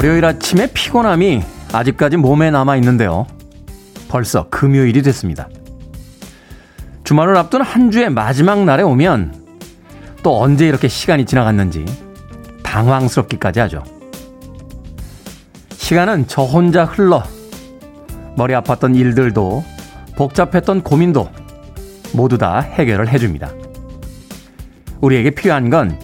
월요일 0.00 0.24
아침에 0.24 0.66
피곤함이 0.72 1.42
아직까지 1.74 2.16
몸에 2.16 2.50
남아 2.50 2.76
있는데요. 2.76 3.26
벌써 4.08 4.48
금요일이 4.48 5.02
됐습니다. 5.02 5.46
주말을 7.04 7.36
앞둔 7.36 7.60
한 7.60 7.90
주의 7.90 8.08
마지막 8.08 8.64
날에 8.64 8.82
오면 8.82 9.34
또 10.22 10.40
언제 10.40 10.66
이렇게 10.66 10.88
시간이 10.88 11.26
지나갔는지 11.26 11.84
당황스럽기까지 12.62 13.60
하죠. 13.60 13.84
시간은 15.72 16.28
저 16.28 16.44
혼자 16.44 16.86
흘러 16.86 17.22
머리 18.38 18.54
아팠던 18.54 18.96
일들도 18.96 19.62
복잡했던 20.16 20.80
고민도 20.80 21.30
모두 22.14 22.38
다 22.38 22.60
해결을 22.60 23.08
해줍니다. 23.08 23.50
우리에게 25.02 25.32
필요한 25.32 25.68
건 25.68 26.00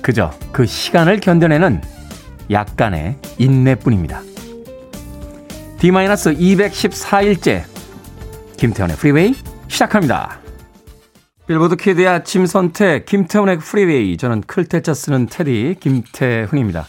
그저 0.00 0.30
그 0.50 0.64
시간을 0.64 1.20
견뎌내는 1.20 1.97
약간의 2.50 3.18
인내뿐입니다. 3.38 4.22
D-214일째 5.78 7.64
김태훈의 8.56 8.96
프리웨이 8.96 9.34
시작합니다. 9.68 10.40
빌보드 11.46 11.76
kid의 11.76 12.08
아침 12.08 12.46
선택 12.46 13.06
김태훈의 13.06 13.58
프리웨이 13.58 14.16
저는 14.16 14.42
클테차 14.42 14.92
쓰는 14.92 15.26
테디 15.26 15.76
김태훈입니다. 15.80 16.84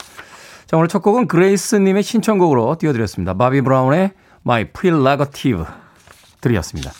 자 0.66 0.78
오늘 0.78 0.88
첫 0.88 1.02
곡은 1.02 1.28
그레이스님의 1.28 2.04
신청곡으로 2.04 2.76
띄워드렸습니다. 2.80 3.36
바비 3.36 3.62
브라운의 3.62 4.12
My 4.46 4.66
Prerogative 4.72 5.66
들으셨습니다. 6.42 6.92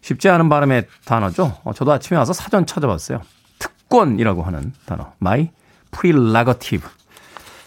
쉽지 0.00 0.28
않은 0.28 0.48
발음의 0.48 0.86
단어죠. 1.04 1.56
어, 1.64 1.72
저도 1.72 1.92
아침에 1.92 2.18
와서 2.18 2.32
사전 2.32 2.66
찾아봤어요. 2.66 3.20
특권이라고 3.58 4.42
하는 4.42 4.72
단어 4.86 5.12
My 5.20 5.50
Prerogative 5.90 6.88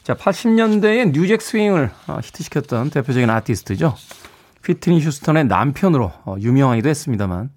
자, 0.07 0.13
80년대에 0.13 1.11
new 1.11 1.24
jack 1.24 1.41
swing을 1.41 1.91
어, 2.07 2.19
히트시켰던 2.23 2.91
대표적인 2.91 3.29
아티스트죠. 3.29 3.93
휘트니 4.63 5.01
휴스턴의 5.01 5.47
남편으로 5.47 6.13
어, 6.23 6.37
유명하기도 6.39 6.87
했습니다만 6.87 7.49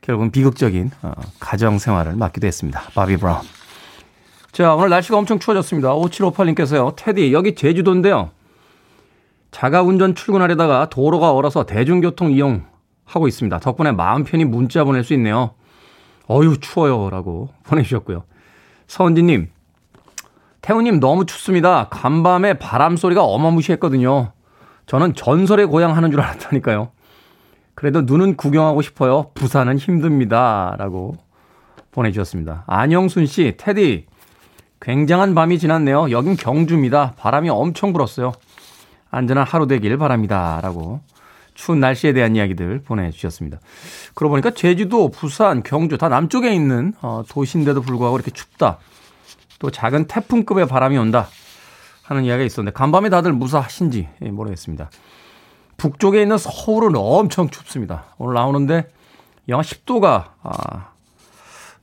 결국은 0.00 0.30
비극적인 0.30 0.90
어, 1.02 1.12
가정 1.38 1.78
생활을 1.78 2.16
맞기도 2.16 2.46
했습니다. 2.46 2.80
바비 2.94 3.18
브라운. 3.18 3.42
자, 4.52 4.74
오늘 4.74 4.88
날씨가 4.88 5.18
엄청 5.18 5.38
추워졌습니다. 5.38 5.90
5758님께서요. 5.90 6.96
테디, 6.96 7.34
여기 7.34 7.54
제주도인데요. 7.54 8.30
자가 9.50 9.82
운전 9.82 10.14
출근하려다가 10.14 10.88
도로가 10.88 11.32
얼어서 11.32 11.66
대중교통 11.66 12.32
이용하고 12.32 13.28
있습니다. 13.28 13.60
덕분에 13.60 13.92
마음 13.92 14.24
편히 14.24 14.46
문자 14.46 14.82
보낼 14.84 15.04
수 15.04 15.12
있네요. 15.12 15.50
어휴, 16.26 16.56
추워요. 16.58 17.10
라고 17.10 17.50
보내주셨고요. 17.68 18.24
서은지님, 18.86 19.50
태우님 20.66 20.98
너무 20.98 21.26
춥습니다. 21.26 21.86
간밤에 21.90 22.54
바람 22.54 22.96
소리가 22.96 23.22
어마무시했거든요. 23.22 24.32
저는 24.86 25.14
전설의 25.14 25.66
고향 25.66 25.96
하는 25.96 26.10
줄 26.10 26.20
알았다니까요. 26.20 26.90
그래도 27.76 28.02
눈은 28.02 28.36
구경하고 28.36 28.82
싶어요. 28.82 29.30
부산은 29.34 29.78
힘듭니다. 29.78 30.74
라고 30.76 31.18
보내주셨습니다. 31.92 32.64
안영순 32.66 33.26
씨, 33.26 33.54
테디, 33.56 34.06
굉장한 34.80 35.36
밤이 35.36 35.60
지났네요. 35.60 36.10
여긴 36.10 36.34
경주입니다. 36.34 37.14
바람이 37.16 37.48
엄청 37.48 37.92
불었어요. 37.92 38.32
안전한 39.08 39.46
하루 39.46 39.68
되길 39.68 39.96
바랍니다. 39.98 40.58
라고 40.64 40.98
추운 41.54 41.78
날씨에 41.78 42.12
대한 42.12 42.34
이야기들 42.34 42.82
보내주셨습니다. 42.82 43.60
그러고 44.16 44.32
보니까 44.32 44.50
제주도, 44.50 45.12
부산, 45.12 45.62
경주 45.62 45.96
다 45.96 46.08
남쪽에 46.08 46.52
있는 46.52 46.92
어, 47.02 47.22
도시인데도 47.28 47.82
불구하고 47.82 48.16
이렇게 48.16 48.32
춥다. 48.32 48.78
또 49.58 49.70
작은 49.70 50.06
태풍급의 50.06 50.68
바람이 50.68 50.96
온다 50.98 51.28
하는 52.02 52.24
이야기가 52.24 52.44
있었는데 52.44 52.74
간밤에 52.74 53.08
다들 53.08 53.32
무사하신지 53.32 54.08
모르겠습니다. 54.20 54.90
북쪽에 55.76 56.22
있는 56.22 56.38
서울은 56.38 56.94
엄청 56.96 57.48
춥습니다. 57.48 58.04
오늘 58.18 58.34
나오는데 58.34 58.88
영하 59.48 59.62
10도가 59.62 60.30
아, 60.42 60.90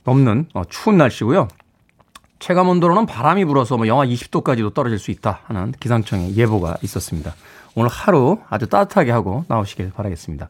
넘는 0.03 0.47
어, 0.53 0.63
추운 0.69 0.97
날씨고요. 0.97 1.47
체감 2.39 2.67
온도로는 2.67 3.06
바람이 3.06 3.45
불어서 3.45 3.78
뭐 3.78 3.88
영하 3.88 4.06
20도까지도 4.06 4.73
떨어질 4.73 5.00
수 5.00 5.12
있다 5.12 5.39
하는 5.45 5.72
기상청의 5.79 6.35
예보가 6.35 6.78
있었습니다. 6.81 7.33
오늘 7.75 7.89
하루 7.89 8.39
아주 8.50 8.67
따뜻하게 8.67 9.12
하고 9.12 9.45
나오시길 9.47 9.91
바라겠습니다. 9.94 10.50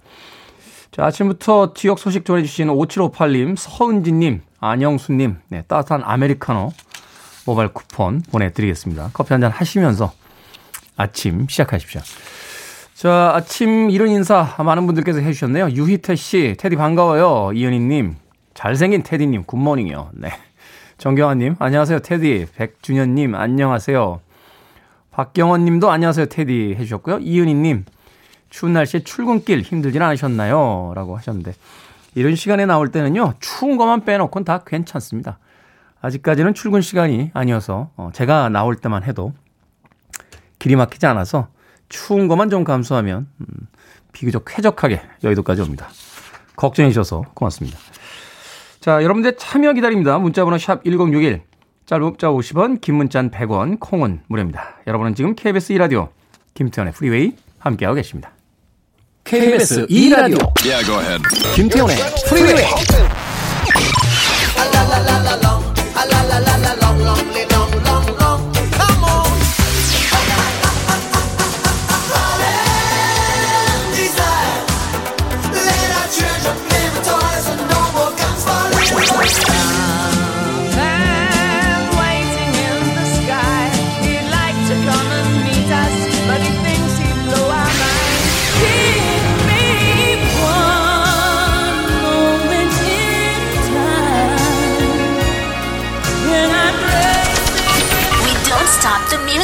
자, 0.92 1.06
아침부터 1.06 1.74
지역 1.74 2.00
소식 2.00 2.26
전해주시는 2.26 2.74
5758님, 2.74 3.56
서은지님, 3.58 4.42
안영수님, 4.60 5.38
네, 5.50 5.64
따뜻한 5.68 6.02
아메리카노 6.04 6.72
모바일 7.46 7.70
쿠폰 7.70 8.22
보내드리겠습니다. 8.22 9.12
커피 9.14 9.34
한 9.34 9.42
잔 9.42 9.52
하시면서 9.52 10.12
아침 10.96 11.48
시작하십시오. 11.48 12.02
자, 12.96 13.32
아침 13.36 13.90
이른 13.90 14.10
인사 14.10 14.56
많은 14.60 14.86
분들께서 14.86 15.20
해주셨네요. 15.20 15.72
유희태 15.72 16.16
씨, 16.16 16.56
테디 16.58 16.76
반가워요. 16.76 17.52
이은희님, 17.54 18.16
잘생긴 18.54 19.04
테디님, 19.04 19.44
굿모닝이요. 19.44 20.12
네. 20.14 20.30
정경환님, 21.00 21.56
안녕하세요. 21.60 22.00
테디. 22.00 22.46
백준현님, 22.56 23.36
안녕하세요. 23.36 24.22
박경원 25.12 25.66
님도 25.66 25.92
안녕하세요. 25.92 26.28
테디 26.28 26.76
해주셨고요. 26.78 27.20
이은희님, 27.20 27.86
추운 28.50 28.74
날씨에 28.74 29.02
출근길 29.02 29.62
힘들진 29.62 30.02
않으셨나요? 30.02 30.94
라고 30.96 31.18
하셨는데, 31.18 31.54
이런 32.16 32.36
시간에 32.36 32.66
나올 32.66 32.92
때는요, 32.92 33.34
추운 33.40 33.76
것만 33.78 34.06
빼놓고는 34.06 34.46
다 34.46 34.64
괜찮습니다. 34.66 35.40
아직까지는 36.04 36.54
출근 36.54 36.82
시간이 36.82 37.32
아니어서 37.34 37.90
어, 37.96 38.12
제가 38.14 38.50
나올 38.50 38.76
때만 38.76 39.04
해도 39.04 39.34
길이 40.60 40.76
막히지 40.76 41.06
않아서 41.08 41.48
추운 41.88 42.28
것만 42.28 42.50
좀 42.50 42.66
감수하면 42.66 43.28
음, 43.40 43.46
비교적 44.12 44.44
쾌적하게 44.46 45.02
여의도까지 45.24 45.62
옵니다. 45.62 45.88
걱정해 46.58 46.90
주셔서 46.90 47.24
고맙습니다. 47.34 47.78
자, 48.82 49.02
여러분들 49.02 49.38
참여 49.38 49.74
기다립니다. 49.74 50.20
문자번호 50.20 50.58
샵 50.58 50.84
1061, 50.84 51.42
짧은 51.86 52.04
문자 52.04 52.28
50원, 52.28 52.82
긴 52.82 52.96
문자는 52.96 53.32
100원, 53.32 53.80
콩은 53.80 54.24
무료입니다. 54.28 54.82
여러분은 54.86 55.16
지금 55.16 55.36
KBS 55.36 55.74
2라디오 55.76 56.10
김태훈의 56.54 56.94
프리웨이 56.94 57.34
함께하고 57.60 57.96
계십니다. 57.96 58.32
KBS 59.24 59.88
2라디오 59.88 60.52
yeah, 60.66 61.18
김태훈의 61.56 61.96
프리웨이 62.28 63.13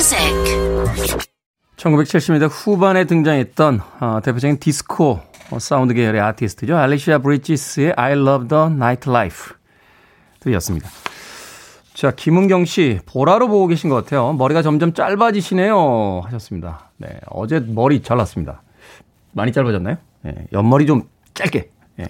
music. 0.10 1.30
1970년대 1.78 2.50
후반에 2.52 3.06
등장했던 3.06 3.82
어, 4.00 4.20
대표적인 4.24 4.60
디스코 4.60 5.20
사운드 5.60 5.94
계열의 5.94 6.22
아티스트죠. 6.22 6.76
알리시아 6.76 7.20
브리지스의 7.20 7.94
I 7.96 8.14
Love 8.14 8.48
the 8.48 8.66
Nightlife 8.66 9.56
들으셨습니다. 10.40 10.90
자, 11.94 12.12
김은경 12.12 12.66
씨, 12.66 13.00
보라로 13.06 13.48
보고 13.48 13.68
계신 13.68 13.90
것 13.90 13.96
같아요. 13.98 14.34
머리가 14.34 14.62
점점 14.62 14.94
짧아지시네요. 14.94 16.22
하셨습니다. 16.26 16.92
네, 16.98 17.20
어제 17.28 17.60
머리 17.60 18.02
잘랐습니다. 18.02 18.62
많이 19.32 19.52
짧아졌나요? 19.52 19.98
네, 20.22 20.34
옆머리 20.54 20.86
좀 20.86 21.04
짧게. 21.34 21.70
네. 21.98 22.06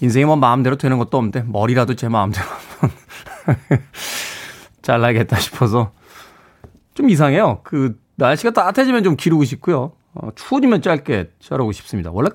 인생이 0.00 0.24
뭐 0.24 0.36
마음대로 0.36 0.76
되는 0.76 0.98
것도 0.98 1.18
없는데, 1.18 1.44
머리라도 1.46 1.94
제 1.94 2.08
마음대로 2.08 2.46
잘라야겠다 4.82 5.36
싶어서 5.38 5.92
좀 6.94 7.10
이상해요. 7.10 7.60
그 7.62 7.98
날씨가 8.16 8.50
따뜻해지면 8.52 9.02
좀 9.02 9.16
기르고 9.16 9.44
싶고요. 9.44 9.92
어, 10.14 10.28
추워지면 10.34 10.82
짧게 10.82 11.30
자르고 11.40 11.72
싶습니다. 11.72 12.10
원래 12.12 12.30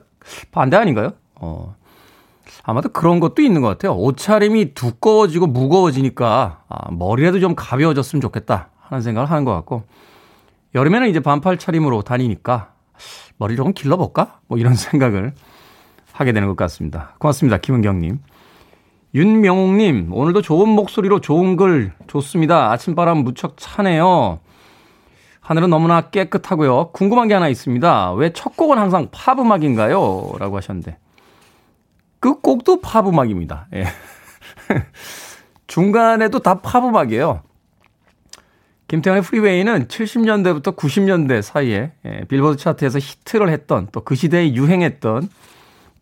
반대 0.51 0.77
아닌가요? 0.77 1.11
어, 1.35 1.75
아마도 2.63 2.89
그런 2.89 3.19
것도 3.19 3.41
있는 3.41 3.61
것 3.61 3.67
같아요. 3.67 3.93
옷차림이 3.95 4.73
두꺼워지고 4.73 5.47
무거워지니까 5.47 6.63
아, 6.67 6.91
머리라도 6.91 7.39
좀 7.39 7.53
가벼워졌으면 7.55 8.21
좋겠다 8.21 8.69
하는 8.79 9.01
생각을 9.01 9.29
하는 9.29 9.45
것 9.45 9.53
같고 9.53 9.83
여름에는 10.73 11.09
이제 11.09 11.19
반팔 11.19 11.57
차림으로 11.57 12.01
다니니까 12.01 12.73
머리 13.37 13.55
조금 13.55 13.73
길러볼까? 13.73 14.39
뭐 14.47 14.57
이런 14.57 14.73
생각을 14.75 15.33
하게 16.11 16.31
되는 16.31 16.47
것 16.47 16.55
같습니다. 16.55 17.13
고맙습니다. 17.19 17.57
김은경님. 17.57 18.19
윤명옥님, 19.13 20.09
오늘도 20.11 20.41
좋은 20.41 20.67
목소리로 20.67 21.21
좋은 21.21 21.55
글 21.55 21.93
좋습니다. 22.07 22.71
아침바람 22.71 23.19
무척 23.19 23.55
차네요. 23.55 24.39
하늘은 25.45 25.69
너무나 25.69 26.01
깨끗하고요. 26.01 26.89
궁금한 26.91 27.27
게 27.27 27.35
하나 27.35 27.47
있습니다. 27.49 28.13
왜 28.13 28.31
첫 28.33 28.57
곡은 28.57 28.79
항상 28.79 29.09
팝 29.11 29.39
음악인가요? 29.39 30.33
라고 30.39 30.57
하셨는데. 30.57 30.97
그팝 32.19 33.07
음악입니다. 33.07 33.67
예. 33.75 33.85
중간에도 35.67 36.39
다 36.39 36.55
팝 36.61 36.83
음악이에요. 36.83 37.41
김태현의 38.87 39.21
프리웨이는 39.23 39.87
70년대부터 39.87 40.75
90년대 40.75 41.41
사이에 41.43 41.91
예, 42.05 42.21
빌보드 42.27 42.57
차트에서 42.57 42.97
히트를 42.99 43.49
했던 43.49 43.87
또 43.91 44.01
그 44.01 44.15
시대에 44.15 44.53
유행했던 44.53 45.29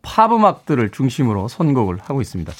팝 0.02 0.32
음악들을 0.32 0.90
중심으로 0.90 1.48
선곡을 1.48 1.98
하고 2.02 2.20
있습니다. 2.22 2.50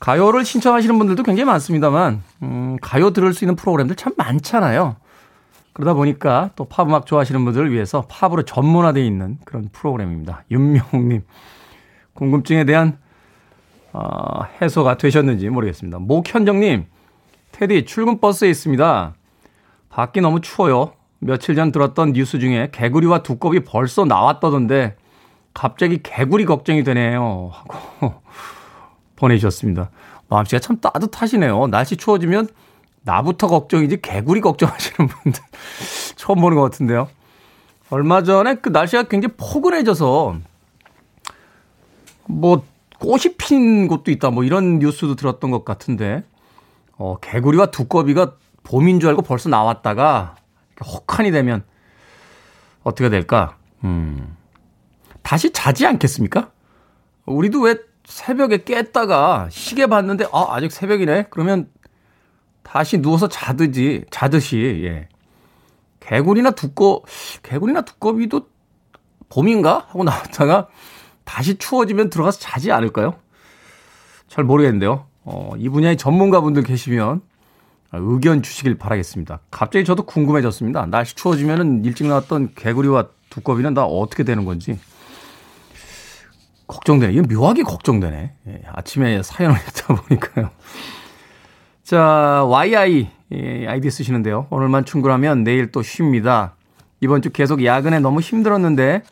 가요를 0.00 0.44
신청하시는 0.44 0.96
분들도 0.96 1.24
굉장히 1.24 1.46
많습니다만, 1.46 2.22
음, 2.42 2.76
가요 2.80 3.10
들을 3.10 3.32
수 3.34 3.44
있는 3.44 3.56
프로그램들 3.56 3.96
참 3.96 4.12
많잖아요. 4.16 4.96
그러다 5.78 5.94
보니까 5.94 6.50
또 6.56 6.64
팝 6.64 6.88
음악 6.88 7.06
좋아하시는 7.06 7.44
분들을 7.44 7.72
위해서 7.72 8.04
팝으로 8.08 8.42
전문화되어 8.42 9.02
있는 9.02 9.38
그런 9.44 9.68
프로그램입니다. 9.72 10.42
윤명욱님, 10.50 11.22
궁금증에 12.14 12.64
대한 12.64 12.98
어, 13.92 14.42
해소가 14.60 14.96
되셨는지 14.96 15.48
모르겠습니다. 15.48 16.00
목현정님, 16.00 16.86
테디 17.52 17.84
출근 17.84 18.20
버스에 18.20 18.50
있습니다. 18.50 19.14
밖이 19.88 20.20
너무 20.20 20.40
추워요. 20.40 20.92
며칠 21.20 21.54
전 21.54 21.70
들었던 21.70 22.12
뉴스 22.12 22.40
중에 22.40 22.70
개구리와 22.72 23.22
두꺼비 23.22 23.60
벌써 23.60 24.04
나왔다던데 24.04 24.96
갑자기 25.54 26.00
개구리 26.02 26.44
걱정이 26.44 26.82
되네요. 26.82 27.50
하고 27.52 28.14
보내주셨습니다. 29.16 29.90
마음씨가 30.28 30.58
참 30.58 30.80
따뜻하시네요. 30.80 31.68
날씨 31.68 31.96
추워지면 31.96 32.48
나부터 33.02 33.46
걱정이지 33.46 34.00
개구리 34.02 34.40
걱정하시는 34.40 35.08
분들 35.08 35.42
처음 36.16 36.40
보는 36.40 36.56
것 36.56 36.62
같은데요. 36.62 37.08
얼마 37.90 38.22
전에 38.22 38.56
그 38.56 38.68
날씨가 38.68 39.04
굉장히 39.04 39.34
포근해져서 39.36 40.36
뭐 42.26 42.62
꽃이 42.98 43.36
핀 43.38 43.88
곳도 43.88 44.10
있다 44.10 44.30
뭐 44.30 44.44
이런 44.44 44.78
뉴스도 44.78 45.14
들었던 45.14 45.50
것 45.50 45.64
같은데 45.64 46.22
어, 46.96 47.16
개구리와 47.20 47.66
두꺼비가 47.66 48.34
봄인 48.64 49.00
줄 49.00 49.08
알고 49.10 49.22
벌써 49.22 49.48
나왔다가 49.48 50.36
혹한이 50.84 51.30
되면 51.30 51.64
어떻게 52.82 53.08
될까? 53.08 53.56
음. 53.84 54.36
다시 55.22 55.52
자지 55.52 55.86
않겠습니까? 55.86 56.50
우리도 57.26 57.60
왜 57.62 57.76
새벽에 58.04 58.64
깼다가 58.64 59.48
시계 59.50 59.86
봤는데 59.86 60.26
아, 60.32 60.46
아직 60.50 60.72
새벽이네. 60.72 61.26
그러면 61.30 61.68
다시 62.68 62.98
누워서 62.98 63.28
자듯이 63.28 64.04
자듯이 64.10 64.82
예. 64.84 65.08
개구리나 66.00 66.50
두꺼 66.50 67.02
개구리나 67.42 67.80
두꺼비도 67.80 68.46
봄인가 69.30 69.86
하고 69.88 70.04
나왔다가 70.04 70.68
다시 71.24 71.56
추워지면 71.56 72.10
들어가서 72.10 72.38
자지 72.38 72.70
않을까요? 72.70 73.14
잘 74.28 74.44
모르겠는데요. 74.44 75.06
어, 75.24 75.52
이 75.56 75.70
분야의 75.70 75.96
전문가분들 75.96 76.62
계시면 76.62 77.22
의견 77.92 78.42
주시길 78.42 78.76
바라겠습니다. 78.76 79.40
갑자기 79.50 79.86
저도 79.86 80.04
궁금해졌습니다. 80.04 80.86
날씨 80.86 81.16
추워지면은 81.16 81.86
일찍 81.86 82.06
나왔던 82.06 82.52
개구리와 82.54 83.08
두꺼비는 83.30 83.72
다 83.72 83.84
어떻게 83.84 84.24
되는 84.24 84.44
건지. 84.44 84.78
걱정되네. 86.66 87.14
이거 87.14 87.22
묘하게 87.34 87.62
걱정되네. 87.62 88.34
예, 88.46 88.62
아침에 88.66 89.22
사연을 89.22 89.56
했다 89.66 89.94
보니까요. 89.94 90.50
자, 91.88 92.44
YI 92.46 93.08
예, 93.32 93.66
아이디 93.66 93.90
쓰시는데요. 93.90 94.46
오늘만 94.50 94.84
충분하면 94.84 95.42
내일 95.42 95.72
또 95.72 95.82
쉽니다. 95.82 96.54
이번 97.00 97.22
주 97.22 97.30
계속 97.30 97.64
야근에 97.64 97.98
너무 98.00 98.20
힘들었는데 98.20 99.02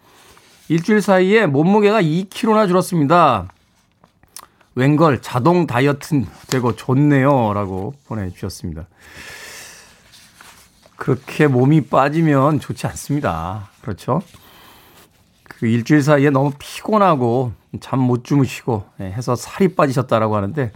일주일 0.68 1.00
사이에 1.00 1.46
몸무게가 1.46 2.02
2kg나 2.02 2.68
줄었습니다. 2.68 3.48
웬걸 4.74 5.22
자동 5.22 5.66
다이어트 5.66 6.26
되고 6.48 6.76
좋네요. 6.76 7.54
라고 7.54 7.94
보내주셨습니다. 8.08 8.86
그렇게 10.96 11.46
몸이 11.46 11.86
빠지면 11.86 12.60
좋지 12.60 12.86
않습니다. 12.88 13.70
그렇죠? 13.80 14.20
그 15.44 15.66
일주일 15.66 16.02
사이에 16.02 16.28
너무 16.28 16.52
피곤하고 16.58 17.52
잠 17.80 18.00
못 18.00 18.24
주무시고 18.24 18.84
예, 19.00 19.04
해서 19.04 19.34
살이 19.34 19.68
빠지셨다라고 19.68 20.36
하는데 20.36 20.72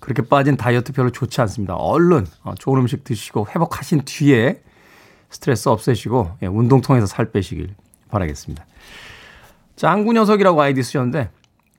그렇게 0.00 0.22
빠진 0.22 0.56
다이어트 0.56 0.92
별로 0.92 1.10
좋지 1.10 1.40
않습니다. 1.42 1.74
얼른 1.74 2.26
어, 2.44 2.54
좋은 2.58 2.80
음식 2.80 3.04
드시고 3.04 3.48
회복하신 3.54 4.02
뒤에 4.04 4.62
스트레스 5.30 5.68
없애시고 5.68 6.38
예, 6.42 6.46
운동 6.46 6.80
통해서 6.80 7.06
살 7.06 7.30
빼시길 7.30 7.74
바라겠습니다. 8.10 8.64
짱구 9.76 10.12
녀석이라고 10.12 10.60
아이디 10.60 10.82
쓰셨는데 10.82 11.30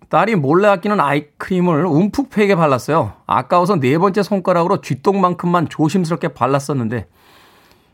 딸이 0.09 0.35
몰래 0.35 0.67
아끼는 0.67 0.99
아이크림을 0.99 1.85
움푹 1.85 2.29
패게 2.29 2.55
발랐어요. 2.55 3.13
아까워서 3.27 3.79
네 3.79 3.97
번째 3.97 4.23
손가락으로 4.23 4.81
쥐똥만큼만 4.81 5.69
조심스럽게 5.69 6.29
발랐었는데 6.29 7.07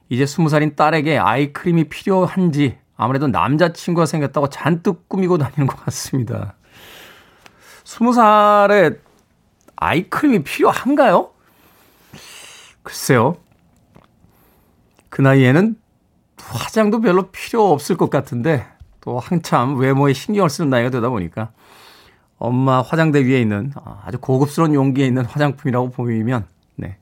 이제 0.09 0.25
스무 0.25 0.49
살인 0.49 0.75
딸에게 0.75 1.17
아이크림이 1.17 1.85
필요한지 1.85 2.77
아무래도 2.95 3.27
남자친구가 3.27 4.05
생겼다고 4.05 4.49
잔뜩 4.49 5.09
꾸미고 5.09 5.37
다니는 5.37 5.67
것 5.67 5.83
같습니다. 5.85 6.55
스무 7.83 8.13
살에 8.13 8.91
아이크림이 9.77 10.43
필요한가요? 10.43 11.31
글쎄요. 12.83 13.37
그 15.09 15.21
나이에는 15.21 15.75
화장도 16.37 17.01
별로 17.01 17.31
필요 17.31 17.71
없을 17.71 17.97
것 17.97 18.09
같은데 18.09 18.65
또 19.01 19.19
한참 19.19 19.77
외모에 19.77 20.13
신경을 20.13 20.49
쓰는 20.49 20.69
나이가 20.69 20.89
되다 20.89 21.09
보니까 21.09 21.51
엄마 22.37 22.81
화장대 22.81 23.23
위에 23.25 23.39
있는 23.41 23.71
아주 24.03 24.19
고급스러운 24.19 24.73
용기에 24.73 25.05
있는 25.05 25.25
화장품이라고 25.25 25.91
보이면 25.91 26.45
네. 26.75 26.97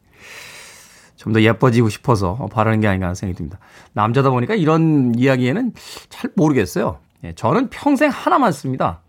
좀 1.15 1.33
더 1.33 1.41
예뻐지고 1.41 1.89
싶어서 1.89 2.35
바르는 2.51 2.81
게 2.81 2.87
아닌가 2.87 3.07
하는 3.07 3.15
생각이 3.15 3.37
듭니다. 3.37 3.57
남자다 3.93 4.29
보니까 4.29 4.55
이런 4.55 5.13
이야기에는 5.15 5.73
잘 6.09 6.31
모르겠어요. 6.35 6.99
예, 7.23 7.33
저는 7.33 7.69
평생 7.69 8.09
하나만 8.09 8.51
씁니다. 8.51 8.99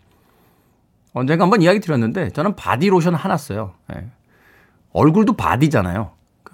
언젠가 1.15 1.43
한번 1.43 1.61
이야기 1.61 1.79
드렸는데 1.79 2.29
저는 2.31 2.57
바디 2.57 2.89
로션 2.89 3.15
하나 3.15 3.37
써요. 3.37 3.73
예. 3.95 4.05
얼굴도 4.91 5.33
바디잖아요. 5.33 6.11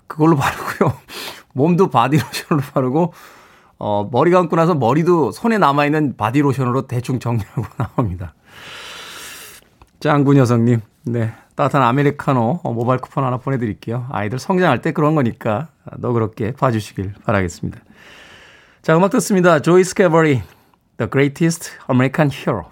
그걸로 0.07 0.35
바르고요. 0.35 0.93
몸도 1.53 1.89
바디 1.89 2.19
로션으로 2.19 2.67
바르고 2.71 3.13
어, 3.79 4.07
머리 4.11 4.29
감고 4.29 4.55
나서 4.55 4.75
머리도 4.75 5.31
손에 5.31 5.57
남아 5.57 5.85
있는 5.85 6.15
바디 6.15 6.41
로션으로 6.41 6.85
대충 6.85 7.19
정리하고 7.19 7.63
나옵니다. 7.75 8.35
짱구 9.99 10.35
녀석님, 10.35 10.81
네. 11.05 11.33
따뜻한 11.55 11.81
아메리카노 11.81 12.61
어, 12.63 12.71
모바일 12.71 13.01
쿠폰 13.01 13.23
하나 13.23 13.37
보내드릴게요. 13.37 14.05
아이들 14.11 14.37
성장할 14.37 14.81
때 14.83 14.91
그런 14.91 15.15
거니까 15.15 15.69
너 15.97 16.11
그렇게 16.11 16.51
봐주시길 16.51 17.15
바라겠습니다. 17.25 17.79
자, 18.83 18.95
음악 18.95 19.09
듣습니다. 19.09 19.59
조이 19.59 19.83
스캐버리, 19.83 20.43
The 20.97 21.09
Greatest 21.11 21.71
American 21.89 22.29
Hero. 22.31 22.70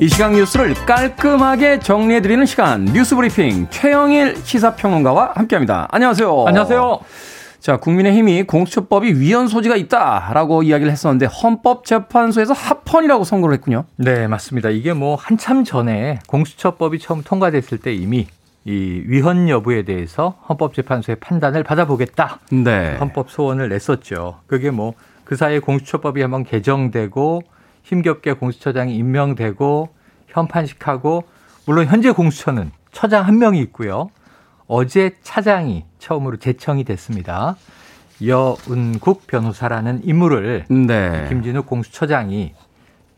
이 0.00 0.08
시간 0.08 0.32
뉴스를 0.32 0.74
깔끔하게 0.86 1.78
정리해드리는 1.80 2.46
시간 2.46 2.86
뉴스 2.86 3.14
브리핑 3.14 3.66
최영일 3.68 4.36
시사평론가와 4.42 5.32
함께합니다. 5.34 5.88
안녕하세요. 5.90 6.44
안녕하세요. 6.46 7.00
자, 7.58 7.76
국민의힘이 7.76 8.44
공수처법이 8.44 9.20
위헌 9.20 9.48
소지가 9.48 9.76
있다라고 9.76 10.62
이야기를 10.62 10.90
했었는데 10.90 11.26
헌법재판소에서 11.26 12.54
합헌이라고 12.54 13.24
선고를 13.24 13.54
했군요. 13.56 13.84
네, 13.96 14.26
맞습니다. 14.26 14.70
이게 14.70 14.94
뭐 14.94 15.16
한참 15.16 15.64
전에 15.64 16.20
공수처법이 16.26 16.98
처음 16.98 17.22
통과됐을 17.22 17.76
때 17.78 17.92
이미 17.92 18.26
이 18.64 19.02
위헌 19.06 19.50
여부에 19.50 19.82
대해서 19.82 20.38
헌법재판소의 20.48 21.16
판단을 21.16 21.62
받아보겠다. 21.62 22.38
네. 22.50 22.96
헌법 22.98 23.30
소원을 23.30 23.68
냈었죠. 23.68 24.40
그게 24.46 24.70
뭐 24.70 24.94
그 25.30 25.36
사이에 25.36 25.60
공수처법이 25.60 26.20
한번 26.22 26.42
개정되고 26.42 27.42
힘겹게 27.90 28.34
공수처장이 28.34 28.94
임명되고 28.94 29.88
현판식하고 30.28 31.24
물론 31.66 31.86
현재 31.86 32.12
공수처는 32.12 32.70
처장 32.92 33.26
한 33.26 33.38
명이 33.38 33.60
있고요. 33.62 34.10
어제 34.68 35.16
차장이 35.22 35.84
처음으로 35.98 36.36
제청이 36.36 36.84
됐습니다. 36.84 37.56
여운국 38.24 39.26
변호사라는 39.26 40.02
인물을 40.04 40.66
네. 40.68 41.26
김진욱 41.28 41.66
공수처장이 41.66 42.54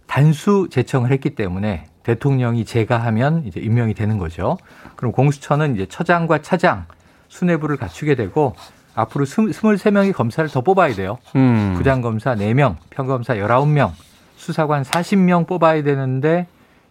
단수 0.07 0.69
제청을 0.71 1.11
했기 1.11 1.35
때문에 1.35 1.85
대통령이 2.03 2.65
제가하면 2.65 3.45
이제 3.47 3.61
임명이 3.61 3.93
되는 3.95 4.17
거죠. 4.17 4.57
그럼 4.97 5.13
공수처는 5.13 5.75
이제 5.75 5.87
처장과 5.87 6.41
차장 6.41 6.87
수뇌부를 7.29 7.77
갖추게 7.77 8.15
되고 8.15 8.55
앞으로 8.95 9.27
23명의 9.27 10.13
검사를 10.13 10.49
더 10.49 10.63
뽑아야 10.63 10.95
돼요. 10.95 11.19
음. 11.37 11.75
부장검사 11.77 12.35
4명, 12.35 12.77
평검사 12.91 13.35
19명, 13.35 13.93
수사관 14.43 14.83
40명 14.83 15.47
뽑아야 15.47 15.85
되는데 15.85 16.49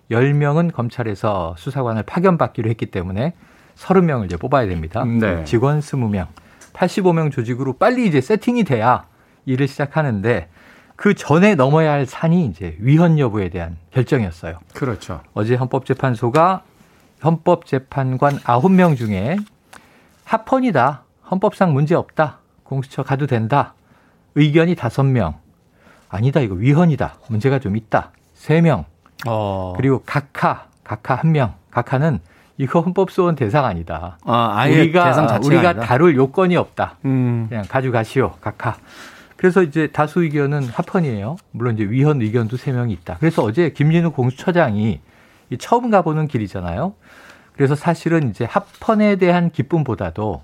10명은 0.10 0.74
검찰에서 0.74 1.54
수사관을 1.58 2.04
파견받기로 2.04 2.70
했기 2.70 2.86
때문에 2.86 3.34
30명을 3.76 4.26
이제 4.26 4.38
뽑아야 4.38 4.68
됩니다. 4.68 5.04
네. 5.04 5.44
직원 5.44 5.82
20명, 5.82 6.28
85명 6.72 7.30
조직으로 7.30 7.74
빨리 7.74 8.08
이제 8.08 8.22
세팅이 8.22 8.64
돼야 8.64 9.06
일을 9.46 9.68
시작하는데 9.68 10.48
그 10.96 11.14
전에 11.14 11.56
넘어야 11.56 11.92
할 11.92 12.06
산이 12.06 12.46
이제 12.46 12.78
위헌 12.80 13.20
여부에 13.20 13.50
대한 13.50 13.76
결정이었어요. 13.92 14.60
그렇죠. 14.74 15.20
어제 15.34 15.56
헌법재판소가 15.56 16.64
헌법재판관 17.22 18.40
9명 18.40 18.96
중에 18.96 19.36
합헌이다. 20.24 21.04
헌법상 21.30 21.74
문제 21.74 21.96
없다. 21.96 22.40
공수처 22.64 23.04
가도 23.04 23.28
된다. 23.28 23.74
의견이 24.36 24.76
5명. 24.76 25.41
아니다. 26.12 26.42
이거 26.42 26.56
위헌이다. 26.56 27.16
문제가 27.30 27.60
좀 27.60 27.78
있다. 27.78 28.12
3명. 28.38 28.84
어. 29.28 29.74
그리고 29.78 30.04
각하, 30.06 30.66
각하 30.84 31.18
1명. 31.22 31.54
각하는 31.72 32.20
이거 32.58 32.82
헌법소원 32.82 33.36
대상 33.36 33.66
아니다. 33.66 34.18
아, 34.26 34.68
우리가 34.68 35.06
대상 35.06 35.26
우리가 35.42 35.70
아니다. 35.70 35.86
다룰 35.86 36.16
요건이 36.16 36.58
없다. 36.58 36.98
음. 37.06 37.48
그냥 37.50 37.64
가져가시오. 37.68 38.34
각하. 38.42 38.76
그래서 39.38 39.64
이제 39.64 39.88
다수 39.88 40.22
의견은 40.22 40.66
합헌이에요. 40.66 41.38
물론 41.52 41.76
이제 41.76 41.86
위헌 41.86 42.22
의견도 42.22 42.58
3명이 42.58 42.92
있다. 42.92 43.18
그래서 43.20 43.42
어제 43.42 43.72
김진우 43.72 44.12
공수처장이 44.12 45.00
처음 45.60 45.90
가보는 45.90 46.28
길이잖아요. 46.28 46.94
그래서 47.54 47.74
사실은 47.74 48.30
이제 48.30 48.46
합헌에 48.46 49.16
대한 49.16 49.50
기쁨보다도 49.50 50.42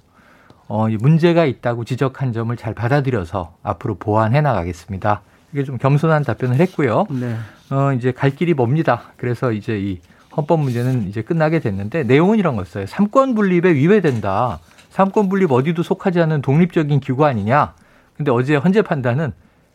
어, 0.69 0.87
문제가 0.99 1.45
있다고 1.45 1.83
지적한 1.85 2.33
점을 2.33 2.55
잘 2.57 2.73
받아들여서 2.73 3.55
앞으로 3.63 3.95
보완해 3.95 4.41
나가겠습니다. 4.41 5.21
이게 5.53 5.63
좀 5.63 5.77
겸손한 5.77 6.23
답변을 6.23 6.59
했고요. 6.59 7.05
네. 7.09 7.35
어, 7.69 7.93
이제 7.93 8.11
갈 8.11 8.31
길이 8.31 8.53
멉니다. 8.53 9.13
그래서 9.17 9.51
이제 9.51 9.79
이 9.79 9.99
헌법 10.35 10.59
문제는 10.59 11.07
이제 11.07 11.21
끝나게 11.21 11.59
됐는데 11.59 12.03
내용은 12.03 12.37
이런 12.37 12.55
거였어요. 12.55 12.85
삼권 12.85 13.35
분립에 13.35 13.73
위배된다. 13.73 14.59
삼권 14.89 15.29
분립 15.29 15.51
어디도 15.51 15.83
속하지 15.83 16.21
않는 16.21 16.41
독립적인 16.41 16.99
기구 16.99 17.25
아니냐. 17.25 17.73
근데 18.15 18.31
어제 18.31 18.55
헌재 18.55 18.81
판단은 18.83 19.31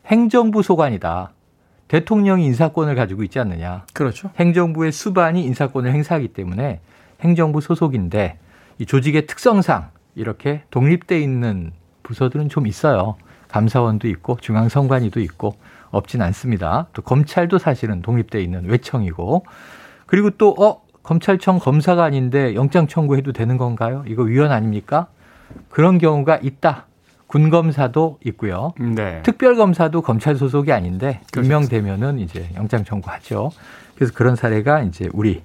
행정부 0.06 0.62
소관이다. 0.62 1.32
대통령이 1.88 2.44
인사권을 2.46 2.94
가지고 2.94 3.22
있지 3.22 3.38
않느냐. 3.38 3.84
그렇죠. 3.92 4.30
행정부의 4.36 4.92
수반이 4.92 5.44
인사권을 5.44 5.92
행사하기 5.92 6.28
때문에 6.28 6.80
행정부 7.20 7.60
소속인데 7.60 8.38
이 8.78 8.86
조직의 8.86 9.26
특성상 9.26 9.90
이렇게 10.14 10.62
독립돼 10.70 11.20
있는 11.20 11.72
부서들은 12.02 12.48
좀 12.48 12.66
있어요. 12.66 13.16
감사원도 13.52 14.08
있고 14.08 14.38
중앙선관위도 14.40 15.20
있고 15.20 15.54
없진 15.90 16.22
않습니다. 16.22 16.86
또 16.94 17.02
검찰도 17.02 17.58
사실은 17.58 18.02
독립돼 18.02 18.42
있는 18.42 18.64
외청이고 18.64 19.44
그리고 20.06 20.30
또 20.30 20.54
어 20.58 20.82
검찰청 21.02 21.58
검사가 21.58 22.04
아닌데 22.04 22.54
영장 22.54 22.86
청구해도 22.86 23.32
되는 23.32 23.56
건가요? 23.56 24.04
이거 24.06 24.22
위헌 24.22 24.52
아닙니까? 24.52 25.08
그런 25.68 25.98
경우가 25.98 26.38
있다. 26.42 26.86
군검사도 27.26 28.18
있고요. 28.26 28.72
네. 28.78 29.22
특별검사도 29.22 30.02
검찰 30.02 30.36
소속이 30.36 30.70
아닌데 30.70 31.20
임명되면은 31.36 32.18
이제 32.18 32.48
영장 32.54 32.84
청구하죠. 32.84 33.50
그래서 33.94 34.12
그런 34.14 34.36
사례가 34.36 34.82
이제 34.82 35.08
우리 35.12 35.42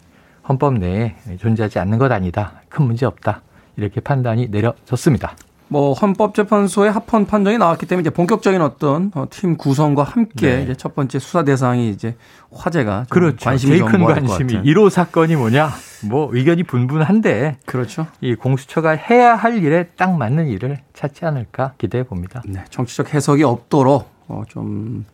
헌법 0.48 0.76
내에 0.76 1.16
존재하지 1.40 1.80
않는 1.80 1.98
것 1.98 2.12
아니다. 2.12 2.62
큰 2.70 2.86
문제 2.86 3.06
없다. 3.06 3.42
이렇게 3.78 4.02
판단이 4.02 4.50
내려졌습니다. 4.50 5.36
뭐 5.70 5.94
헌법재판소의 5.94 6.92
합헌 6.92 7.26
판정이 7.26 7.58
나왔기 7.58 7.86
때문에 7.86 8.02
이제 8.02 8.10
본격적인 8.10 8.62
어떤 8.62 9.12
어, 9.16 9.26
팀 9.30 9.58
구성과 9.58 10.04
함께 10.04 10.58
네. 10.58 10.64
이제 10.64 10.76
첫 10.76 10.96
번째 10.96 11.20
수사 11.20 11.44
대상이 11.44 11.90
이제 11.90 12.16
화제가 12.52 13.08
그렇죠. 13.10 13.44
관심이 13.44 13.78
제일 13.78 13.86
큰 13.86 14.04
관심이 14.04 14.54
1호 14.54 14.90
사건이 14.90 15.36
뭐냐? 15.36 15.70
뭐 16.06 16.30
의견이 16.32 16.64
분분한데 16.64 17.58
그렇죠. 17.66 18.08
이 18.22 18.36
공수처가 18.36 18.92
해야 18.92 19.36
할 19.36 19.64
일에 19.64 19.90
딱 19.98 20.16
맞는 20.18 20.48
일을 20.48 20.80
찾지 20.94 21.26
않을까 21.26 21.74
기대해 21.78 22.04
봅니다. 22.04 22.42
네, 22.46 22.64
정치적 22.70 23.14
해석이 23.14 23.44
없도록 23.44 24.10
어, 24.28 24.44
좀 24.48 25.06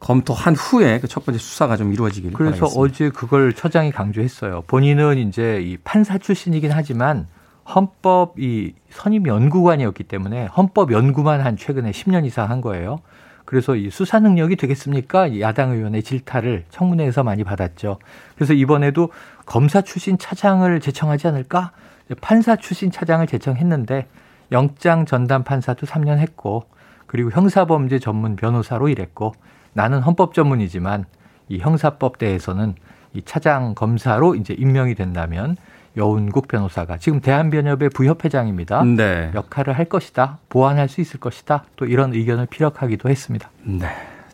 검토한 0.00 0.54
후에 0.54 1.00
그 1.00 1.08
첫 1.08 1.24
번째 1.24 1.38
수사가 1.38 1.76
좀 1.76 1.92
이루어지길 1.92 2.32
그래서 2.32 2.66
바라겠습니다. 2.66 2.80
어제 2.80 3.10
그걸 3.10 3.52
처장이 3.52 3.90
강조했어요. 3.90 4.62
본인은 4.68 5.18
이제 5.18 5.60
이 5.60 5.76
판사 5.78 6.18
출신이긴 6.18 6.70
하지만 6.70 7.26
헌법 7.74 8.38
이 8.38 8.72
선임 8.90 9.26
연구관이었기 9.26 10.04
때문에 10.04 10.46
헌법 10.46 10.92
연구만 10.92 11.40
한 11.40 11.56
최근에 11.56 11.90
10년 11.90 12.24
이상 12.24 12.50
한 12.50 12.60
거예요. 12.60 13.00
그래서 13.44 13.76
이 13.76 13.90
수사 13.90 14.20
능력이 14.20 14.56
되겠습니까? 14.56 15.40
야당 15.40 15.72
의원의 15.72 16.02
질타를 16.02 16.64
청문회에서 16.70 17.22
많이 17.22 17.44
받았죠. 17.44 17.98
그래서 18.34 18.52
이번에도 18.52 19.10
검사 19.46 19.80
출신 19.80 20.18
차장을 20.18 20.80
제청하지 20.80 21.28
않을까? 21.28 21.72
판사 22.20 22.56
출신 22.56 22.90
차장을 22.90 23.26
제청했는데 23.26 24.06
영장 24.52 25.06
전담 25.06 25.44
판사도 25.44 25.86
3년 25.86 26.18
했고 26.18 26.64
그리고 27.06 27.30
형사범죄 27.30 27.98
전문 27.98 28.36
변호사로 28.36 28.88
일했고 28.88 29.32
나는 29.72 30.00
헌법 30.00 30.34
전문이지만 30.34 31.04
이 31.48 31.58
형사법 31.58 32.18
대에서는 32.18 32.74
이 33.14 33.22
차장 33.22 33.74
검사로 33.74 34.34
이제 34.34 34.54
임명이 34.54 34.94
된다면 34.94 35.56
여운국 35.98 36.48
변호사가 36.48 36.96
지금 36.98 37.20
대한변협의 37.20 37.90
부협회장입니다. 37.90 38.82
네. 38.84 39.30
역할을 39.34 39.76
할 39.76 39.84
것이다. 39.86 40.38
보완할 40.48 40.88
수 40.88 41.00
있을 41.00 41.20
것이다. 41.20 41.64
또 41.76 41.84
이런 41.84 42.14
의견을 42.14 42.46
피력하기도 42.46 43.08
했습니다. 43.10 43.50
네. 43.64 43.86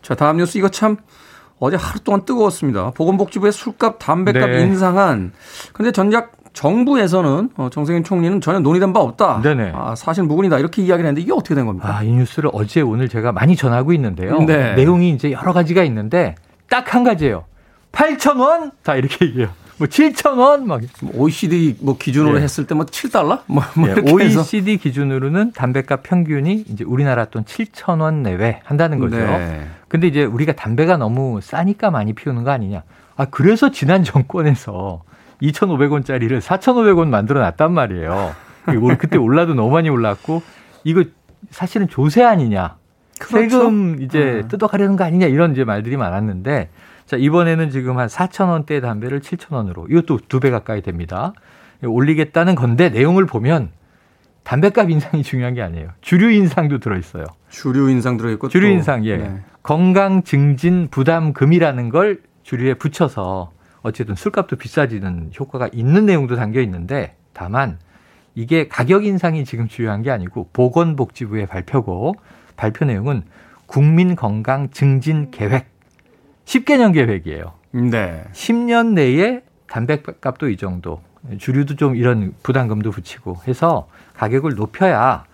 자, 0.03 0.15
다음 0.15 0.37
뉴스 0.37 0.59
이거 0.59 0.69
참 0.69 0.97
어제 1.59 1.77
하루 1.77 1.99
동안 2.01 2.25
뜨거웠습니다. 2.25 2.91
보건복지부의 2.91 3.53
술값, 3.53 3.99
담배값 3.99 4.51
네. 4.51 4.61
인상안. 4.63 5.33
근데 5.73 5.91
전작 5.91 6.33
정부에서는 6.53 7.51
어, 7.57 7.69
정세균 7.71 8.05
총리는 8.05 8.41
전혀 8.41 8.61
논의된 8.61 8.93
바 8.93 9.01
없다. 9.01 9.41
네네. 9.43 9.73
아, 9.75 9.95
사실 9.97 10.23
무근이다 10.25 10.59
이렇게 10.61 10.83
이야기를 10.83 11.09
했는데 11.09 11.21
이게 11.23 11.33
어떻게 11.33 11.55
된 11.57 11.67
겁니까? 11.67 11.97
아, 11.97 12.03
이 12.05 12.13
뉴스를 12.13 12.51
어제 12.53 12.81
오늘 12.81 13.09
제가 13.09 13.33
많이 13.33 13.57
전하고 13.57 13.93
있는데요. 13.95 14.39
네. 14.43 14.75
내용이 14.75 15.11
이제 15.11 15.33
여러 15.33 15.53
가지가 15.53 15.83
있는데 15.85 16.37
딱 16.69 16.95
한 16.95 17.03
가지예요. 17.05 17.45
8천 17.93 18.39
원? 18.41 18.71
다 18.83 18.95
이렇게 18.97 19.27
얘기해요. 19.27 19.49
뭐 19.79 19.87
7천 19.89 20.39
원? 20.39 20.67
막 20.67 20.81
OECD 21.15 21.77
뭐 21.81 21.97
기준으로 21.99 22.39
네. 22.39 22.43
했을 22.45 22.67
때 22.67 22.75
뭐 22.75 22.85
7달러? 22.87 23.41
뭐, 23.47 23.63
뭐 23.75 23.89
네. 23.89 24.13
OECD 24.13 24.73
해서. 24.73 24.83
기준으로는 24.83 25.53
담배값 25.53 26.03
평균이 26.03 26.65
이제 26.69 26.85
우리나라 26.85 27.25
돈 27.27 27.45
7천 27.45 28.01
원 28.01 28.23
내외 28.23 28.61
한다는 28.65 28.99
거죠. 28.99 29.17
네. 29.17 29.67
근데 29.89 30.07
이제 30.07 30.25
우리가 30.25 30.53
담배가 30.53 30.97
너무 30.97 31.41
싸니까 31.43 31.91
많이 31.91 32.13
피우는 32.13 32.45
거 32.45 32.51
아니냐. 32.51 32.83
아, 33.17 33.27
그래서 33.27 33.71
지난 33.71 34.03
정권에서 34.05 35.03
2,500원짜리를 35.43 36.41
4,500원 36.41 37.09
만들어 37.09 37.41
놨단 37.41 37.73
말이에요. 37.73 38.35
그때 38.99 39.19
올라도 39.19 39.55
너무 39.55 39.71
많이 39.73 39.89
올랐고 39.89 40.43
이거 40.85 41.05
사실은 41.51 41.89
조세 41.89 42.23
아니냐. 42.23 42.77
그렇죠. 43.21 43.51
세금 43.61 44.03
이제 44.03 44.43
음. 44.43 44.49
뜯어가려는 44.49 44.97
거 44.97 45.05
아니냐 45.05 45.27
이런 45.27 45.53
이제 45.53 45.63
말들이 45.65 45.97
많았는데 45.97 46.71
자, 47.07 47.17
이번에는 47.17 47.71
지금 47.71 47.99
한 47.99 48.09
4천 48.09 48.49
원대 48.49 48.81
담배를 48.81 49.21
7천 49.21 49.55
원으로 49.55 49.87
이것도 49.89 50.21
두 50.29 50.41
배 50.41 50.51
가까이 50.51 50.83
됩니다. 50.83 51.33
올리겠다는 51.83 52.55
건데 52.55 52.89
내용을 52.89 53.27
보면 53.27 53.71
담배값 54.45 54.91
인상이 54.91 55.23
중요한 55.23 55.55
게 55.55 55.63
아니에요. 55.63 55.89
주류 56.01 56.31
인상도 56.31 56.79
들어 56.79 56.97
있어요. 56.97 57.25
주류 57.51 57.91
인상 57.91 58.17
들어 58.17 58.31
있고 58.31 58.49
주류 58.49 58.69
인상 58.69 59.05
예. 59.07 59.17
네. 59.17 59.41
건강 59.63 60.23
증진 60.23 60.89
부담금이라는 60.91 61.89
걸 61.89 62.21
주류에 62.43 62.75
붙여서 62.75 63.53
어쨌든 63.83 64.15
술값도 64.15 64.57
비싸지는 64.57 65.31
효과가 65.39 65.69
있는 65.73 66.07
내용도 66.07 66.37
담겨 66.37 66.61
있는데 66.61 67.17
다만 67.33 67.79
이게 68.35 68.69
가격 68.69 69.05
인상이 69.05 69.45
지금 69.45 69.69
중요한 69.69 70.03
게 70.03 70.11
아니고 70.11 70.51
보건복지부의 70.53 71.47
발표고 71.47 72.15
발표 72.57 72.85
내용은 72.85 73.23
국민 73.67 74.17
건강 74.17 74.71
증진 74.71 75.31
계획 75.31 75.67
10개년 76.45 76.93
계획이에요. 76.93 77.53
네. 77.73 78.25
10년 78.33 78.93
내에 78.93 79.43
담배값도 79.67 80.49
이 80.49 80.57
정도, 80.57 81.01
주류도 81.39 81.77
좀 81.77 81.97
이런 81.97 82.35
부담금도 82.43 82.91
붙이고 82.91 83.39
해서 83.49 83.89
가격을 84.15 84.55
높여야 84.55 85.25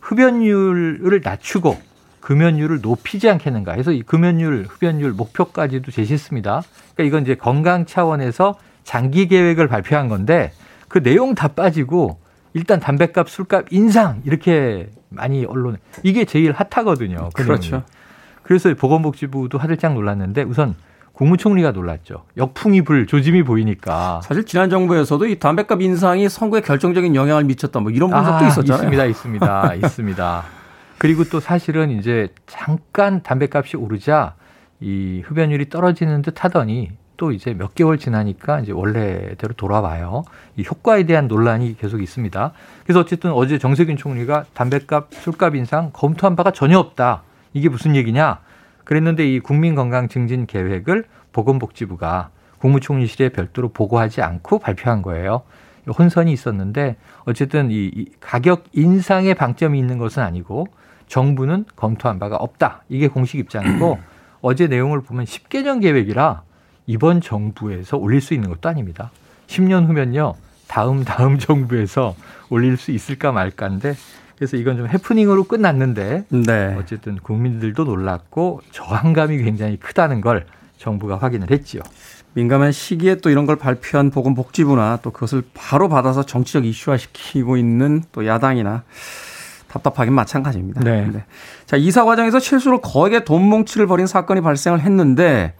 흡연율을 0.00 1.20
낮추고 1.22 1.76
금연율을 2.20 2.80
높이지 2.82 3.28
않겠는가 3.28 3.72
해서 3.72 3.90
이 3.90 4.02
금연율, 4.02 4.66
흡연율 4.68 5.12
목표까지도 5.12 5.90
제시했습니다. 5.90 6.62
그러니까 6.94 7.02
이건 7.04 7.22
이제 7.22 7.34
건강 7.34 7.86
차원에서 7.86 8.58
장기 8.84 9.28
계획을 9.28 9.68
발표한 9.68 10.08
건데 10.08 10.52
그 10.88 11.02
내용 11.02 11.34
다 11.34 11.48
빠지고 11.48 12.18
일단 12.54 12.80
담배값, 12.80 13.28
술값 13.28 13.66
인상 13.70 14.22
이렇게 14.24 14.90
많이 15.08 15.44
언론에 15.44 15.78
이게 16.02 16.24
제일 16.24 16.52
핫하거든요. 16.52 17.30
그 17.32 17.44
그렇죠. 17.44 17.82
그래서 18.48 18.72
보건복지부도 18.72 19.58
화들짝 19.58 19.92
놀랐는데 19.92 20.42
우선 20.42 20.74
국무총리가 21.12 21.72
놀랐죠. 21.72 22.24
역풍이 22.38 22.80
불 22.80 23.06
조짐이 23.06 23.42
보이니까. 23.42 24.22
사실 24.24 24.46
지난 24.46 24.70
정부에서도 24.70 25.26
이 25.26 25.38
담배값 25.38 25.82
인상이 25.82 26.30
선거에 26.30 26.62
결정적인 26.62 27.14
영향을 27.14 27.44
미쳤다 27.44 27.80
뭐 27.80 27.90
이런 27.90 28.08
분석도 28.08 28.46
아, 28.46 28.48
있었잖아요. 28.48 28.78
있습니다, 28.78 29.04
있습니다, 29.04 29.74
있습니다. 29.74 30.44
그리고 30.96 31.24
또 31.24 31.40
사실은 31.40 31.90
이제 31.90 32.28
잠깐 32.46 33.22
담배값이 33.22 33.76
오르자 33.76 34.32
이 34.80 35.22
흡연율이 35.26 35.68
떨어지는 35.68 36.22
듯 36.22 36.42
하더니 36.42 36.92
또 37.18 37.32
이제 37.32 37.52
몇 37.52 37.74
개월 37.74 37.98
지나니까 37.98 38.60
이제 38.60 38.72
원래대로 38.72 39.52
돌아와요. 39.58 40.24
이 40.56 40.64
효과에 40.64 41.02
대한 41.02 41.28
논란이 41.28 41.76
계속 41.76 42.00
있습니다. 42.00 42.52
그래서 42.84 43.00
어쨌든 43.00 43.30
어제 43.32 43.58
정세균 43.58 43.98
총리가 43.98 44.46
담배값, 44.54 45.08
술값 45.12 45.54
인상 45.54 45.90
검토한 45.92 46.34
바가 46.34 46.52
전혀 46.52 46.78
없다. 46.78 47.24
이게 47.52 47.68
무슨 47.68 47.96
얘기냐? 47.96 48.40
그랬는데 48.84 49.28
이 49.28 49.40
국민건강 49.40 50.08
증진 50.08 50.46
계획을 50.46 51.04
보건복지부가 51.32 52.30
국무총리실에 52.58 53.28
별도로 53.30 53.68
보고하지 53.68 54.22
않고 54.22 54.58
발표한 54.58 55.02
거예요. 55.02 55.42
혼선이 55.86 56.32
있었는데 56.32 56.96
어쨌든 57.24 57.68
이 57.70 58.06
가격 58.20 58.64
인상에 58.72 59.34
방점이 59.34 59.78
있는 59.78 59.98
것은 59.98 60.22
아니고 60.22 60.68
정부는 61.06 61.64
검토한 61.76 62.18
바가 62.18 62.36
없다. 62.36 62.82
이게 62.88 63.08
공식 63.08 63.38
입장이고 63.38 63.98
어제 64.40 64.66
내용을 64.66 65.00
보면 65.00 65.24
10개년 65.24 65.80
계획이라 65.80 66.42
이번 66.86 67.20
정부에서 67.20 67.96
올릴 67.96 68.20
수 68.20 68.34
있는 68.34 68.50
것도 68.50 68.68
아닙니다. 68.68 69.10
10년 69.46 69.86
후면요. 69.86 70.34
다음 70.66 71.04
다음 71.04 71.38
정부에서 71.38 72.14
올릴 72.50 72.76
수 72.76 72.90
있을까 72.90 73.32
말까인데 73.32 73.94
그래서 74.38 74.56
이건 74.56 74.76
좀 74.76 74.88
해프닝으로 74.88 75.44
끝났는데 75.44 76.24
네. 76.28 76.76
어쨌든 76.78 77.16
국민들도 77.16 77.84
놀랐고 77.84 78.62
저항감이 78.70 79.38
굉장히 79.38 79.76
크다는 79.76 80.20
걸 80.20 80.46
정부가 80.78 81.18
확인을 81.18 81.50
했지요. 81.50 81.82
민감한 82.34 82.70
시기에 82.70 83.16
또 83.16 83.30
이런 83.30 83.46
걸 83.46 83.56
발표한 83.56 84.10
보건복지부나 84.10 85.00
또 85.02 85.10
그것을 85.10 85.42
바로 85.54 85.88
받아서 85.88 86.22
정치적 86.22 86.64
이슈화시키고 86.66 87.56
있는 87.56 88.04
또 88.12 88.26
야당이나 88.26 88.84
답답하긴 89.66 90.14
마찬가지입니다. 90.14 90.82
네. 90.82 91.08
네. 91.12 91.24
자, 91.66 91.76
이사 91.76 92.04
과정에서 92.04 92.38
실수로 92.38 92.80
거액의 92.80 93.24
돈 93.24 93.42
뭉치를 93.42 93.88
벌인 93.88 94.06
사건이 94.06 94.40
발생을 94.40 94.80
했는데 94.80 95.54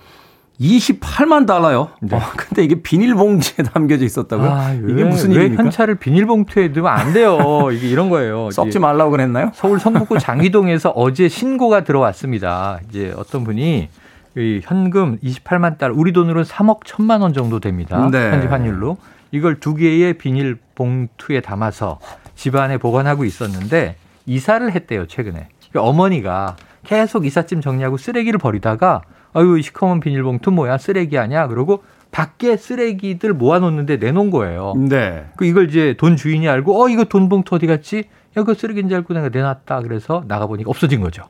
28만 0.61 1.47
달러요. 1.47 1.91
네. 2.01 2.17
어, 2.17 2.21
근데 2.37 2.65
이게 2.65 2.83
비닐봉지에 2.83 3.65
담겨져 3.73 4.05
있었다고요? 4.05 4.51
아, 4.51 4.73
이게 4.73 5.05
무슨 5.05 5.31
일입니까? 5.33 5.63
현찰을 5.65 5.95
비닐봉투에 5.97 6.69
넣으면 6.69 6.93
안 6.93 7.13
돼요. 7.13 7.39
이게 7.73 7.89
이런 7.89 8.11
거예요. 8.11 8.51
썩지 8.53 8.79
말라고 8.79 9.13
그랬나요? 9.13 9.53
서울 9.55 9.79
성북구 9.79 10.19
장희동에서 10.19 10.91
어제 10.91 11.29
신고가 11.29 11.85
들어왔습니다. 11.85 12.81
이제 12.89 13.13
어떤 13.17 13.45
분이 13.45 13.89
이 14.37 14.61
현금 14.63 15.19
28만 15.19 15.79
달러, 15.79 15.95
우리 15.95 16.13
돈으로 16.13 16.45
3억 16.45 16.81
1천만 16.81 17.23
원 17.23 17.33
정도 17.33 17.61
됩니다. 17.61 18.09
네. 18.11 18.31
현지 18.31 18.47
환율로. 18.49 18.97
이걸 19.31 19.61
두 19.61 19.75
개의 19.75 20.15
비닐봉투에 20.15 21.41
담아서 21.41 21.99
집안에 22.35 22.79
보관하고 22.79 23.25
있었는데 23.25 23.97
이사를 24.27 24.71
했대요, 24.73 25.07
최근에. 25.07 25.49
그러니까 25.71 25.89
어머니가 25.89 26.57
계속 26.85 27.27
이삿짐 27.27 27.61
정리하고 27.61 27.97
쓰레기를 27.97 28.39
버리다가 28.39 29.03
아유, 29.33 29.61
시커먼 29.61 30.01
비닐봉투 30.01 30.51
뭐야? 30.51 30.79
쓰레기 30.79 31.19
아니야? 31.19 31.47
그러고 31.49 31.83
밖에 32.11 32.57
쓰레기들 32.57 33.35
모아놓는데 33.35 33.97
내놓은 33.99 34.31
거예요. 34.31 34.75
네. 34.77 35.27
그 35.37 35.45
이걸 35.45 35.69
이제 35.69 35.95
돈 35.99 36.17
주인이 36.17 36.49
알고 36.49 36.83
어 36.83 36.89
이거 36.89 37.05
돈 37.05 37.29
봉투 37.29 37.55
어디 37.55 37.67
갔지? 37.67 38.05
야, 38.37 38.43
그 38.43 38.55
쓰레기인 38.55 38.89
줄 38.89 38.97
알고 38.97 39.13
내가 39.15 39.29
내놨다. 39.29 39.83
그래서 39.83 40.25
나가 40.27 40.47
보니까 40.47 40.71
없어진 40.71 41.01
거죠. 41.01 41.25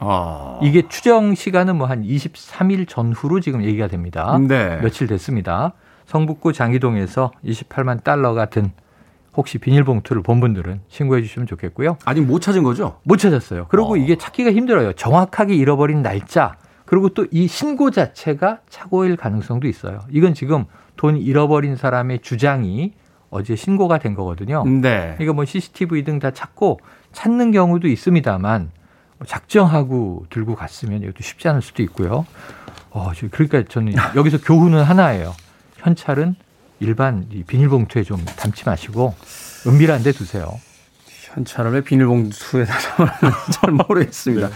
아. 0.00 0.58
이게 0.62 0.86
추정 0.88 1.34
시간은 1.34 1.76
뭐 1.76 1.88
한 1.88 2.02
23일 2.04 2.86
전후로 2.86 3.40
지금 3.40 3.64
얘기가 3.64 3.88
됩니다. 3.88 4.38
네. 4.46 4.76
며칠 4.82 5.06
됐습니다. 5.06 5.72
성북구 6.06 6.52
장희동에서 6.52 7.32
28만 7.44 8.04
달러 8.04 8.34
같은 8.34 8.70
혹시 9.34 9.58
비닐봉투를 9.58 10.22
본 10.22 10.40
분들은 10.40 10.80
신고해 10.88 11.22
주시면 11.22 11.46
좋겠고요. 11.46 11.96
아직 12.04 12.20
못 12.22 12.40
찾은 12.40 12.62
거죠? 12.62 12.98
못 13.04 13.16
찾았어요. 13.16 13.66
그리고 13.70 13.94
어. 13.94 13.96
이게 13.96 14.16
찾기가 14.16 14.52
힘들어요. 14.52 14.92
정확하게 14.92 15.54
잃어버린 15.54 16.02
날짜 16.02 16.54
그리고 16.88 17.10
또 17.10 17.26
이 17.30 17.46
신고 17.46 17.90
자체가 17.90 18.60
착오일 18.70 19.16
가능성도 19.16 19.68
있어요. 19.68 20.00
이건 20.10 20.32
지금 20.32 20.64
돈 20.96 21.18
잃어버린 21.18 21.76
사람의 21.76 22.20
주장이 22.22 22.94
어제 23.30 23.56
신고가 23.56 23.98
된 23.98 24.14
거거든요. 24.14 24.64
네. 24.66 25.12
그러니까 25.18 25.34
뭐 25.34 25.44
CCTV 25.44 26.04
등 26.04 26.18
다 26.18 26.30
찾고 26.30 26.80
찾는 27.12 27.52
경우도 27.52 27.88
있습니다만 27.88 28.70
뭐 29.18 29.26
작정하고 29.26 30.24
들고 30.30 30.54
갔으면 30.54 31.02
이것도 31.02 31.16
쉽지 31.20 31.46
않을 31.48 31.60
수도 31.60 31.82
있고요. 31.82 32.24
어, 32.90 33.12
그러니까 33.30 33.64
저는 33.68 33.92
여기서 34.16 34.40
교훈은 34.40 34.82
하나예요. 34.82 35.34
현찰은 35.76 36.36
일반 36.80 37.28
비닐봉투에 37.46 38.02
좀 38.04 38.24
담지 38.24 38.64
마시고 38.64 39.14
은밀한 39.66 40.02
데 40.02 40.12
두세요. 40.12 40.58
현찰을 41.34 41.72
왜 41.72 41.80
비닐봉투에 41.82 42.64
담았는지 42.96 43.52
잘 43.52 43.72
모르겠습니다. 43.72 44.48
네. 44.48 44.54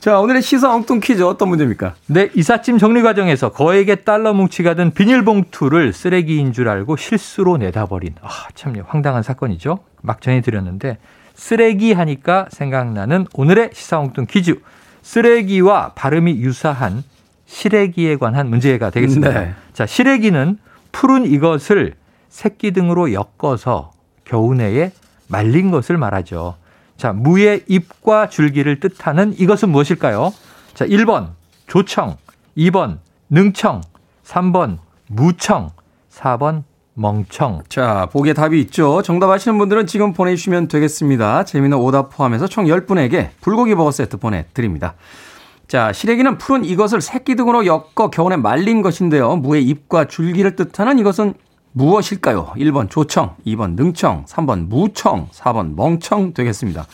자, 0.00 0.20
오늘의 0.20 0.42
시사 0.42 0.72
엉뚱 0.72 1.00
퀴즈 1.00 1.22
어떤 1.22 1.48
문제입니까? 1.48 1.96
네, 2.06 2.30
이삿짐 2.32 2.78
정리 2.78 3.02
과정에서 3.02 3.50
거액의 3.50 4.04
달러 4.04 4.32
뭉치가 4.32 4.74
든 4.74 4.92
비닐봉투를 4.92 5.92
쓰레기인 5.92 6.52
줄 6.52 6.68
알고 6.68 6.96
실수로 6.96 7.56
내다버린, 7.56 8.14
아, 8.22 8.28
참 8.54 8.76
황당한 8.86 9.24
사건이죠. 9.24 9.80
막 10.00 10.20
전해드렸는데, 10.20 10.98
쓰레기 11.34 11.92
하니까 11.92 12.46
생각나는 12.50 13.26
오늘의 13.34 13.70
시사 13.72 13.98
엉뚱 13.98 14.26
퀴즈. 14.26 14.60
쓰레기와 15.02 15.92
발음이 15.94 16.36
유사한 16.36 17.02
시래기에 17.46 18.16
관한 18.16 18.48
문제가 18.50 18.90
되겠습니다. 18.90 19.40
네. 19.40 19.54
자, 19.72 19.84
시래기는 19.84 20.58
푸른 20.92 21.26
이것을 21.26 21.94
새끼 22.28 22.70
등으로 22.70 23.12
엮어서 23.12 23.92
겨우내에 24.24 24.92
말린 25.26 25.70
것을 25.72 25.96
말하죠. 25.96 26.56
자, 26.98 27.12
무의 27.12 27.62
잎과 27.68 28.28
줄기를 28.28 28.80
뜻하는 28.80 29.32
이것은 29.38 29.70
무엇일까요? 29.70 30.34
자, 30.74 30.84
1번 30.84 31.28
조청, 31.68 32.16
2번 32.56 32.98
능청, 33.30 33.82
3번 34.24 34.78
무청, 35.06 35.70
4번 36.10 36.64
멍청. 36.94 37.62
자, 37.68 38.08
보기에 38.12 38.32
답이 38.32 38.60
있죠. 38.62 39.02
정답 39.02 39.30
아시는 39.30 39.56
분들은 39.58 39.86
지금 39.86 40.12
보내주시면 40.12 40.66
되겠습니다. 40.66 41.44
재미있는 41.44 41.78
오답 41.78 42.10
포함해서 42.10 42.48
총 42.48 42.64
10분에게 42.64 43.30
불고기 43.40 43.76
버거 43.76 43.92
세트 43.92 44.16
보내드립니다. 44.16 44.94
자, 45.68 45.92
시래기는 45.92 46.38
푸른 46.38 46.64
이것을 46.64 47.00
새끼 47.00 47.36
등으로 47.36 47.64
엮어 47.64 48.10
겨울에 48.10 48.36
말린 48.36 48.82
것인데요. 48.82 49.36
무의 49.36 49.62
잎과 49.62 50.06
줄기를 50.06 50.56
뜻하는 50.56 50.98
이것은 50.98 51.34
무엇일까요? 51.78 52.52
1번 52.56 52.90
조청, 52.90 53.36
2번 53.46 53.76
능청, 53.76 54.24
3번 54.26 54.66
무청, 54.66 55.28
4번 55.30 55.76
멍청 55.76 56.34
되겠습니다. 56.34 56.86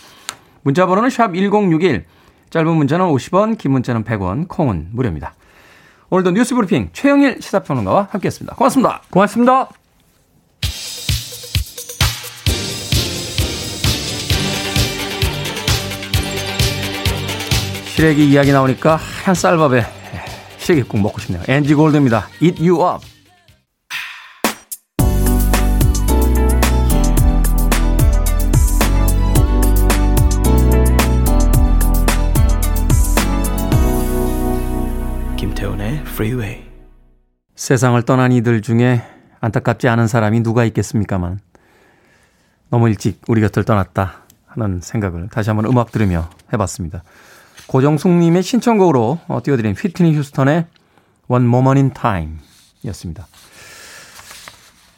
문자 0.62 0.87
번호는 0.87 1.09
샵 1.09 1.33
1061, 1.33 2.05
짧은 2.51 2.77
문자는 2.77 3.07
50원, 3.07 3.57
긴 3.57 3.73
문자는 3.73 4.05
100원, 4.05 4.47
콩은 4.47 4.90
무료입니다. 4.92 5.35
오늘도 6.11 6.33
뉴스 6.33 6.55
브리핑 6.55 6.90
최영일 6.92 7.40
시사평론가와 7.40 8.09
함께했습니다. 8.11 8.57
고맙습니다. 8.57 9.03
고맙습니다. 9.11 9.68
시래기 17.97 18.29
이야기 18.29 18.53
나오니까 18.53 18.97
하얀 18.97 19.35
쌀밥에 19.35 19.85
시래기국 20.59 21.01
먹고 21.01 21.20
싶네요. 21.20 21.42
엔지 21.49 21.75
골드입니다. 21.75 22.29
Eat 22.42 22.68
you 22.68 22.87
up. 22.87 23.13
Freeway. 36.14 36.62
세상을 37.57 38.00
떠난 38.03 38.31
이들 38.31 38.62
중에 38.62 39.03
안타깝지 39.40 39.88
않은 39.88 40.07
사람이 40.07 40.44
누가 40.44 40.64
있겠습니까만 40.64 41.40
너무 42.70 42.88
일찍 42.88 43.20
우리 43.27 43.40
곁을 43.40 43.64
떠났다 43.64 44.22
하는 44.46 44.81
생각을 44.81 45.29
다시 45.29 45.50
한번 45.50 45.66
음악 45.66 45.90
들으며 45.90 46.31
해봤습니다. 46.53 47.03
고정숙님의 47.66 48.44
신청곡으로 48.44 49.18
어, 49.27 49.40
띄워드린 49.42 49.74
휘트니 49.74 50.16
휴스턴의 50.16 50.66
One 51.27 51.46
Moment 51.46 51.81
in 51.81 51.92
Time 51.92 52.38
였습니다. 52.85 53.27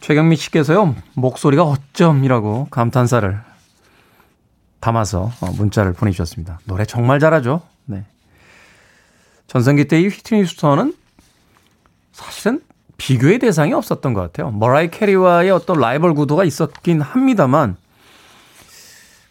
최경미 0.01 0.37
씨께서요, 0.37 0.95
목소리가 1.15 1.63
어쩜이라고 1.63 2.69
감탄사를 2.71 3.41
담아서 4.81 5.33
어, 5.41 5.51
문자를 5.53 5.95
보내주셨습니다. 5.95 6.61
노래 6.67 6.85
정말 6.85 7.21
잘하죠? 7.21 7.63
네. 7.87 8.05
전성기 9.47 9.89
때이 9.89 10.09
휘트니 10.09 10.43
휴스턴은 10.43 11.06
사실은 12.17 12.63
비교의 12.97 13.39
대상이 13.39 13.75
없었던 13.75 14.15
것 14.15 14.23
같아요. 14.23 14.51
머라이 14.51 14.91
캐리와의 14.91 15.51
어떤 15.51 15.79
라이벌 15.79 16.15
구도가 16.15 16.45
있었긴 16.45 17.03
합니다만, 17.03 17.77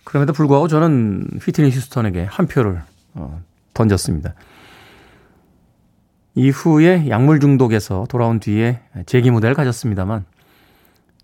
그럼에도 0.04 0.34
불구하고 0.34 0.68
저는 0.68 1.40
휘트니 1.42 1.72
휴스턴에게 1.72 2.26
한 2.26 2.46
표를 2.46 2.84
어, 3.16 3.42
던졌습니다. 3.74 4.36
이후에 6.36 7.10
약물 7.10 7.40
중독에서 7.40 8.06
돌아온 8.08 8.40
뒤에 8.40 8.82
재기 9.08 9.32
무대를 9.32 9.56
가졌습니다만 9.56 10.26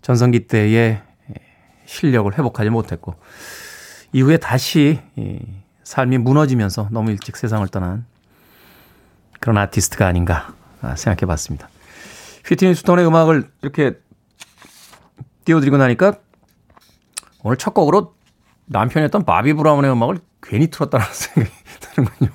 전성기 0.00 0.48
때의 0.48 1.00
실력을 1.84 2.32
회복하지 2.36 2.70
못했고 2.70 3.14
이후에 4.12 4.38
다시 4.38 5.00
삶이 5.84 6.18
무너지면서 6.18 6.88
너무 6.90 7.10
일찍 7.10 7.36
세상을 7.36 7.68
떠난 7.68 8.06
그런 9.38 9.58
아티스트가 9.58 10.06
아닌가 10.06 10.54
생각해 10.96 11.26
봤습니다. 11.26 11.68
휘트니 12.46 12.74
스톤의 12.74 13.06
음악을 13.06 13.50
이렇게 13.62 13.98
띄워드리고 15.44 15.76
나니까 15.76 16.14
오늘 17.42 17.56
첫 17.56 17.74
곡으로 17.74 18.14
남편이었던 18.66 19.24
바비 19.24 19.54
브라운의 19.54 19.90
음악을 19.90 20.18
괜히 20.42 20.68
틀었다는 20.68 21.06
생각이 21.12 21.54
드는군요. 21.80 22.30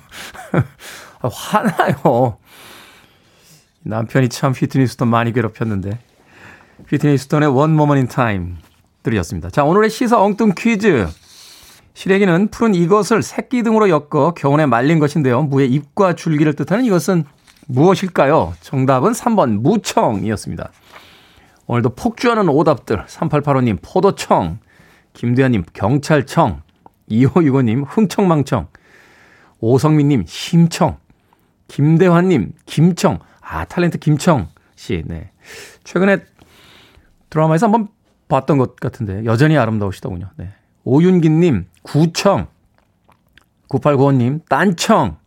화나요. 1.20 2.38
남편이 3.82 4.28
참 4.28 4.52
휘트니 4.52 4.86
휴스턴 4.86 5.08
많이 5.08 5.32
괴롭혔는데. 5.32 5.98
휘트니 6.88 7.18
휴스턴의 7.18 7.48
One 7.48 7.72
Moment 7.72 7.98
in 7.98 8.08
Time 8.08 8.56
들으셨습니다. 9.02 9.50
자, 9.50 9.64
오늘의 9.64 9.90
시사 9.90 10.20
엉뚱 10.20 10.52
퀴즈. 10.56 11.08
시래기는 11.94 12.48
푸른 12.48 12.74
이것을 12.74 13.22
새끼 13.22 13.62
등으로 13.62 13.88
엮어 13.88 14.34
겨울에 14.34 14.66
말린 14.66 15.00
것인데요. 15.00 15.42
무의 15.42 15.68
잎과 15.72 16.14
줄기를 16.14 16.54
뜻하는 16.54 16.84
이것은 16.84 17.24
무엇일까요? 17.68 18.54
정답은 18.60 19.12
3번 19.12 19.60
무청이었습니다. 19.60 20.70
오늘도 21.66 21.90
폭주하는 21.90 22.48
오답들 22.48 23.04
3885님 23.04 23.78
포도청 23.82 24.58
김대현님 25.12 25.64
경찰청 25.74 26.62
2565님 27.10 27.84
흥청망청 27.86 28.68
오성민님 29.60 30.24
심청 30.26 30.98
김대환님 31.68 32.52
김청 32.64 33.18
아 33.42 33.66
탤런트 33.66 34.00
김청 34.00 34.48
씨 34.74 35.02
네. 35.06 35.30
최근에 35.84 36.24
드라마에서 37.28 37.66
한번 37.66 37.88
봤던 38.28 38.56
것 38.56 38.76
같은데 38.76 39.26
여전히 39.26 39.58
아름다우시더군요. 39.58 40.30
네. 40.36 40.48
오윤기님 40.84 41.66
구청 41.82 42.46
9895님 43.68 44.40
딴청 44.48 45.18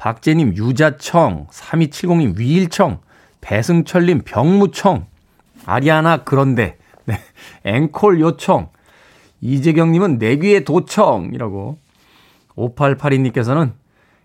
박재님 0.00 0.56
유자청 0.56 1.46
3270님 1.50 2.38
위일청 2.38 3.00
배승철님 3.42 4.22
병무청 4.24 5.06
아리아나 5.66 6.24
그런데 6.24 6.78
네. 7.04 7.20
앵콜 7.64 8.18
요청 8.20 8.70
이재경님은 9.42 10.16
내귀의 10.16 10.64
도청이라고 10.64 11.78
5882님께서는 12.56 13.72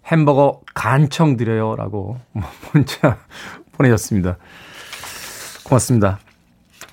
햄버거 0.06 0.62
간청 0.74 1.36
드려요 1.36 1.76
라고 1.76 2.20
문자 2.72 3.18
보내셨습니다. 3.74 4.38
고맙습니다. 5.66 6.20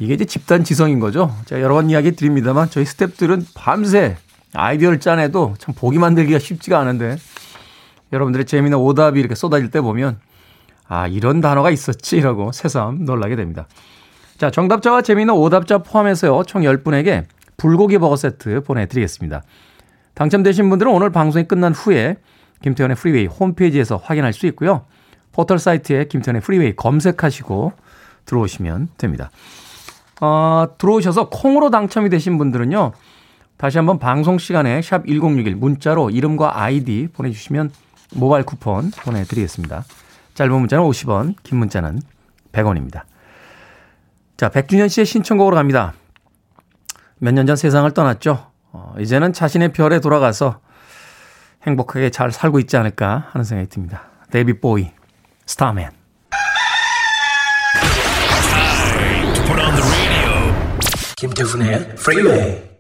이게 0.01 0.15
이제 0.15 0.25
집단 0.25 0.65
지성인 0.65 0.99
거죠. 0.99 1.33
제가 1.45 1.61
여러 1.61 1.75
번 1.75 1.89
이야기 1.89 2.17
드립니다만 2.17 2.69
저희 2.71 2.85
스탭들은 2.85 3.47
밤새 3.55 4.17
아이디어를 4.55 4.99
짜내도 4.99 5.55
참 5.59 5.73
보기 5.75 5.99
만들기가 5.99 6.41
쉽지가 6.41 6.81
않은데 6.81 7.19
여러분들의 8.13 8.47
재미난 8.47 8.77
오답이 8.77 9.19
이렇게 9.19 9.35
쏟아질 9.35 9.71
때 9.71 9.81
보면 9.81 10.19
아, 10.89 11.07
이런 11.07 11.41
단어가 11.41 11.71
있었지라고 11.71 12.53
새삼 12.53 13.05
놀라게 13.05 13.37
됩니다. 13.37 13.67
자, 14.37 14.51
정답자와 14.51 15.03
재미있는 15.03 15.35
오답자 15.35 15.79
포함해서요. 15.79 16.43
총 16.45 16.63
10분에게 16.63 17.25
불고기 17.57 17.99
버거 17.99 18.17
세트 18.17 18.63
보내드리겠습니다. 18.65 19.43
당첨되신 20.15 20.69
분들은 20.69 20.93
오늘 20.93 21.11
방송이 21.11 21.45
끝난 21.45 21.73
후에 21.73 22.17
김태훈의 22.63 22.97
프리웨이 22.97 23.27
홈페이지에서 23.27 23.97
확인할 23.97 24.33
수 24.33 24.47
있고요. 24.49 24.85
포털 25.33 25.59
사이트에 25.59 26.05
김태훈의 26.07 26.43
프리웨이 26.43 26.77
검색하시고 26.77 27.73
들어오시면 28.27 28.89
됩니다. 28.99 29.31
어, 30.21 30.67
들어오셔서 30.79 31.29
콩으로 31.31 31.71
당첨이 31.71 32.11
되신 32.11 32.39
분들은요. 32.39 32.93
다시 33.57 33.79
한번 33.79 33.99
방송 33.99 34.39
시간에 34.39 34.83
샵 34.83 35.07
1061 35.07 35.57
문자로 35.57 36.11
이름과 36.11 36.61
아이디 36.61 37.09
보내주시면 37.13 37.71
모바일 38.15 38.45
쿠폰 38.45 38.91
보내드리겠습니다. 38.91 39.85
짧은 40.35 40.53
문자는 40.53 40.85
50원, 40.85 41.35
긴 41.43 41.59
문자는 41.59 42.01
100원입니다. 42.53 43.03
자, 44.37 44.49
백준현 44.49 44.89
씨의 44.89 45.07
신청곡으로 45.07 45.57
갑니다. 45.57 45.95
몇 47.19 47.33
년 47.35 47.47
전 47.47 47.57
세상을 47.57 47.91
떠났죠. 47.93 48.51
어, 48.73 48.95
이제는 48.99 49.33
자신의 49.33 49.73
별에 49.73 50.01
돌아가서 50.01 50.61
행복하게 51.67 52.11
잘 52.11 52.33
살고 52.33 52.59
있지 52.61 52.77
않을까 52.77 53.29
하는 53.33 53.45
생각이 53.45 53.69
듭니다. 53.69 54.03
데이비드 54.31 54.59
보위, 54.59 54.91
Starman. 55.47 55.91
김태훈의 61.17 61.95
프리웨이 61.97 62.72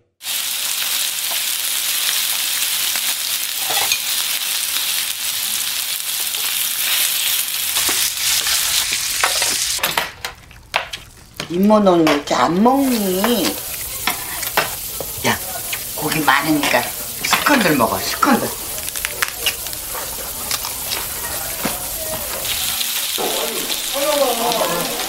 이모 11.52 11.78
너는 11.80 12.08
왜 12.08 12.14
이렇게 12.14 12.34
안 12.34 12.62
먹니? 12.62 13.44
야 15.26 15.38
고기 15.94 16.20
많으니까 16.20 16.80
스컨들 17.24 17.76
먹어 17.76 17.98
스컨들 17.98 18.48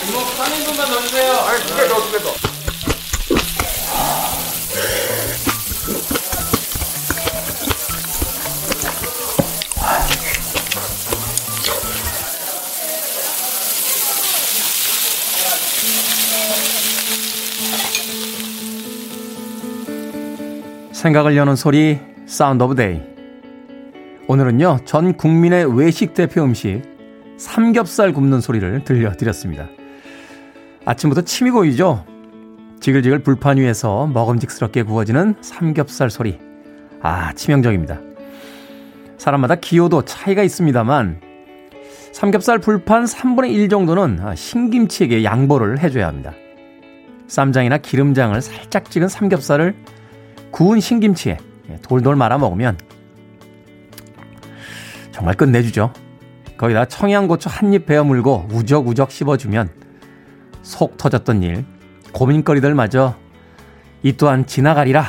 이모 0.05 0.19
3인분만 0.19 0.89
넣어주세요 0.89 1.33
아니 1.33 1.63
두개 1.65 1.87
더, 1.87 2.01
두개 2.01 2.19
더. 2.19 2.52
생각을 21.03 21.35
여는 21.35 21.57
소리 21.57 21.99
Sound 22.25 22.63
of 22.63 22.75
Day 22.75 23.01
오늘은요 24.29 24.79
전 24.85 25.17
국민의 25.17 25.77
외식 25.77 26.13
대표 26.13 26.41
음식 26.45 26.81
삼겹살 27.37 28.13
굽는 28.13 28.39
소리를 28.39 28.85
들려드렸습니다. 28.85 29.67
아침부터 30.85 31.23
침이 31.23 31.51
고이죠? 31.51 32.05
지글지글 32.79 33.19
불판 33.19 33.57
위에서 33.57 34.07
먹음직스럽게 34.07 34.83
구워지는 34.83 35.35
삼겹살 35.41 36.09
소리. 36.09 36.39
아 37.01 37.33
치명적입니다. 37.33 37.99
사람마다 39.17 39.55
기호도 39.55 40.03
차이가 40.03 40.41
있습니다만 40.41 41.19
삼겹살 42.13 42.59
불판 42.59 43.03
3분의 43.03 43.51
1 43.51 43.67
정도는 43.67 44.37
신김치에게 44.37 45.25
양보를 45.25 45.79
해줘야 45.79 46.07
합니다. 46.07 46.31
쌈장이나 47.27 47.79
기름장을 47.79 48.41
살짝 48.41 48.89
찍은 48.89 49.09
삼겹살을 49.09 49.75
구운 50.53 50.79
신김치에 50.79 51.39
돌돌 51.81 52.15
말아 52.15 52.37
먹으면 52.37 52.77
정말 55.11 55.33
끝내주죠. 55.33 55.91
거기다 56.57 56.85
청양고추 56.85 57.49
한 57.51 57.73
입 57.73 57.87
베어 57.87 58.03
물고 58.03 58.47
우적우적 58.51 59.11
씹어주면 59.11 59.71
속 60.61 60.95
터졌던 60.97 61.41
일, 61.41 61.65
고민거리들 62.13 62.75
마저 62.75 63.15
이 64.03 64.13
또한 64.13 64.45
지나가리라 64.45 65.03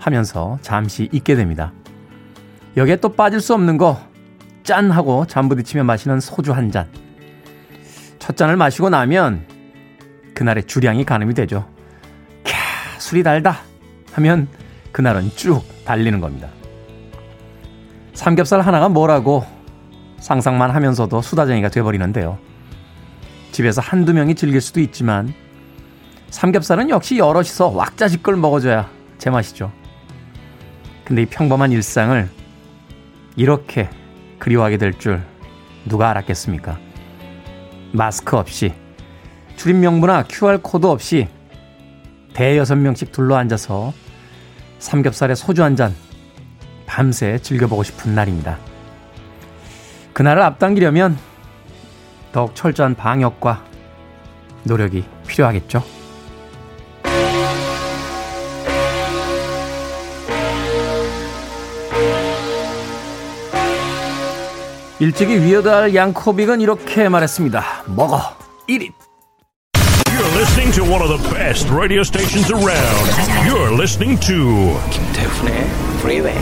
하면서 0.00 0.58
잠시 0.60 1.08
잊게 1.12 1.36
됩니다. 1.36 1.72
여기에 2.76 2.96
또 2.96 3.10
빠질 3.10 3.40
수 3.40 3.54
없는 3.54 3.78
거, 3.78 4.00
짠! 4.64 4.90
하고 4.90 5.24
잠부딪히며 5.24 5.84
마시는 5.84 6.18
소주 6.18 6.52
한 6.52 6.72
잔. 6.72 6.88
첫 8.18 8.36
잔을 8.36 8.56
마시고 8.56 8.90
나면 8.90 9.46
그날의 10.34 10.64
주량이 10.64 11.04
가늠이 11.04 11.34
되죠. 11.34 11.68
캬, 12.42 12.54
술이 12.98 13.22
달다! 13.22 13.60
하면 14.14 14.48
그날은 14.94 15.32
쭉 15.34 15.64
달리는 15.84 16.20
겁니다. 16.20 16.48
삼겹살 18.12 18.60
하나가 18.60 18.88
뭐라고 18.88 19.44
상상만 20.20 20.70
하면서도 20.70 21.20
수다쟁이가 21.20 21.68
돼버리는데요. 21.68 22.38
집에서 23.50 23.80
한두 23.80 24.14
명이 24.14 24.36
즐길 24.36 24.60
수도 24.60 24.78
있지만 24.80 25.34
삼겹살은 26.30 26.90
역시 26.90 27.18
여럿이서 27.18 27.70
왁자지껄 27.70 28.36
먹어줘야 28.36 28.88
제맛이죠. 29.18 29.72
근데 31.04 31.22
이 31.22 31.26
평범한 31.26 31.72
일상을 31.72 32.30
이렇게 33.34 33.90
그리워하게 34.38 34.76
될 34.76 34.92
줄 34.92 35.20
누가 35.86 36.10
알았겠습니까? 36.10 36.78
마스크 37.92 38.36
없이 38.36 38.72
출입 39.56 39.74
명부나 39.74 40.22
QR코드 40.28 40.86
없이 40.86 41.26
대여섯 42.32 42.78
명씩 42.78 43.10
둘러앉아서 43.10 43.92
삼겹살에 44.78 45.34
소주 45.34 45.62
한 45.62 45.76
잔 45.76 45.94
밤새 46.86 47.38
즐겨보고 47.38 47.82
싶은 47.82 48.14
날입니다. 48.14 48.58
그날을 50.12 50.42
앞당기려면 50.42 51.18
더욱 52.32 52.54
철저한 52.54 52.94
방역과 52.94 53.64
노력이 54.64 55.04
필요하겠죠. 55.26 55.82
일찍이 65.00 65.40
위어달 65.42 65.94
양코빅은 65.94 66.60
이렇게 66.60 67.08
말했습니다. 67.08 67.84
먹어 67.88 68.20
1인. 68.68 69.03
Listening 70.34 70.72
to 70.72 70.82
one 70.82 71.00
of 71.00 71.08
the 71.08 71.30
best 71.32 71.70
radio 71.70 72.02
stations 72.02 72.50
around. 72.50 73.06
You're 73.46 73.70
listening 73.70 74.18
to 74.26 74.76
김태훈의 74.90 75.64
Freeway. 76.00 76.36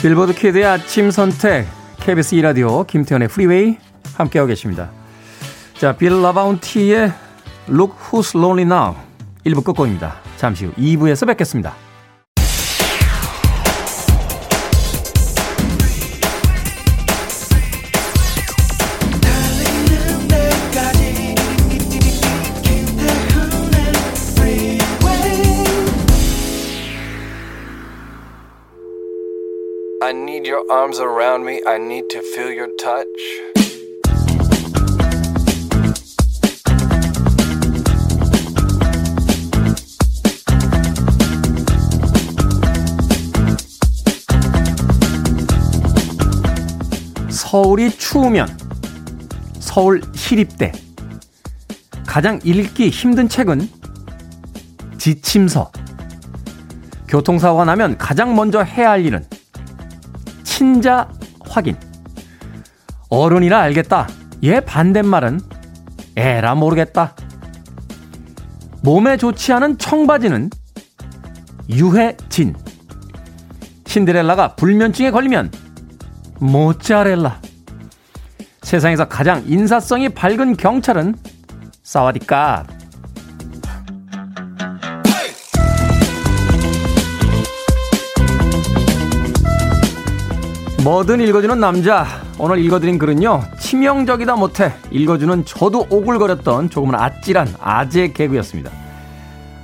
빌보드 0.00 0.32
kid의 0.32 0.64
아침 0.64 1.10
선택 1.10 1.66
KBS 2.00 2.34
2 2.34 2.40
라디오 2.40 2.84
김태훈의 2.84 3.28
프리웨이 3.28 3.76
함께하고 4.16 4.48
계십니다. 4.48 4.90
자, 5.76 5.94
빌 5.94 6.22
라바운티의 6.22 7.12
Look 7.68 7.94
Who's 8.10 8.34
Lonely 8.34 8.64
Now 8.64 8.94
1부 9.44 9.62
끝곡입니다. 9.64 10.16
잠시 10.38 10.64
후 10.64 10.72
2부에서 10.78 11.26
뵙겠습니다. 11.26 11.83
Your 30.54 30.70
arms 30.70 31.00
around 31.00 31.44
me. 31.44 31.60
I 31.66 31.78
need 31.78 32.08
to 32.10 32.20
feel 32.20 32.52
your 32.52 32.70
touch. 32.76 33.08
서울이 47.30 47.90
추우면 47.90 48.46
서울 49.58 50.02
시립대 50.14 50.70
가장 52.06 52.38
읽기 52.44 52.90
힘든 52.90 53.28
책은 53.28 53.68
지침서 54.98 55.72
교통사고가 57.08 57.64
나면 57.64 57.98
가장 57.98 58.36
먼저 58.36 58.62
해야 58.62 58.90
할 58.90 59.04
일은 59.04 59.24
친자 60.54 61.08
확인. 61.48 61.76
어른이라 63.08 63.60
알겠다. 63.60 64.06
얘 64.44 64.60
반대말은 64.60 65.40
에라 66.14 66.54
모르겠다. 66.54 67.16
몸에 68.84 69.16
좋지 69.16 69.52
않은 69.52 69.78
청바지는 69.78 70.50
유해진. 71.68 72.54
신데렐라가 73.86 74.54
불면증에 74.54 75.10
걸리면 75.10 75.50
모짜렐라. 76.38 77.40
세상에서 78.62 79.08
가장 79.08 79.42
인사성이 79.48 80.08
밝은 80.08 80.56
경찰은 80.56 81.16
사와디까. 81.82 82.64
뭐든 90.84 91.18
읽어주는 91.22 91.58
남자. 91.58 92.06
오늘 92.38 92.58
읽어드린 92.58 92.98
글은요. 92.98 93.42
치명적이다 93.58 94.36
못해 94.36 94.74
읽어주는 94.90 95.46
저도 95.46 95.86
오글거렸던 95.88 96.68
조금은 96.68 96.94
아찔한 96.94 97.54
아재 97.58 98.12
개그였습니다. 98.12 98.70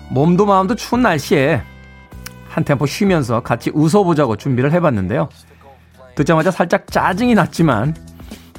몸도 0.09 0.47
마음도 0.47 0.75
추운 0.75 1.03
날씨에 1.03 1.63
한 2.49 2.65
템포 2.65 2.87
쉬면서 2.87 3.43
같이 3.43 3.71
웃어보자고 3.75 4.37
준비를 4.37 4.73
해봤는데요. 4.73 5.29
듣자마자 6.15 6.51
살짝 6.51 6.87
짜증이 6.87 7.35
났지만 7.35 7.95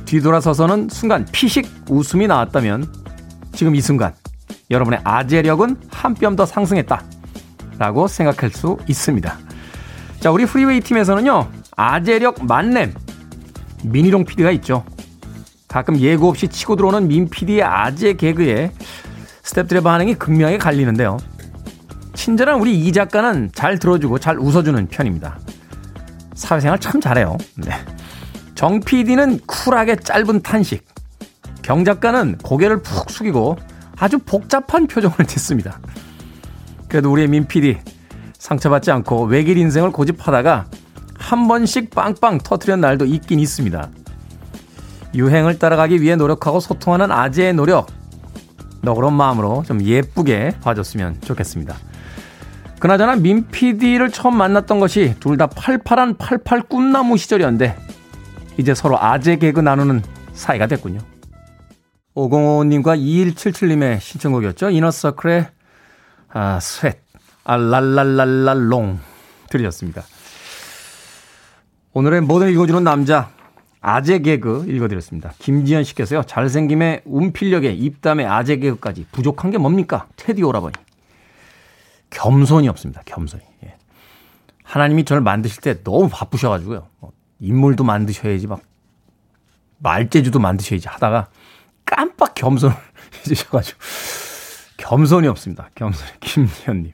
뒤돌아서서는 0.05 0.89
순간 0.89 1.25
피식 1.31 1.67
웃음이 1.89 2.27
나왔다면 2.27 2.93
지금 3.53 3.73
이 3.75 3.81
순간 3.81 4.13
여러분의 4.69 5.01
아재력은 5.03 5.77
한 5.89 6.13
뼘 6.13 6.35
더 6.35 6.45
상승했다. 6.45 7.03
라고 7.79 8.07
생각할 8.07 8.51
수 8.51 8.77
있습니다. 8.87 9.35
자, 10.19 10.29
우리 10.29 10.45
프리웨이 10.45 10.81
팀에서는요, 10.81 11.47
아재력 11.81 12.45
만렙 12.45 12.91
미니롱 13.83 14.25
PD가 14.25 14.51
있죠. 14.51 14.85
가끔 15.67 15.97
예고 15.97 16.29
없이 16.29 16.47
치고 16.47 16.75
들어오는 16.75 17.07
민 17.07 17.27
PD의 17.27 17.63
아재 17.63 18.13
개그에 18.13 18.71
스탭들의 19.41 19.83
반응이 19.83 20.13
극명하게 20.15 20.59
갈리는데요. 20.59 21.17
친절한 22.13 22.59
우리 22.59 22.77
이 22.77 22.91
작가는 22.91 23.49
잘 23.55 23.79
들어주고 23.79 24.19
잘 24.19 24.37
웃어주는 24.37 24.89
편입니다. 24.89 25.39
사회생활 26.35 26.77
참 26.77 27.01
잘해요. 27.01 27.35
네. 27.55 27.71
정 28.53 28.79
PD는 28.79 29.39
쿨하게 29.47 29.95
짧은 29.95 30.43
탄식. 30.43 30.85
경 31.63 31.83
작가는 31.83 32.37
고개를 32.43 32.83
푹 32.83 33.09
숙이고 33.09 33.57
아주 33.97 34.19
복잡한 34.19 34.85
표정을 34.85 35.25
짓습니다. 35.25 35.79
그래도 36.87 37.11
우리의 37.11 37.27
민 37.27 37.47
PD 37.47 37.79
상처받지 38.37 38.91
않고 38.91 39.23
외길 39.23 39.57
인생을 39.57 39.91
고집하다가 39.91 40.67
한 41.21 41.47
번씩 41.47 41.91
빵빵 41.91 42.39
터트린 42.39 42.81
날도 42.81 43.05
있긴 43.05 43.39
있습니다. 43.39 43.89
유행을 45.13 45.59
따라가기 45.59 46.01
위해 46.01 46.15
노력하고 46.15 46.59
소통하는 46.59 47.11
아재의 47.11 47.53
노력. 47.53 47.87
너그러운 48.81 49.13
마음으로 49.13 49.63
좀 49.67 49.81
예쁘게 49.81 50.57
봐줬으면 50.61 51.21
좋겠습니다. 51.21 51.75
그나저나 52.79 53.15
민 53.17 53.47
PD를 53.47 54.11
처음 54.11 54.35
만났던 54.37 54.79
것이 54.79 55.15
둘 55.19 55.37
다 55.37 55.45
팔팔한 55.47 56.17
팔팔 56.17 56.63
꿈나무 56.63 57.17
시절이었는데 57.17 57.77
이제 58.57 58.73
서로 58.73 58.99
아재 58.99 59.35
개그 59.37 59.59
나누는 59.59 60.01
사이가 60.33 60.65
됐군요. 60.65 60.99
505님과 62.15 62.99
2177님의 62.99 63.99
신청곡이었죠. 63.99 64.71
이너서클의 64.71 65.47
아, 66.33 66.59
쇳, 66.59 66.93
아, 67.43 67.57
랄랄랄랄롱 67.57 68.99
들으셨습니다. 69.49 70.03
오늘의 71.93 72.21
뭐든 72.21 72.49
읽어주는 72.51 72.83
남자 72.83 73.31
아재 73.81 74.19
개그 74.19 74.65
읽어드렸습니다. 74.69 75.33
김지현 75.39 75.83
씨께서요. 75.83 76.23
잘생김에 76.23 77.01
운필력에 77.05 77.71
입담에 77.71 78.25
아재 78.25 78.57
개그까지 78.57 79.07
부족한 79.11 79.51
게 79.51 79.57
뭡니까? 79.57 80.07
테디 80.15 80.43
오라버니. 80.43 80.73
겸손이 82.11 82.69
없습니다. 82.69 83.01
겸손이. 83.05 83.41
예. 83.65 83.75
하나님이 84.63 85.03
저를 85.03 85.21
만드실 85.21 85.61
때 85.61 85.83
너무 85.83 86.07
바쁘셔가지고요. 86.09 86.87
뭐 86.99 87.11
인물도 87.39 87.83
만드셔야지 87.83 88.47
막 88.47 88.61
말재주도 89.79 90.39
만드셔야지 90.39 90.87
하다가 90.87 91.29
깜빡 91.83 92.35
겸손을 92.35 92.75
해주셔가지고 93.19 93.79
겸손이 94.77 95.27
없습니다. 95.27 95.69
겸손이 95.75 96.11
김지현님. 96.21 96.93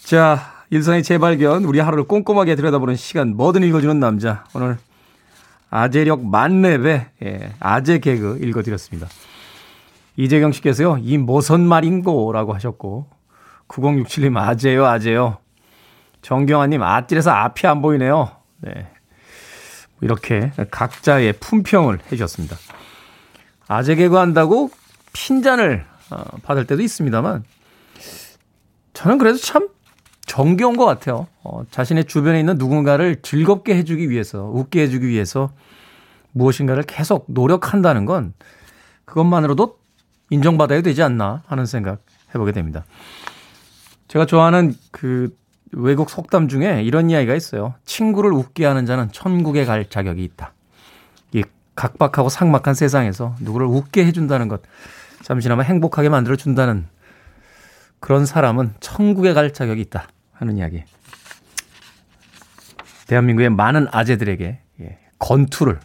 자 0.00 0.55
일상의 0.70 1.02
재발견, 1.02 1.64
우리 1.64 1.78
하루를 1.78 2.04
꼼꼼하게 2.04 2.56
들여다보는 2.56 2.96
시간, 2.96 3.36
뭐든 3.36 3.62
읽어주는 3.62 4.00
남자. 4.00 4.44
오늘 4.52 4.78
아재력 5.70 6.26
만렙의 6.26 7.06
예, 7.22 7.52
아재 7.60 7.98
개그 8.00 8.38
읽어드렸습니다. 8.42 9.08
이재경 10.16 10.52
씨께서요, 10.52 10.98
이 11.02 11.18
모선 11.18 11.66
말인고? 11.66 12.32
라고 12.32 12.54
하셨고, 12.54 13.06
9067님, 13.68 14.36
아재요, 14.36 14.86
아재요. 14.86 15.38
정경아님, 16.22 16.82
아찔해서 16.82 17.30
앞이 17.30 17.66
안 17.66 17.82
보이네요. 17.82 18.30
네. 18.58 18.88
이렇게 20.00 20.52
각자의 20.70 21.34
품평을 21.34 22.00
해주셨습니다. 22.06 22.56
아재 23.68 23.94
개그 23.94 24.16
한다고 24.16 24.70
핀잔을 25.12 25.84
어, 26.10 26.22
받을 26.42 26.66
때도 26.66 26.82
있습니다만, 26.82 27.44
저는 28.94 29.18
그래도 29.18 29.38
참 29.38 29.68
정겨운 30.26 30.76
것 30.76 30.84
같아요. 30.84 31.26
어, 31.42 31.62
자신의 31.70 32.04
주변에 32.04 32.38
있는 32.38 32.58
누군가를 32.58 33.22
즐겁게 33.22 33.76
해주기 33.76 34.10
위해서, 34.10 34.50
웃게 34.52 34.82
해주기 34.82 35.08
위해서 35.08 35.52
무엇인가를 36.32 36.82
계속 36.82 37.24
노력한다는 37.28 38.04
건 38.04 38.34
그것만으로도 39.04 39.78
인정받아야 40.30 40.82
되지 40.82 41.02
않나 41.02 41.42
하는 41.46 41.64
생각 41.64 42.04
해보게 42.34 42.52
됩니다. 42.52 42.84
제가 44.08 44.26
좋아하는 44.26 44.74
그 44.90 45.34
외국 45.72 46.10
속담 46.10 46.48
중에 46.48 46.82
이런 46.82 47.10
이야기가 47.10 47.34
있어요. 47.34 47.74
친구를 47.84 48.32
웃게 48.32 48.64
하는 48.64 48.84
자는 48.86 49.10
천국에 49.12 49.64
갈 49.64 49.88
자격이 49.88 50.22
있다. 50.24 50.52
이 51.32 51.44
각박하고 51.74 52.28
삭막한 52.28 52.74
세상에서 52.74 53.36
누구를 53.40 53.66
웃게 53.66 54.04
해준다는 54.04 54.48
것, 54.48 54.62
잠시나마 55.22 55.62
행복하게 55.62 56.08
만들어준다는 56.08 56.86
그런 58.00 58.26
사람은 58.26 58.74
천국에 58.80 59.32
갈 59.32 59.52
자격이 59.52 59.80
있다. 59.82 60.08
하는 60.38 60.58
이야기. 60.58 60.84
대한민국의 63.06 63.50
많은 63.50 63.86
아재들에게 63.90 64.58
예, 64.80 64.98
건투를 65.18 65.78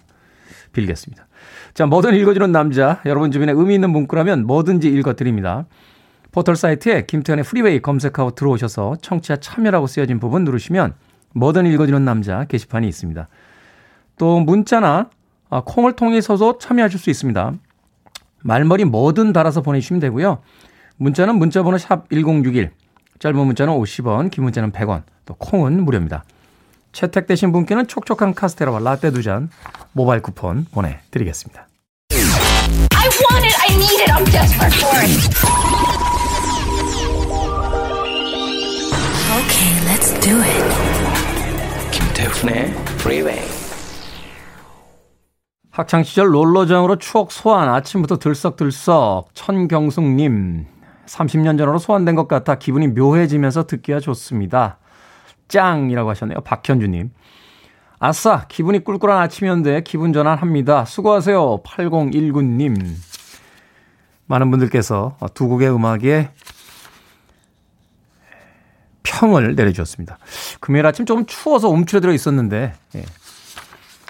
빌겠습니다. 0.73 1.27
자, 1.73 1.85
뭐든 1.85 2.15
읽어주는 2.15 2.51
남자. 2.51 3.01
여러분 3.05 3.31
주변에 3.31 3.51
의미 3.53 3.75
있는 3.75 3.91
문구라면 3.91 4.45
뭐든지 4.45 4.89
읽어드립니다. 4.89 5.65
포털 6.31 6.55
사이트에 6.55 7.05
김태현의 7.05 7.43
프리웨이 7.43 7.81
검색하고 7.81 8.35
들어오셔서 8.35 8.97
청취자 9.01 9.37
참여라고 9.37 9.87
쓰여진 9.87 10.19
부분 10.19 10.45
누르시면 10.45 10.93
뭐든 11.33 11.65
읽어주는 11.65 12.03
남자 12.03 12.45
게시판이 12.45 12.87
있습니다. 12.87 13.27
또 14.17 14.39
문자나 14.39 15.09
아, 15.49 15.61
콩을 15.65 15.93
통해서도 15.93 16.57
참여하실 16.57 16.99
수 16.99 17.09
있습니다. 17.09 17.53
말머리 18.43 18.85
뭐든 18.85 19.33
달아서 19.33 19.61
보내주시면 19.61 19.99
되고요. 19.99 20.41
문자는 20.97 21.35
문자번호 21.35 21.77
샵 21.77 22.09
1061, 22.09 22.71
짧은 23.21 23.37
문자는 23.37 23.71
50원, 23.75 24.31
긴 24.31 24.43
문자는 24.45 24.71
100원, 24.71 25.03
또 25.25 25.35
콩은 25.35 25.83
무료입니다. 25.85 26.23
채택되신 26.91 27.51
분께는 27.51 27.87
촉촉한 27.87 28.33
카스테라와 28.33 28.79
라떼 28.79 29.11
두 29.11 29.21
잔 29.21 29.49
모바일 29.93 30.23
쿠폰 30.23 30.65
보내드리겠습니다. 30.71 31.67
I 32.11 33.07
want 33.07 33.45
it, 33.45 33.55
I 33.61 33.75
need 33.77 34.01
it, 34.01 34.11
I'm 34.11 34.25
desperate 34.25 34.75
for 34.75 34.97
it. 34.99 35.11
Okay, 39.37 39.69
let's 39.85 40.11
do 40.19 40.41
it. 40.41 41.91
김태훈의 41.91 42.73
Freeway. 42.99 43.39
학창 45.69 46.03
시절 46.03 46.33
롤러장으로 46.33 46.97
추억 46.97 47.31
소환 47.31 47.69
아침부터 47.69 48.17
들썩들썩 48.17 49.29
천경숙님 49.35 50.65
30년 51.05 51.57
전으로 51.57 51.77
소환된 51.77 52.15
것 52.15 52.27
같아 52.27 52.55
기분이 52.55 52.87
묘해지면서 52.87 53.67
듣기가 53.67 53.99
좋습니다. 53.99 54.77
짱이라고 55.47 56.09
하셨네요. 56.09 56.41
박현주님. 56.41 57.11
아싸, 57.99 58.45
기분이 58.47 58.83
꿀꿀한 58.83 59.19
아침이었는데 59.19 59.81
기분 59.83 60.13
전환합니다. 60.13 60.85
수고하세요. 60.85 61.61
8019님. 61.63 62.75
많은 64.25 64.49
분들께서 64.49 65.17
두 65.33 65.47
곡의 65.47 65.69
음악에 65.73 66.31
평을 69.03 69.55
내려주셨습니다. 69.55 70.17
금요일 70.61 70.85
아침 70.85 71.05
조금 71.05 71.25
추워서 71.25 71.69
움츠러들어 71.69 72.13
있었는데, 72.13 72.73
예. 72.95 73.03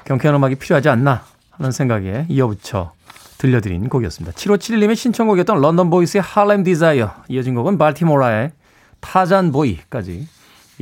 경쾌한 0.05 0.35
음악이 0.35 0.55
필요하지 0.55 0.89
않나 0.89 1.23
하는 1.49 1.71
생각에 1.71 2.25
이어붙여 2.29 2.93
들려드린 3.41 3.89
곡이었습니다. 3.89 4.35
7571님의 4.37 4.95
신청곡이었던 4.95 5.59
런던 5.61 5.89
보이스의 5.89 6.21
Harlem 6.21 6.63
Desire. 6.63 7.11
이어진 7.27 7.55
곡은 7.55 7.79
발티모라의 7.79 8.51
타잔 8.99 9.51
보이까지 9.51 10.27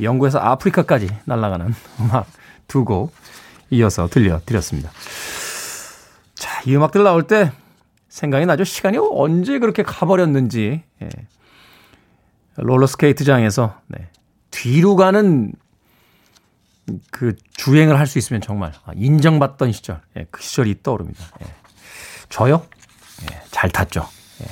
영국에서 0.02 0.38
아프리카까지 0.38 1.08
날아가는 1.24 1.74
음악 2.00 2.26
두 2.68 2.84
곡 2.84 3.14
이어서 3.70 4.08
들려드렸습니다. 4.08 4.90
자, 6.34 6.60
이 6.66 6.76
음악들 6.76 7.02
나올 7.02 7.22
때 7.26 7.50
생각이 8.10 8.44
나죠. 8.44 8.64
시간이 8.64 8.98
언제 8.98 9.58
그렇게 9.58 9.82
가버렸는지. 9.82 10.82
예. 11.00 11.08
롤러스케이트장에서 12.56 13.80
네. 13.86 14.08
뒤로 14.50 14.96
가는 14.96 15.52
그 17.10 17.36
주행을 17.54 17.98
할 17.98 18.06
수 18.06 18.18
있으면 18.18 18.42
정말 18.42 18.72
인정받던 18.96 19.72
시절, 19.72 20.02
예, 20.18 20.26
그 20.30 20.42
시절이 20.42 20.82
떠오릅니다. 20.82 21.24
예. 21.42 21.59
저요? 22.30 22.62
예, 23.30 23.42
잘 23.50 23.68
탔죠. 23.68 24.06
예. 24.42 24.46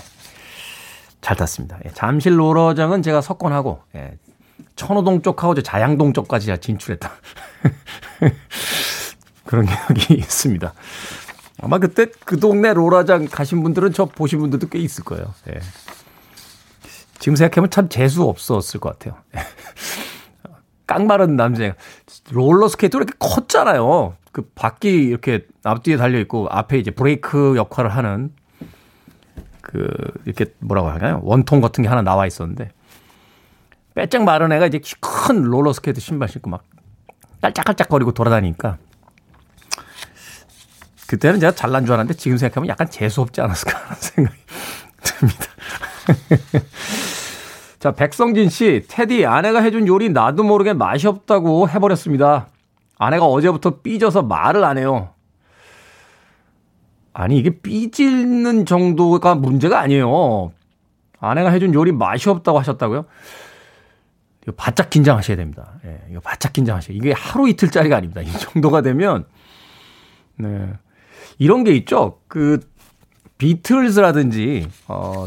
잘 1.23 1.37
탔습니다. 1.37 1.79
예, 1.87 1.91
잠실 1.95 2.39
롤러장은 2.39 3.03
제가 3.03 3.23
석권하고 3.23 3.81
예, 3.95 4.19
천호동 4.77 5.23
쪽하고 5.23 5.55
저 5.55 5.63
자양동 5.63 6.13
쪽까지 6.13 6.55
진출했다. 6.61 7.11
그런 9.47 9.67
기억이 9.67 10.15
있습니다. 10.21 10.75
아마 11.63 11.79
그때 11.79 12.07
그 12.25 12.39
동네 12.39 12.73
롤러장 12.75 13.27
가신 13.27 13.63
분들은 13.63 13.93
저 13.93 14.05
보신 14.05 14.41
분들도 14.41 14.69
꽤 14.69 14.79
있을 14.79 15.05
거예요. 15.05 15.33
예. 15.49 15.59
지금 17.19 17.35
생각하면 17.35 17.71
참 17.71 17.89
재수 17.89 18.25
없었을 18.25 18.79
것 18.79 18.99
같아요. 18.99 19.21
깡마른 20.87 21.37
남자 21.37 21.75
롤러스케이트 22.31 22.97
이렇게 22.97 23.13
컸잖아요. 23.19 24.17
그 24.39 24.49
바퀴 24.55 24.91
이렇게 24.91 25.45
앞뒤에 25.65 25.97
달려 25.97 26.21
있고 26.21 26.47
앞에 26.49 26.79
이제 26.79 26.93
브레이크 26.93 27.57
역할을 27.57 27.91
하는 27.91 28.33
그 29.61 29.89
이렇게 30.27 30.47
뭐라고 30.61 30.91
하나요? 30.91 31.19
원통 31.25 31.61
같은 31.61 31.83
게 31.83 31.89
하나 31.89 32.03
나와 32.03 32.25
있었는데 32.25 32.71
빼짝 33.97 34.23
마른 34.23 34.53
애가 34.53 34.67
이제 34.67 34.81
큰 35.01 35.43
롤러 35.43 35.73
스케이트 35.73 36.01
신발 36.01 36.29
신고 36.29 36.51
막 36.51 36.63
깔짝깔짝 37.43 37.89
거리고 37.89 38.13
돌아다니니까 38.13 38.79
그때는 41.09 41.41
제가 41.41 41.51
잘난 41.57 41.85
줄 41.85 41.95
알았는데 41.95 42.17
지금 42.17 42.39
생각하면 42.39 42.69
약간 42.69 42.89
재수 42.89 43.21
없지 43.23 43.41
않았을까 43.41 43.77
하는 43.77 43.97
생각이 43.97 44.37
듭니다. 45.03 45.45
자, 47.81 47.91
백성진 47.91 48.51
씨, 48.51 48.85
테디, 48.89 49.27
아내가 49.27 49.63
해준 49.63 49.89
요리 49.89 50.11
나도 50.11 50.45
모르게 50.45 50.75
맛이 50.75 51.09
없다고 51.09 51.69
해버렸습니다. 51.69 52.49
아내가 52.99 53.27
어제부터 53.27 53.81
삐져서 53.81 54.23
말을 54.23 54.65
안 54.65 54.77
해요. 54.77 55.15
아니, 57.13 57.39
이게 57.39 57.51
삐지는 57.61 58.67
정도가 58.67 59.35
문제가 59.35 59.81
아니에요. 59.81 60.53
아내가 61.21 61.51
해준 61.51 61.75
요리 61.75 61.93
맛이 61.93 62.29
없다고 62.29 62.59
하셨다고요? 62.59 63.07
이거 64.43 64.53
바짝 64.57 64.91
긴장하셔야 64.91 65.37
됩니다. 65.37 65.75
예, 65.85 66.01
이거 66.11 66.21
바짝 66.21 66.53
긴장하셔야 66.53 66.97
이게 66.97 67.13
하루 67.13 67.49
이틀짜리가 67.49 67.97
아닙니다. 67.97 68.21
이 68.21 68.31
정도가 68.31 68.83
되면, 68.83 69.25
네. 70.37 70.73
이런 71.39 71.65
게 71.65 71.73
있죠. 71.77 72.21
그, 72.29 72.61
비틀즈라든지, 73.39 74.69
어, 74.89 75.27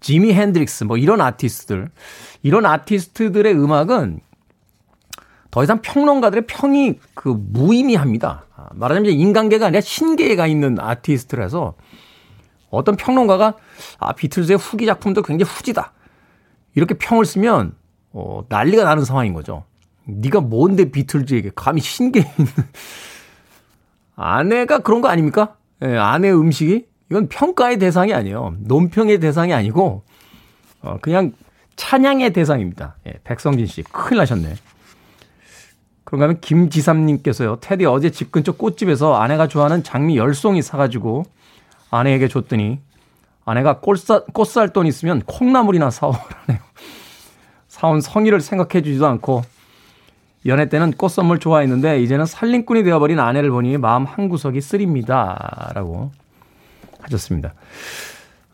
지미 0.00 0.32
핸드릭스, 0.32 0.84
뭐 0.84 0.96
이런 0.96 1.20
아티스트들, 1.20 1.90
이런 2.42 2.66
아티스트들의 2.66 3.54
음악은 3.54 4.20
더 5.50 5.64
이상 5.64 5.80
평론가들의 5.82 6.46
평이 6.46 6.98
그 7.14 7.28
무의미합니다. 7.28 8.46
아, 8.56 8.68
말하자면 8.74 9.12
인간계가 9.12 9.66
아니라 9.66 9.80
신계가 9.80 10.46
있는 10.46 10.78
아티스트라서 10.78 11.74
어떤 12.70 12.96
평론가가 12.96 13.56
아, 13.98 14.12
비틀즈의 14.12 14.58
후기 14.58 14.86
작품도 14.86 15.22
굉장히 15.22 15.50
후지다. 15.50 15.92
이렇게 16.74 16.94
평을 16.94 17.24
쓰면 17.24 17.74
어, 18.12 18.44
난리가 18.48 18.84
나는 18.84 19.04
상황인 19.04 19.34
거죠. 19.34 19.64
네가 20.04 20.40
뭔데 20.40 20.90
비틀즈에게 20.90 21.52
감히 21.54 21.80
신계에 21.80 22.22
있는 22.38 22.52
아내가 24.14 24.78
그런 24.78 25.00
거 25.00 25.08
아닙니까? 25.08 25.56
예, 25.82 25.96
아내 25.96 26.30
음식이 26.30 26.86
이건 27.10 27.28
평가의 27.28 27.78
대상이 27.78 28.14
아니에요. 28.14 28.54
논평의 28.60 29.18
대상이 29.18 29.52
아니고 29.52 30.04
어, 30.82 30.98
그냥 31.00 31.32
찬양의 31.76 32.32
대상입니다. 32.32 32.96
예, 33.06 33.14
백성진 33.24 33.66
씨 33.66 33.82
큰일 33.82 34.18
나셨네. 34.18 34.54
그런가 36.10 36.24
하면 36.24 36.40
김지삼님께서요. 36.40 37.58
테디 37.60 37.86
어제 37.86 38.10
집 38.10 38.32
근처 38.32 38.50
꽃집에서 38.50 39.14
아내가 39.14 39.46
좋아하는 39.46 39.84
장미 39.84 40.16
열송이 40.16 40.60
사가지고 40.60 41.22
아내에게 41.88 42.26
줬더니 42.26 42.80
아내가 43.44 43.78
꽃사, 43.78 44.24
꽃살 44.32 44.72
돈 44.72 44.88
있으면 44.88 45.22
콩나물이나 45.22 45.90
사오라네요. 45.90 46.58
사온 47.68 48.00
성의를 48.00 48.40
생각해 48.40 48.82
주지도 48.82 49.06
않고 49.06 49.42
연애 50.46 50.68
때는 50.68 50.94
꽃 50.94 51.10
선물 51.10 51.38
좋아했는데 51.38 52.02
이제는 52.02 52.26
살림꾼이 52.26 52.82
되어버린 52.82 53.20
아내를 53.20 53.52
보니 53.52 53.78
마음 53.78 54.04
한구석이 54.04 54.60
쓰립니다. 54.60 55.70
라고 55.74 56.10
하셨습니다. 57.02 57.54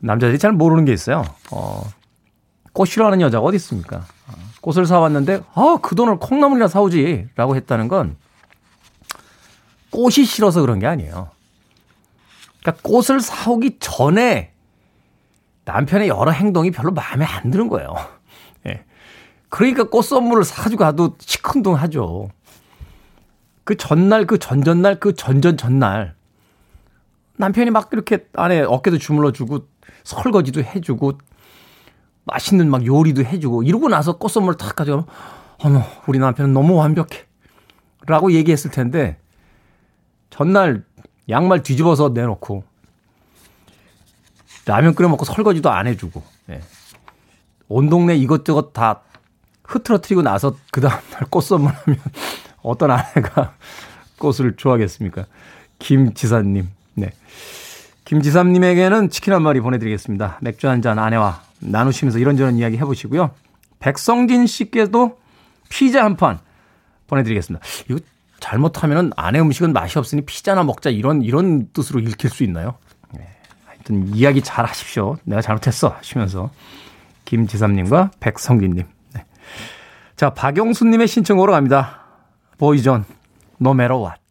남자들이 0.01 0.39
잘 0.39 0.53
모르는 0.53 0.85
게 0.85 0.93
있어요. 0.93 1.25
어, 1.51 1.83
꽃 2.75 2.85
싫어하는 2.85 3.23
여자가 3.23 3.43
어디 3.43 3.57
있습니까? 3.57 4.05
어, 4.67 4.73
꽃을 4.73 4.87
사왔는데, 4.87 5.43
아, 5.55 5.79
그 5.81 5.95
돈을 5.95 6.19
콩나물이나 6.19 6.67
사오지. 6.67 7.29
라고 7.37 7.55
했다는 7.55 7.87
건 7.89 8.17
꽃이 9.91 10.25
싫어서 10.27 10.61
그런 10.61 10.81
게 10.81 10.87
아니에요. 10.87 11.31
그러니까 12.61 12.83
꽃을 12.83 13.21
사오기 13.21 13.79
전에 13.79 14.53
남편의 15.65 16.09
여러 16.09 16.33
행동이 16.33 16.71
별로 16.73 16.91
마음에 16.91 17.25
안 17.25 17.51
드는 17.51 17.69
거예요. 17.69 17.95
예. 18.67 18.85
그러니까 19.49 19.85
꽃 19.85 20.03
선물을 20.03 20.45
사가지고 20.45 20.85
가도 20.85 21.17
시큰둥 21.19 21.75
하죠. 21.75 22.29
그 23.65 23.77
전날, 23.77 24.27
그 24.27 24.39
전전날, 24.39 25.01
그 25.01 25.15
전전 25.15 25.57
전날. 25.57 26.15
남편이 27.37 27.71
막 27.71 27.89
이렇게 27.93 28.27
안에 28.35 28.63
어깨도 28.63 28.99
주물러 28.99 29.33
주고 29.33 29.67
설거지도 30.05 30.63
해주고 30.63 31.19
맛있는 32.27 32.69
막 32.69 32.85
요리도 32.85 33.25
해주고 33.25 33.63
이러고 33.63 33.89
나서 33.89 34.19
꽃 34.19 34.29
선물 34.29 34.57
탁 34.57 34.77
가져가면 34.77 35.07
어머 35.59 35.83
우리 36.07 36.19
남편은 36.19 36.53
너무 36.53 36.75
완벽해 36.75 37.25
라고 38.07 38.33
얘기했을 38.33 38.71
텐데 38.71 39.17
전날 40.31 40.85
양말 41.29 41.63
뒤집어서 41.63 42.11
내놓고 42.11 42.65
라면 44.67 44.95
끓여 44.95 45.09
먹고 45.09 45.25
설거지도 45.25 45.71
안 45.71 45.87
해주고 45.87 46.23
예. 46.51 46.61
온 47.69 47.89
동네 47.89 48.17
이것저것 48.17 48.73
다 48.73 49.03
흐트러트리고 49.65 50.23
나서 50.23 50.57
그 50.73 50.81
다음날 50.81 51.23
꽃 51.31 51.41
선물 51.43 51.73
하면 51.73 51.99
어떤 52.63 52.91
아내가 52.91 53.55
꽃을 54.19 54.57
좋아하겠습니까? 54.57 55.27
김지사님 55.79 56.69
네. 56.95 57.11
김지삼님에게는 58.05 59.11
치킨 59.11 59.35
한 59.35 59.43
마리 59.43 59.61
보내드리겠습니다. 59.61 60.39
맥주 60.41 60.69
한 60.69 60.81
잔 60.81 60.99
아내와 60.99 61.46
나누시면서 61.61 62.19
이런저런 62.19 62.57
이야기 62.57 62.77
해보시고요. 62.77 63.31
백성진 63.79 64.47
씨께도 64.47 65.19
피자 65.69 66.05
한 66.05 66.17
판 66.17 66.39
보내드리겠습니다. 67.07 67.65
이거 67.89 67.99
잘못하면은 68.41 69.13
아내 69.17 69.41
음식은 69.41 69.73
맛이 69.73 69.99
없으니 69.99 70.23
피자나 70.23 70.63
먹자 70.65 70.91
이런 70.91 71.23
이런 71.23 71.69
뜻으로 71.73 72.01
읽힐 72.01 72.31
수 72.31 72.45
있나요? 72.45 72.75
네. 73.13 73.27
하여튼 73.65 74.15
이야기 74.15 74.43
잘 74.43 74.67
하십시오. 74.67 75.17
내가 75.25 75.41
잘못했어 75.41 75.89
하시면서 75.89 76.51
김지삼님과 77.25 78.11
백성진님. 78.21 78.85
네. 79.15 79.25
자 80.17 80.31
박영수님의 80.31 81.09
신청으로 81.09 81.53
갑니다. 81.53 82.01
보이존 82.59 83.05
Matter 83.61 83.97
What. 83.97 84.26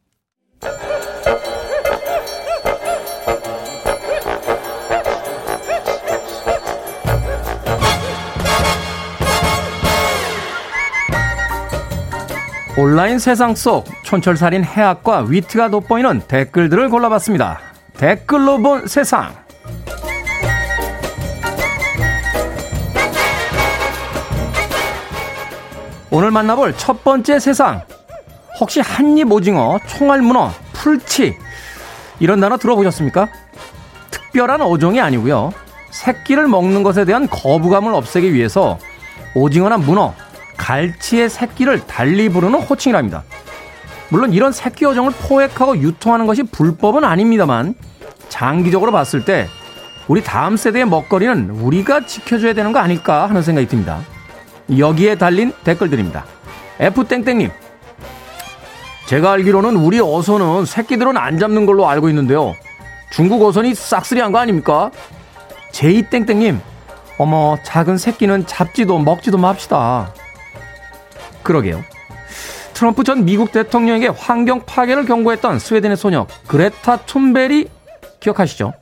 온라인 12.77 13.19
세상 13.19 13.55
속 13.55 13.85
촌철살인 14.03 14.65
해학과 14.65 15.21
위트가 15.21 15.69
돋보이는 15.69 16.23
댓글들을 16.27 16.89
골라봤습니다. 16.89 17.59
댓글로 17.95 18.57
본 18.61 18.85
세상. 18.85 19.33
오늘 26.11 26.31
만나볼 26.31 26.75
첫 26.75 27.01
번째 27.01 27.39
세상. 27.39 27.81
혹시 28.59 28.81
한입 28.81 29.31
오징어, 29.31 29.79
총알 29.87 30.21
문어, 30.21 30.51
풀치 30.73 31.37
이런 32.19 32.41
단어 32.41 32.57
들어보셨습니까? 32.57 33.29
특별한 34.11 34.61
어종이 34.61 34.99
아니고요. 34.99 35.53
새끼를 35.91 36.47
먹는 36.49 36.83
것에 36.83 37.05
대한 37.05 37.29
거부감을 37.29 37.93
없애기 37.93 38.33
위해서 38.33 38.77
오징어나 39.33 39.77
문어, 39.77 40.13
갈치의 40.65 41.29
새끼를 41.29 41.85
달리 41.85 42.27
부르는 42.27 42.59
호칭이랍니다. 42.59 43.23
물론 44.09 44.33
이런 44.33 44.51
새끼 44.51 44.85
어종을 44.85 45.11
포획하고 45.11 45.77
유통하는 45.77 46.25
것이 46.25 46.41
불법은 46.41 47.03
아닙니다만 47.03 47.75
장기적으로 48.29 48.91
봤을 48.91 49.25
때 49.25 49.47
우리 50.07 50.23
다음 50.23 50.57
세대의 50.57 50.85
먹거리는 50.85 51.51
우리가 51.51 52.07
지켜줘야 52.07 52.53
되는 52.53 52.71
거 52.71 52.79
아닐까 52.79 53.29
하는 53.29 53.43
생각이 53.43 53.67
듭니다. 53.67 53.99
여기에 54.75 55.19
달린 55.19 55.53
댓글들입니다. 55.63 56.25
F땡땡님. 56.79 57.51
제가 59.05 59.33
알기로는 59.33 59.75
우리 59.75 59.99
어선은 59.99 60.65
새끼들은 60.65 61.15
안 61.15 61.37
잡는 61.37 61.67
걸로 61.67 61.87
알고 61.87 62.09
있는데요. 62.09 62.55
중국 63.11 63.43
어선이 63.43 63.75
싹쓸이한 63.75 64.31
거 64.31 64.39
아닙니까? 64.39 64.89
제이땡땡님. 65.71 66.59
어머, 67.19 67.57
작은 67.63 67.99
새끼는 67.99 68.47
잡지도 68.47 68.97
먹지도 68.97 69.37
맙시다. 69.37 70.11
그러게요. 71.45 71.81
트럼프 72.73 73.05
전 73.05 73.23
미국 73.23 73.53
대통령에게 73.53 74.09
환경 74.09 74.65
파괴를 74.65 75.05
경고했던 75.05 75.59
스웨덴의 75.59 75.95
소녀 75.95 76.27
그레타 76.47 76.97
툰베리 77.05 77.69
기억하시죠? 78.19 78.73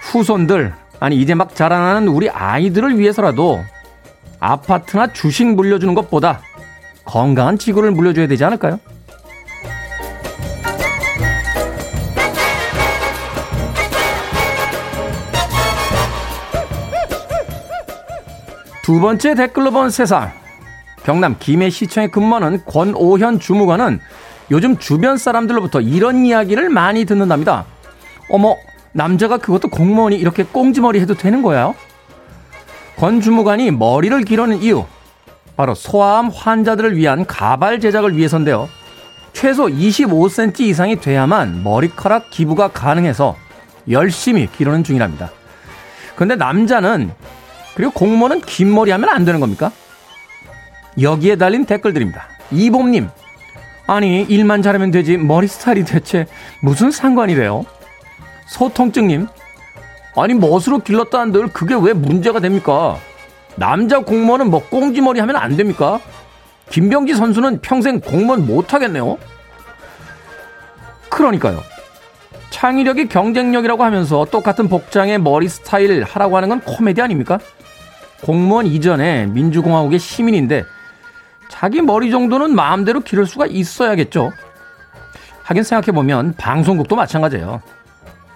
후손들 0.00 0.72
아니 1.00 1.20
이제 1.20 1.34
막 1.34 1.54
자라나는 1.54 2.08
우리 2.08 2.30
아이들을 2.30 2.98
위해서라도 2.98 3.62
아파트나 4.40 5.12
주식 5.12 5.46
물려주는 5.46 5.94
것보다 5.94 6.40
건강한 7.04 7.58
지구를 7.58 7.90
물려줘야 7.90 8.26
되지 8.26 8.42
않을까요? 8.44 8.80
두 18.82 19.00
번째 19.00 19.34
댓글로 19.34 19.70
본 19.70 19.88
세상. 19.88 20.43
경남 21.04 21.36
김해시청에 21.38 22.08
근무하는 22.08 22.64
권오현 22.64 23.38
주무관은 23.38 24.00
요즘 24.50 24.78
주변 24.78 25.16
사람들로부터 25.16 25.80
이런 25.80 26.24
이야기를 26.24 26.68
많이 26.70 27.04
듣는답니다. 27.04 27.64
어머, 28.30 28.56
남자가 28.92 29.38
그것도 29.38 29.68
공무원이 29.68 30.16
이렇게 30.16 30.44
꽁지머리 30.44 31.00
해도 31.00 31.14
되는 31.14 31.42
거야? 31.42 31.72
권 32.96 33.20
주무관이 33.20 33.70
머리를 33.70 34.18
기르는 34.22 34.62
이유. 34.62 34.84
바로 35.56 35.74
소아암 35.74 36.28
환자들을 36.28 36.96
위한 36.96 37.26
가발 37.26 37.80
제작을 37.80 38.16
위해서인데요. 38.16 38.68
최소 39.32 39.66
25cm 39.66 40.60
이상이 40.60 41.00
돼야만 41.00 41.62
머리카락 41.62 42.30
기부가 42.30 42.68
가능해서 42.68 43.36
열심히 43.90 44.48
기르는 44.50 44.84
중이랍니다. 44.84 45.30
근데 46.16 46.36
남자는 46.36 47.12
그리고 47.74 47.90
공무원은 47.92 48.40
긴 48.42 48.72
머리 48.72 48.90
하면 48.92 49.08
안 49.08 49.24
되는 49.24 49.40
겁니까? 49.40 49.72
여기에 51.00 51.36
달린 51.36 51.64
댓글들입니다. 51.64 52.28
이봄님, 52.50 53.08
아니, 53.86 54.22
일만 54.22 54.62
잘하면 54.62 54.90
되지, 54.90 55.16
머리 55.16 55.46
스타일이 55.46 55.84
대체 55.84 56.26
무슨 56.60 56.90
상관이 56.90 57.34
돼요? 57.34 57.64
소통증님, 58.46 59.26
아니, 60.16 60.34
멋으로 60.34 60.78
길렀다는들 60.78 61.48
그게 61.48 61.74
왜 61.74 61.92
문제가 61.92 62.40
됩니까? 62.40 62.96
남자 63.56 64.00
공무원은 64.00 64.50
뭐 64.50 64.62
꽁지머리 64.68 65.20
하면 65.20 65.36
안 65.36 65.56
됩니까? 65.56 66.00
김병지 66.70 67.14
선수는 67.14 67.60
평생 67.60 68.00
공무원 68.00 68.46
못 68.46 68.72
하겠네요? 68.72 69.18
그러니까요. 71.08 71.62
창의력이 72.50 73.08
경쟁력이라고 73.08 73.82
하면서 73.84 74.24
똑같은 74.30 74.68
복장의 74.68 75.18
머리 75.18 75.48
스타일 75.48 76.04
하라고 76.04 76.36
하는 76.36 76.48
건 76.48 76.60
코미디 76.60 77.02
아닙니까? 77.02 77.38
공무원 78.22 78.66
이전에 78.66 79.26
민주공화국의 79.26 79.98
시민인데 79.98 80.64
자기 81.48 81.80
머리 81.82 82.10
정도는 82.10 82.54
마음대로 82.54 83.00
기를 83.00 83.26
수가 83.26 83.46
있어야겠죠. 83.46 84.32
하긴 85.42 85.62
생각해보면 85.62 86.34
방송국도 86.36 86.96
마찬가지예요. 86.96 87.62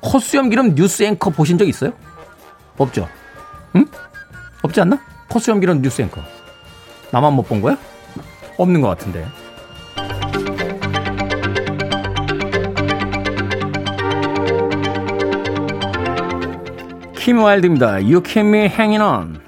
코수염 0.00 0.50
기름 0.50 0.74
뉴스 0.74 1.02
앵커 1.02 1.30
보신 1.30 1.58
적 1.58 1.66
있어요? 1.68 1.92
없죠? 2.76 3.08
응? 3.76 3.84
없지 4.62 4.80
않나? 4.82 4.98
코수염 5.28 5.60
기름 5.60 5.82
뉴스 5.82 6.02
앵커. 6.02 6.20
나만 7.10 7.32
못 7.32 7.42
본 7.48 7.60
거야? 7.62 7.76
없는 8.58 8.80
것 8.80 8.88
같은데. 8.88 9.26
킴 17.16 17.42
와일드입니다. 17.42 17.96
You 18.00 18.22
keep 18.22 18.46
me 18.46 18.66
hanging 18.66 19.02
on. 19.02 19.40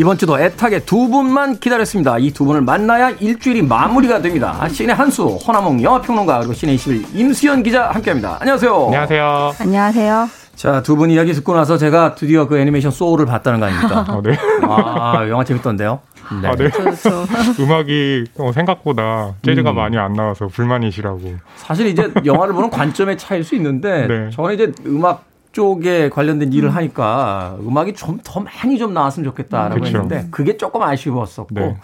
이번 0.00 0.16
주도 0.16 0.38
애타게 0.38 0.80
두 0.80 1.08
분만 1.08 1.58
기다렸습니다. 1.58 2.18
이 2.18 2.30
두 2.30 2.44
분을 2.44 2.60
만나야 2.60 3.10
일주일이 3.18 3.62
마무리가 3.62 4.22
됩니다. 4.22 4.68
신의 4.68 4.94
한수, 4.94 5.38
허나몽 5.44 5.82
영화평론가, 5.82 6.38
그리고 6.38 6.52
신의 6.52 6.76
21 6.76 7.04
임수연 7.14 7.64
기자 7.64 7.90
함께 7.90 8.10
합니다. 8.10 8.36
안녕하세요. 8.40 8.84
안녕하세요. 8.86 9.54
안녕하세요. 9.60 10.28
자, 10.54 10.82
두 10.82 10.96
분 10.96 11.10
이야기 11.10 11.32
듣고 11.32 11.54
나서 11.54 11.78
제가 11.78 12.14
드디어 12.14 12.46
그 12.46 12.58
애니메이션 12.58 12.90
소울을 12.92 13.26
봤다는 13.26 13.58
거 13.60 13.66
아닙니까? 13.66 14.04
아, 14.08 14.20
네. 14.22 14.36
아, 14.62 15.26
영화 15.28 15.42
재밌던데요? 15.44 16.00
네. 16.42 16.48
아, 16.48 16.54
네. 16.56 16.68
그렇죠. 16.70 17.24
음악이 17.60 18.24
어, 18.38 18.52
생각보다 18.52 19.34
재즈가 19.42 19.70
음. 19.70 19.76
많이 19.76 19.96
안 19.98 20.12
나와서 20.12 20.46
불만이시라고. 20.48 21.20
사실 21.56 21.86
이제 21.86 22.12
영화를 22.24 22.54
보는 22.54 22.70
관점의 22.70 23.18
차이일 23.18 23.44
수 23.44 23.54
있는데, 23.56 24.06
네. 24.08 24.30
저는 24.30 24.54
이제 24.54 24.72
음악 24.86 25.24
쪽에 25.52 26.08
관련된 26.10 26.52
일을 26.52 26.68
음. 26.68 26.76
하니까 26.76 27.56
음악이 27.60 27.94
좀 27.94 28.18
더 28.22 28.40
많이 28.40 28.76
좀 28.78 28.92
나왔으면 28.92 29.24
좋겠다라고 29.30 29.74
그렇죠. 29.80 29.98
했는데 29.98 30.28
그게 30.30 30.56
조금 30.58 30.82
아쉬웠었고 30.82 31.54
네. 31.54 31.76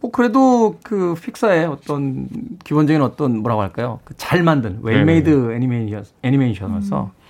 뭐 0.00 0.10
그래도 0.10 0.78
그 0.82 1.14
픽사의 1.22 1.66
어떤 1.66 2.26
기본적인 2.64 3.02
어떤 3.02 3.38
뭐라고 3.38 3.60
할까요? 3.62 4.00
그 4.04 4.14
잘 4.16 4.42
만든 4.42 4.78
well-made 4.82 5.52
애니메이션 5.54 6.04
애니메이션으로서 6.22 7.10
음. 7.14 7.21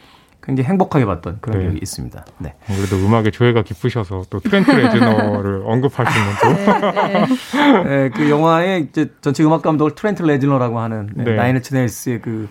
굉장히 0.43 0.68
행복하게 0.68 1.05
봤던 1.05 1.38
그런 1.40 1.59
네. 1.59 1.64
기억이 1.64 1.78
있습니다. 1.82 2.24
네. 2.38 2.55
그래도 2.66 2.97
음악의 2.97 3.30
조예가 3.32 3.62
깊으셔서 3.62 4.24
또 4.28 4.40
트렌트 4.40 4.70
레즈너를 4.70 5.62
언급하시는 5.66 6.26
또. 6.43 6.49
네, 6.55 7.26
네. 7.62 7.84
네, 7.84 8.11
그 8.11 8.28
영화의 8.28 8.82
이제 8.82 9.12
전체 9.20 9.45
음악 9.45 9.62
감독을 9.62 9.95
트렌트 9.95 10.22
레즈너라고 10.22 10.80
하는 10.80 11.11
네. 11.14 11.24
네. 11.24 11.36
Nine 11.36 11.55
Inch 11.55 11.74
Nails의 11.74 12.20
그 12.20 12.49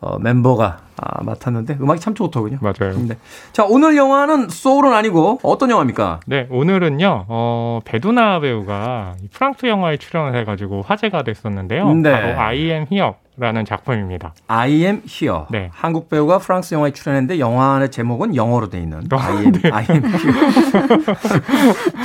어, 0.00 0.18
멤버가 0.18 0.78
아, 0.96 1.22
맡았는데 1.22 1.78
음악이 1.80 2.00
참 2.00 2.14
좋더군요. 2.14 2.58
맞아요. 2.60 2.98
네. 3.06 3.16
자, 3.52 3.64
오늘 3.64 3.96
영화는 3.96 4.48
소울은 4.48 4.92
아니고 4.92 5.38
어떤 5.44 5.70
영화입니까? 5.70 6.20
네, 6.26 6.48
오늘은요. 6.50 7.26
어, 7.28 7.80
베두나 7.84 8.40
배우가 8.40 9.14
프랑스 9.32 9.66
영화에 9.66 9.98
출연을 9.98 10.34
해 10.36 10.44
가지고 10.44 10.82
화제가 10.82 11.22
됐었는데요. 11.22 11.94
네. 11.94 12.10
바로 12.10 12.40
I 12.40 12.56
am 12.58 12.86
here 12.90 13.12
라는 13.36 13.64
작품입니다. 13.64 14.34
I 14.46 14.70
am 14.84 15.02
here. 15.08 15.44
네. 15.50 15.70
한국 15.72 16.10
배우가 16.10 16.38
프랑스 16.38 16.74
영화에 16.74 16.92
출연했는데 16.92 17.38
영화의 17.38 17.90
제목은 17.90 18.36
영어로 18.36 18.68
돼 18.68 18.78
있는 18.80 18.98
어, 19.10 19.16
I 19.18 19.36
am, 19.38 19.52
네. 19.52 19.70
I 19.72 19.86
am 19.90 20.04
here. 20.04 21.14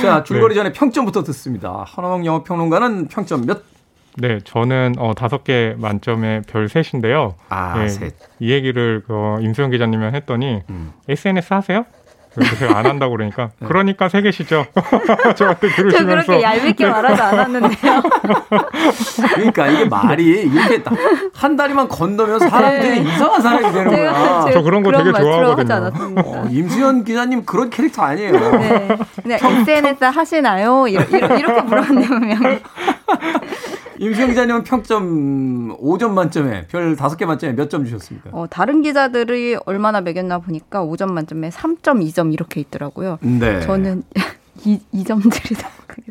자, 0.00 0.22
줄거리 0.24 0.54
네. 0.54 0.60
전에 0.60 0.72
평점부터 0.72 1.22
듣습니다. 1.24 1.84
하나몽 1.86 2.24
영화 2.24 2.42
평론가는 2.42 3.08
평점 3.08 3.44
몇 3.44 3.62
네, 4.16 4.40
저는 4.42 4.94
어, 4.98 5.14
다섯 5.14 5.44
개 5.44 5.74
만점에 5.78 6.42
별 6.48 6.68
셋인데요. 6.68 7.34
아, 7.50 7.78
네, 7.78 7.88
셋. 7.88 8.14
이 8.40 8.50
얘기를 8.50 9.02
그 9.06 9.38
임수영 9.42 9.70
기자님이 9.70 10.06
했더니 10.06 10.62
음. 10.70 10.92
SNS 11.08 11.54
하세요? 11.54 11.84
그래서 12.38 12.56
제가 12.56 12.78
안 12.78 12.86
한다고 12.86 13.12
그러니까 13.12 13.50
네. 13.58 13.68
그러니까 13.68 14.08
세 14.08 14.22
개시죠. 14.22 14.66
저한테 15.36 15.68
그러시면서 15.68 15.98
저 15.98 16.04
그렇게 16.04 16.42
얄밉게 16.42 16.86
말하지 16.86 17.22
않았는데요. 17.22 18.02
그러니까 19.34 19.66
이게 19.68 19.84
말이 19.84 20.24
이렇게 20.42 20.82
한 21.34 21.56
다리만 21.56 21.88
건너면 21.88 22.38
사람들이 22.38 23.02
네. 23.02 23.10
이상한 23.10 23.42
사람이 23.42 23.72
되는 23.72 23.90
거야. 23.90 24.46
저 24.52 24.62
그런 24.62 24.82
거 24.82 24.92
되게 24.92 25.12
좋아하거든요. 25.12 25.92
어, 26.24 26.48
임수현 26.50 27.04
기자님 27.04 27.44
그런 27.44 27.70
캐릭터 27.70 28.02
아니에요. 28.02 28.32
네. 28.32 28.88
네. 29.24 29.38
SNS 29.42 30.04
하시나요? 30.04 30.86
이렇게, 30.88 31.18
이렇게 31.18 31.62
물어보면 31.62 32.60
임수영 33.98 34.28
기자님은 34.28 34.64
평점 34.64 35.76
5점 35.78 36.10
만점에 36.12 36.66
별 36.68 36.94
5개 36.96 37.26
만점에 37.26 37.52
몇 37.54 37.68
점 37.68 37.84
주셨습니까? 37.84 38.30
어, 38.32 38.46
다른 38.48 38.82
기자들이 38.82 39.56
얼마나 39.66 40.00
매겼나 40.00 40.38
보니까 40.38 40.84
5점 40.84 41.10
만점에 41.12 41.50
3.2점 41.50 42.32
이렇게 42.32 42.60
있더라고요. 42.60 43.18
네. 43.20 43.60
저는 43.60 44.02
2, 44.64 44.80
2점 44.94 45.22
드리다 45.30 45.68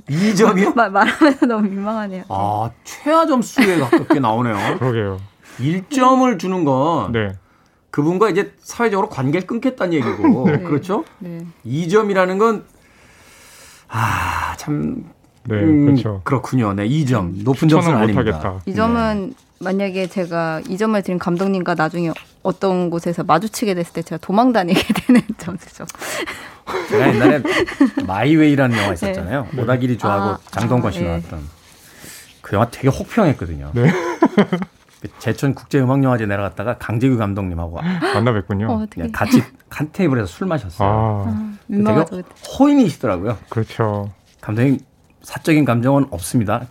2점이요? 0.09 0.75
말, 0.75 0.91
말하면서 0.91 1.45
너무 1.45 1.67
민망하네요. 1.67 2.23
아, 2.29 2.69
최하 2.83 3.25
점수에 3.25 3.79
가깝게 3.79 4.19
나오네요. 4.19 4.55
그러게요. 4.79 5.19
1점을 5.59 6.37
주는 6.39 6.63
건 6.65 7.11
네. 7.13 7.29
그분과 7.89 8.29
이제 8.29 8.53
사회적으로 8.59 9.09
관계를 9.09 9.47
끊겠다는 9.47 9.93
얘기고 9.93 10.45
네. 10.51 10.59
그렇죠? 10.59 11.03
네. 11.19 11.39
2점이라는 11.65 12.37
건 12.37 12.65
아, 13.87 14.55
참 14.57 15.05
네, 15.47 15.55
음, 15.63 15.85
그렇죠. 15.85 16.21
그렇군요. 16.23 16.73
네, 16.73 16.87
2점. 16.87 17.43
높은 17.43 17.67
점수는 17.69 17.97
아닙니다. 17.97 18.59
이 18.65 18.73
점은 18.73 19.29
네. 19.29 19.35
만약에 19.59 20.07
제가 20.07 20.61
이 20.67 20.77
점을 20.77 21.01
드린 21.01 21.17
감독님과 21.17 21.75
나중에 21.75 22.11
어떤 22.43 22.89
곳에서 22.89 23.23
마주치게 23.23 23.73
됐을 23.73 23.93
때 23.93 24.01
제가 24.01 24.19
도망 24.21 24.51
다니게 24.53 24.81
되는 24.93 25.21
점수죠. 25.37 25.85
제가 26.89 27.09
옛날에 27.13 27.41
마이웨이라는 28.05 28.77
영화 28.77 28.93
있었잖아요. 28.93 29.47
네. 29.53 29.61
오다기리 29.61 29.97
좋아하고 29.97 30.23
아, 30.33 30.39
장동건 30.51 30.91
씨 30.91 30.99
아, 30.99 31.01
네. 31.01 31.07
나왔던 31.09 31.39
그 32.41 32.55
영화 32.55 32.69
되게 32.69 32.89
혹평했거든요. 32.89 33.71
네. 33.73 33.91
그 35.01 35.07
제천 35.19 35.53
국제음악영화제 35.53 36.25
내려갔다가 36.25 36.77
강재규 36.77 37.17
감독님하고 37.17 37.79
만나 37.81 38.33
뵙군요. 38.33 38.67
어, 38.71 38.85
같이 39.11 39.43
한 39.69 39.89
테이블에서 39.91 40.27
술 40.27 40.47
마셨어요. 40.47 40.87
아. 40.89 41.57
아, 41.85 42.05
되게 42.05 42.23
호인이시더라고요. 42.59 43.37
그렇죠. 43.49 44.11
감독님 44.41 44.79
사적인 45.27 45.65
감정은 45.65 46.05
없습니다. 46.11 46.65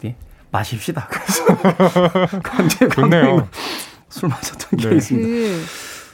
마십시다. 0.50 1.06
그래서 1.10 1.44
강제 2.42 2.88
감독님 2.88 3.44
술 4.08 4.30
마셨던 4.30 4.78
네. 4.78 4.88
게 4.88 4.96
있습니다. 4.96 5.28
그, 5.28 5.62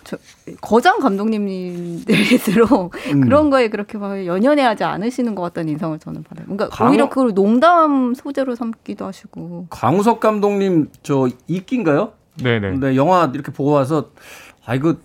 저, 0.03 0.17
거장 0.61 0.99
감독님들일수록 0.99 2.97
음. 3.13 3.21
그런 3.21 3.49
거에 3.49 3.69
그렇게 3.69 3.97
막 3.97 4.27
연연해 4.27 4.61
하지 4.65 4.83
않으시는 4.83 5.37
것 5.37 5.43
같다는 5.43 5.71
인상을 5.71 5.97
저는 6.01 6.25
받아요. 6.25 6.47
그러니까 6.47 6.69
강... 6.71 6.91
오히려 6.91 7.09
그걸 7.09 7.33
농담 7.33 8.13
소재로 8.13 8.57
삼기도 8.57 9.07
하시고. 9.07 9.69
강우석 9.71 10.19
감독님 10.19 10.89
저 11.05 11.29
이끼인가요? 11.47 12.15
네네. 12.43 12.79
네, 12.79 12.97
영화 12.97 13.31
이렇게 13.33 13.53
보고 13.53 13.71
와서 13.71 14.11
아 14.65 14.75
이거 14.75 14.97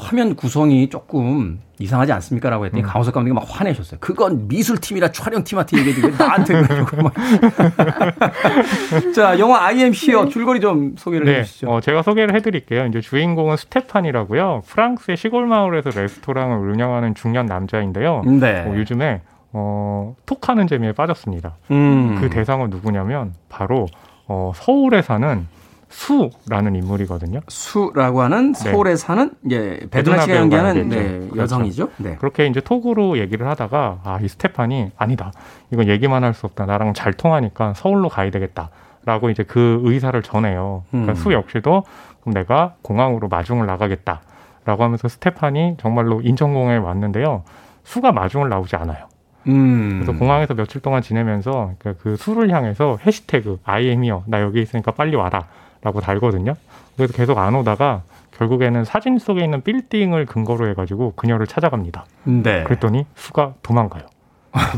화면 0.00 0.34
구성이 0.34 0.88
조금 0.88 1.60
이상하지 1.78 2.12
않습니까? 2.12 2.50
라고 2.50 2.64
했더니 2.64 2.82
음. 2.82 2.86
강호석 2.86 3.14
감독이 3.14 3.34
막 3.34 3.44
화내셨어요. 3.46 4.00
그건 4.00 4.48
미술팀이라 4.48 5.12
촬영팀한테 5.12 5.78
얘기해도 5.78 6.08
왜 6.08 6.14
나한테 6.16 6.62
그러고 6.62 7.02
막. 7.02 7.14
자, 9.14 9.38
영화 9.38 9.66
I 9.66 9.76
am 9.76 9.92
here 9.94 10.28
줄거리 10.28 10.60
좀 10.60 10.94
소개를 10.96 11.26
네. 11.26 11.40
해주시죠. 11.40 11.70
어, 11.70 11.80
제가 11.80 12.02
소개를 12.02 12.34
해드릴게요. 12.34 12.86
이제 12.86 13.00
주인공은 13.00 13.56
스테판이라고요. 13.56 14.62
프랑스의 14.66 15.16
시골 15.16 15.46
마을에서 15.46 15.90
레스토랑을 15.94 16.70
운영하는 16.70 17.14
중년 17.14 17.46
남자인데요. 17.46 18.22
네. 18.26 18.64
어, 18.66 18.76
요즘에 18.76 19.20
어, 19.52 20.14
톡하는 20.26 20.66
재미에 20.66 20.92
빠졌습니다. 20.92 21.56
음. 21.70 22.16
그 22.20 22.30
대상은 22.30 22.70
누구냐면 22.70 23.34
바로 23.48 23.86
어, 24.26 24.52
서울에 24.54 25.02
사는 25.02 25.46
수라는 25.90 26.76
인물이거든요. 26.76 27.40
수라고 27.48 28.22
하는 28.22 28.52
네. 28.52 28.70
서울에 28.70 28.90
네. 28.90 28.96
사는 28.96 29.30
예, 29.50 29.80
배두나 29.90 30.22
씨가 30.22 30.36
연기하는 30.36 30.88
네, 30.88 31.18
그렇죠. 31.18 31.36
여성이죠. 31.36 31.88
네. 31.98 32.16
그렇게 32.16 32.46
이제 32.46 32.60
톡으로 32.60 33.18
얘기를 33.18 33.46
하다가 33.48 34.00
아, 34.04 34.18
이 34.22 34.28
스테판이 34.28 34.92
아니다. 34.96 35.32
이건 35.72 35.88
얘기만 35.88 36.24
할 36.24 36.32
수 36.32 36.46
없다. 36.46 36.64
나랑 36.64 36.94
잘 36.94 37.12
통하니까 37.12 37.74
서울로 37.74 38.08
가야 38.08 38.30
되겠다. 38.30 38.70
라고 39.04 39.30
이제 39.30 39.42
그 39.42 39.80
의사를 39.82 40.20
전해요. 40.22 40.84
그러니까 40.90 41.12
음. 41.12 41.16
수 41.16 41.32
역시도 41.32 41.82
그럼 42.20 42.34
내가 42.34 42.74
공항으로 42.82 43.28
마중을 43.28 43.66
나가겠다. 43.66 44.20
라고 44.64 44.84
하면서 44.84 45.08
스테판이 45.08 45.76
정말로 45.80 46.20
인천공항에 46.20 46.76
왔는데요. 46.76 47.42
수가 47.82 48.12
마중을 48.12 48.48
나오지 48.48 48.76
않아요. 48.76 49.06
음. 49.48 50.02
그래서 50.04 50.16
공항에서 50.18 50.54
며칠 50.54 50.80
동안 50.82 51.02
지내면서 51.02 51.72
그러니까 51.78 52.02
그 52.02 52.16
수를 52.16 52.50
향해서 52.50 52.98
해시태그 53.04 53.60
아이엠이요. 53.64 54.24
나 54.26 54.40
여기 54.42 54.60
있으니까 54.62 54.92
빨리 54.92 55.16
와라. 55.16 55.46
라고 55.82 56.00
달거든요. 56.00 56.54
그래서 56.96 57.12
계속 57.12 57.38
안 57.38 57.54
오다가 57.54 58.02
결국에는 58.32 58.84
사진 58.84 59.18
속에 59.18 59.42
있는 59.44 59.62
빌딩을 59.62 60.26
근거로 60.26 60.68
해가지고 60.68 61.14
그녀를 61.16 61.46
찾아갑니다. 61.46 62.04
네. 62.24 62.64
그랬더니 62.64 63.06
수가 63.14 63.54
도망가요. 63.62 64.04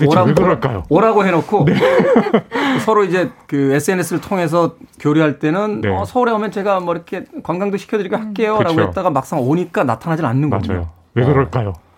오라고, 0.07 0.28
왜 0.28 0.34
그럴까요? 0.34 0.82
오라고 0.90 1.24
해놓고 1.24 1.64
네. 1.64 1.74
서로 2.84 3.05
이제 3.05 3.30
그 3.46 3.72
SNS를 3.72 4.20
통해서 4.20 4.76
교류할 5.00 5.38
때는 5.38 5.80
네. 5.80 5.88
어, 5.88 6.05
서울에 6.05 6.30
오면 6.32 6.50
제가 6.50 6.80
뭐 6.80 6.94
이렇게 6.94 7.24
관광도 7.42 7.78
시켜드리고 7.78 8.16
할게요라고 8.16 8.74
그렇죠. 8.74 8.88
했다가 8.88 9.11
막상 9.11 9.40
오니까 9.40 9.84
나타나질 9.84 10.26
않는 10.26 10.50
거예요. 10.50 10.62
맞아요. 10.66 10.88
왜 11.14 11.24
그럴까요? 11.24 11.70
어. 11.70 11.91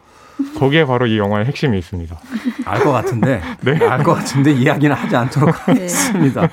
거기에 0.58 0.84
바로 0.84 1.06
이 1.06 1.18
영화의 1.18 1.46
핵심이 1.46 1.78
있습니다. 1.78 2.16
알 2.64 2.80
것 2.82 2.92
같은데, 2.92 3.40
네. 3.62 3.78
알것 3.86 4.16
같은데 4.16 4.52
이야기는 4.52 4.94
하지 4.94 5.16
않도록 5.16 5.50
네. 5.66 5.72
하겠습니다. 5.72 6.48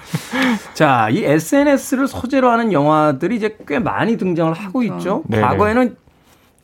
자, 0.74 1.10
이 1.10 1.24
SNS를 1.24 2.08
소재로 2.08 2.50
하는 2.50 2.72
영화들이 2.74 3.36
이제 3.36 3.58
꽤 3.68 3.80
많이 3.80 4.18
등장을 4.18 4.54
하고 4.54 4.80
그렇죠. 4.80 4.98
있죠. 4.98 5.24
네, 5.28 5.38
네. 5.38 5.44
과거에는 5.44 5.96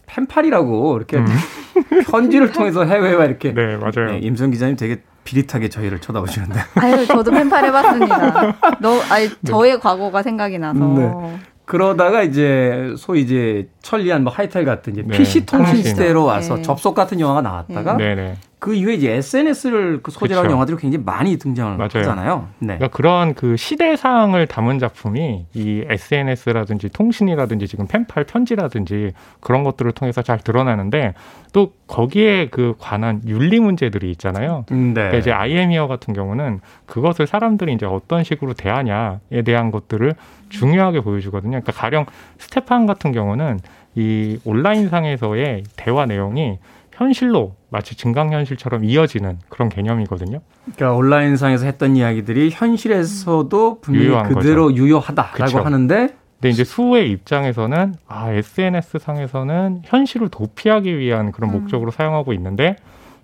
펜팔이라고 0.05 0.97
이렇게 0.97 1.18
음. 1.18 1.26
편지를 2.09 2.51
통해서 2.51 2.86
해외와 2.86 3.26
이렇게. 3.26 3.53
네, 3.53 3.76
맞아요. 3.78 4.11
네, 4.11 4.20
임성 4.20 4.51
기자님 4.51 4.76
되게 4.78 5.01
비릿하게 5.24 5.68
저희를 5.70 5.99
쳐다보시는데. 5.99 6.59
아유, 6.76 7.05
저도 7.05 7.32
펜팔 7.32 7.65
해봤습니다. 7.65 8.55
너, 8.80 9.01
아니, 9.09 9.30
저의 9.45 9.78
과거가 9.80 10.24
생각이 10.24 10.57
나서. 10.57 10.80
네. 10.80 11.39
그러다가 11.68 12.24
이제 12.24 12.93
소위 12.97 13.22
이제 13.22 13.68
천리안 13.82 14.24
뭐 14.24 14.32
하이텔 14.32 14.63
같은 14.63 14.93
이제 14.93 15.03
네. 15.05 15.18
PC 15.18 15.45
통신 15.45 15.84
시대로 15.84 16.24
와서 16.24 16.55
네. 16.55 16.61
접속 16.61 16.95
같은 16.95 17.20
영화가 17.20 17.41
나왔다가 17.41 17.97
네. 17.97 18.15
네. 18.15 18.38
그 18.60 18.74
이후에 18.74 18.95
이제 18.95 19.12
SNS를 19.12 20.01
그 20.01 20.10
소재로 20.10 20.41
한 20.41 20.49
영화들이 20.49 20.78
굉장히 20.78 21.05
많이 21.05 21.38
등장을 21.38 21.78
맞아요. 21.78 21.89
하잖아요. 21.93 22.47
네. 22.58 22.78
그러니까 22.78 22.88
그런 22.88 23.36
그 23.36 23.55
시대상을 23.55 24.47
담은 24.47 24.80
작품이 24.80 25.45
이 25.53 25.84
SNS라든지 25.88 26.89
통신이라든지 26.89 27.68
지금 27.68 27.86
펜팔 27.86 28.24
편지라든지 28.24 29.14
그런 29.41 29.64
것들을 29.64 29.91
통해서 29.91 30.24
잘 30.24 30.39
드러나는데 30.39 31.14
또 31.53 31.74
거기에 31.86 32.49
그 32.49 32.74
관한 32.80 33.22
윤리 33.28 33.60
문제들이 33.60 34.10
있잖아요. 34.12 34.66
음, 34.72 34.88
네. 34.88 35.01
그러니까 35.01 35.18
이제 35.20 35.32
아이엠이어 35.32 35.88
같은 35.88 36.16
경우는 36.16 36.62
그것을 36.88 37.28
사람들이 37.28 37.74
이제 37.74 37.86
어떤 37.86 38.24
식으로 38.24 38.53
대하냐에 38.53 39.43
대한 39.45 39.70
것들을 39.70 40.16
중요하게 40.49 41.01
보여주거든요. 41.01 41.62
그러니까 41.62 41.74
가령 41.74 42.08
스테판 42.39 42.88
같은 42.88 43.12
경우는 43.12 43.60
이 43.93 44.39
온라인상에서의 44.45 45.64
대화 45.76 46.08
내용이 46.08 46.58
현실로 46.93 47.55
마치 47.70 47.95
증강현실처럼 47.95 48.86
이어지는 48.86 49.39
그런 49.49 49.70
개념이거든요. 49.70 50.39
그러니까 50.76 50.93
온라인상에서 50.97 51.65
했던 51.65 51.95
이야기들이 51.95 52.49
현실에서도 52.51 53.82
분명히 53.82 54.34
그대로 54.34 54.68
거죠. 54.68 54.78
유효하다라고 54.78 55.43
그쵸. 55.45 55.59
하는데 55.59 56.15
근데 56.39 56.49
이제 56.49 56.63
수의 56.63 57.09
입장에서는 57.11 57.95
아 58.07 58.32
SNS 58.32 58.99
상에서는 58.99 59.82
현실을 59.86 60.30
도피하기 60.30 60.97
위한 60.99 61.32
그런 61.32 61.49
음. 61.49 61.59
목적으로 61.61 61.91
사용하고 61.91 62.32
있는데 62.34 62.76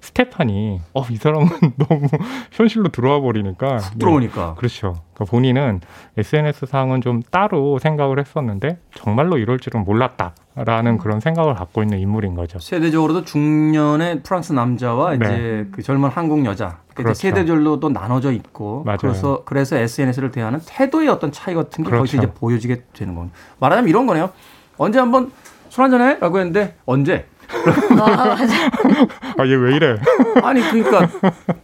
스테판이 0.01 0.81
어 0.93 1.05
이 1.09 1.15
사람은 1.15 1.47
너무 1.87 2.07
현실로 2.51 2.89
들어와 2.89 3.21
버리니까 3.21 3.77
들어오니까 3.99 4.47
네. 4.49 4.53
그렇죠. 4.57 4.95
그러니까 5.13 5.31
본인은 5.31 5.79
SNS 6.17 6.65
상은 6.65 6.99
좀 7.01 7.21
따로 7.31 7.79
생각을 7.79 8.19
했었는데 8.19 8.79
정말로 8.95 9.37
이럴 9.37 9.59
줄은 9.59 9.85
몰랐다 9.85 10.33
라는 10.55 10.99
그런 10.99 11.19
생각을 11.19 11.55
갖고 11.55 11.81
있는 11.81 11.97
인물인 11.99 12.35
거죠. 12.35 12.59
세대적으로도 12.59 13.23
중년의 13.25 14.21
프랑스 14.21 14.53
남자와 14.53 15.15
네. 15.15 15.25
이제 15.25 15.67
그 15.71 15.81
젊은 15.81 16.09
한국 16.09 16.45
여자 16.45 16.77
그렇죠. 16.93 17.15
세대별로도 17.15 17.89
나눠져 17.89 18.31
있고 18.33 18.83
맞아요. 18.85 18.97
그래서 19.01 19.41
그래서 19.45 19.77
SNS를 19.77 20.29
대하는 20.31 20.59
태도의 20.63 21.09
어떤 21.09 21.31
차이 21.31 21.55
같은 21.55 21.83
게 21.83 21.89
그렇죠. 21.89 22.01
거기서 22.01 22.17
이제 22.17 22.31
보여지게 22.33 22.83
되는 22.93 23.15
겁니다. 23.15 23.35
말하자면 23.59 23.89
이런 23.89 24.05
거네요. 24.05 24.29
언제 24.77 24.99
한번 24.99 25.31
술 25.69 25.83
한잔 25.83 26.01
해? 26.01 26.17
라고 26.19 26.37
했는데 26.37 26.75
언제? 26.85 27.25
아, 27.49 27.95
맞아. 28.25 28.45
아, 29.37 29.45
얘 29.45 29.55
왜 29.55 29.75
이래? 29.75 29.97
아니, 30.43 30.61
그러니까, 30.61 31.07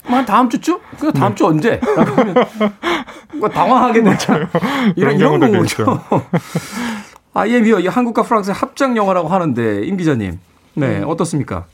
한 0.04 0.26
다음 0.26 0.50
주쯤? 0.50 0.78
그 1.00 1.12
다음 1.14 1.30
네. 1.30 1.36
주 1.36 1.46
언제? 1.48 1.80
라고 1.96 2.12
하면, 2.12 2.36
뭐 3.36 3.50
당황하게 3.50 4.04
되잖아요. 4.04 4.48
이런, 4.96 5.16
이런 5.16 5.40
거죠. 5.40 6.00
IM이요. 7.34 7.80
이 7.80 7.88
한국과 7.88 8.24
프랑스의 8.24 8.56
합작 8.56 8.96
영화라고 8.96 9.28
하는데, 9.28 9.84
임 9.86 9.98
기자님. 9.98 10.40
네, 10.76 11.00
네. 11.00 11.04
어떻습니까? 11.06 11.66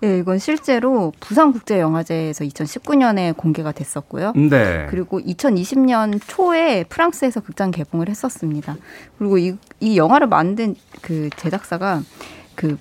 네, 0.00 0.18
이건 0.18 0.38
실제로 0.38 1.12
부산국제영화제에서 1.18 2.44
2019년에 2.44 3.36
공개가 3.36 3.72
됐었고요. 3.72 4.32
네. 4.36 4.86
그리고 4.90 5.20
2020년 5.20 6.20
초에 6.24 6.84
프랑스에서 6.88 7.40
극장 7.40 7.72
개봉을 7.72 8.08
했었습니다. 8.08 8.76
그리고 9.18 9.38
이, 9.38 9.56
이 9.80 9.96
영화를 9.96 10.28
만든 10.28 10.76
그 11.02 11.30
제작사가 11.36 12.02
그 12.54 12.76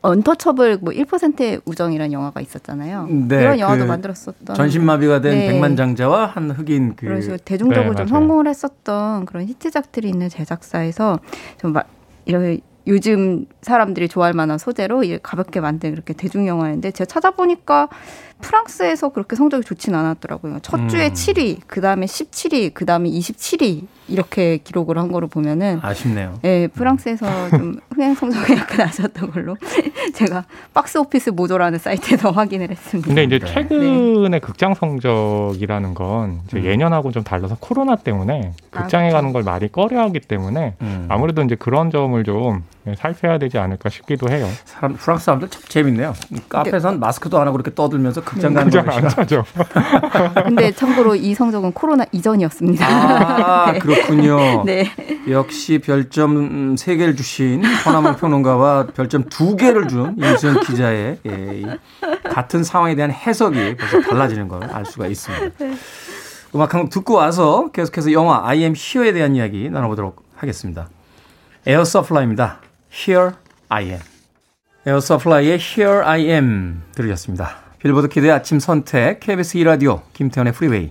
언터처블 0.00 0.78
뭐 0.80 0.92
1%의 0.92 1.60
우정이라는 1.64 2.12
영화가 2.12 2.40
있었잖아요. 2.40 3.06
네, 3.10 3.38
그런 3.38 3.58
영화도 3.58 3.84
그 3.84 3.88
만들었었던 3.88 4.56
전신마비가 4.56 5.20
된 5.20 5.38
네. 5.38 5.46
백만장자와 5.48 6.26
한 6.26 6.50
흑인 6.50 6.94
그 6.96 7.06
그래서 7.06 7.36
대중적으로 7.36 7.90
네, 7.90 7.96
좀 7.96 8.06
성공을 8.06 8.46
했었던 8.46 9.24
그런 9.26 9.46
히트작들이 9.46 10.08
있는 10.08 10.28
제작사에서 10.28 11.18
좀 11.60 11.74
이런 12.26 12.58
요즘 12.86 13.44
사람들이 13.60 14.08
좋아할 14.08 14.32
만한 14.32 14.56
소재로 14.56 15.02
가볍게 15.22 15.60
만든 15.60 15.90
그렇게 15.90 16.14
대중 16.14 16.46
영화인데 16.46 16.90
제가 16.90 17.06
찾아보니까 17.06 17.88
프랑스에서 18.40 19.10
그렇게 19.10 19.36
성적이 19.36 19.64
좋진 19.64 19.94
않았더라고요. 19.94 20.58
첫 20.62 20.88
주에 20.88 21.08
음. 21.08 21.12
7위, 21.12 21.58
그 21.66 21.80
다음에 21.80 22.06
17위, 22.06 22.72
그 22.74 22.86
다음에 22.86 23.08
27위 23.10 23.86
이렇게 24.08 24.56
기록을 24.58 24.96
한 24.98 25.12
거로 25.12 25.28
보면은 25.28 25.80
아쉽네요. 25.82 26.38
예, 26.44 26.66
프랑스에서 26.68 27.50
좀 27.50 27.78
흥행 27.92 28.14
성적이 28.14 28.54
약간 28.54 28.78
나셨던 28.86 29.30
걸로 29.30 29.56
제가 30.14 30.44
박스 30.72 30.98
오피스 30.98 31.30
모조라는 31.30 31.78
사이트에서 31.78 32.30
확인을 32.32 32.70
했습니다. 32.70 33.06
근데 33.06 33.24
이제 33.24 33.38
네. 33.38 33.46
최근에 33.46 34.28
네. 34.28 34.38
극장 34.38 34.74
성적이라는 34.74 35.94
건 35.94 36.40
이제 36.46 36.58
음. 36.58 36.64
예년하고 36.64 37.12
좀 37.12 37.22
달라서 37.22 37.58
코로나 37.60 37.96
때문에 37.96 38.52
극장에 38.70 39.10
아. 39.10 39.12
가는 39.12 39.32
걸 39.32 39.42
많이 39.42 39.70
꺼려하기 39.70 40.20
때문에 40.20 40.74
음. 40.80 41.06
아무래도 41.10 41.42
이제 41.42 41.54
그런 41.54 41.90
점을 41.90 42.22
좀 42.24 42.64
살펴야 42.96 43.38
되지 43.38 43.58
않을까 43.58 43.90
싶기도 43.90 44.30
해요. 44.30 44.48
사람 44.64 44.94
프랑스 44.94 45.26
사람들 45.26 45.50
참 45.50 45.62
재밌네요. 45.68 46.14
카페선 46.48 47.00
마스크도 47.00 47.38
안 47.38 47.46
하고 47.46 47.56
이렇게 47.56 47.74
떠들면서 47.74 48.22
극장 48.28 48.54
가는 48.54 48.70
극장 48.70 48.88
안 48.96 49.08
차죠. 49.08 49.44
근데 50.44 50.70
참고로 50.72 51.14
이 51.14 51.34
성적은 51.34 51.72
코로나 51.72 52.04
이전이었습니다. 52.12 52.86
아 52.86 53.72
네. 53.72 53.78
그렇군요. 53.78 54.64
네. 54.64 54.90
역시 55.28 55.78
별점 55.78 56.74
3개를 56.76 57.16
주신 57.16 57.64
허남웅 57.64 58.16
평론가와 58.16 58.88
별점 58.94 59.24
2개를 59.24 59.88
준 59.88 60.14
임수연 60.18 60.60
기자의 60.60 61.18
예, 61.26 61.62
같은 62.30 62.62
상황에 62.64 62.94
대한 62.94 63.10
해석이 63.10 63.76
벌써 63.76 64.00
달라지는 64.00 64.48
걸 64.48 64.58
알 64.70 64.84
수가 64.84 65.06
있습니다. 65.06 65.56
네. 65.58 65.74
음악 66.54 66.74
한 66.74 66.80
곡 66.82 66.90
듣고 66.90 67.14
와서 67.14 67.70
계속해서 67.72 68.12
영화 68.12 68.42
I 68.46 68.58
am 68.62 68.74
Here에 68.76 69.12
대한 69.12 69.34
이야기 69.36 69.68
나눠보도록 69.70 70.22
하겠습니다. 70.36 70.88
에어 71.66 71.84
서플라입니다. 71.84 72.60
Here 72.92 73.30
I 73.68 73.84
am. 73.90 73.98
에어 74.86 75.00
서플라이의 75.00 75.58
Here 75.60 76.02
I 76.04 76.22
am 76.30 76.82
들으셨습니다. 76.94 77.67
빌보드 77.80 78.08
키드의 78.08 78.32
아침 78.32 78.58
선택 78.58 79.20
KBS 79.20 79.58
2라디오 79.58 80.00
김태현의 80.12 80.52
프리웨이 80.52 80.90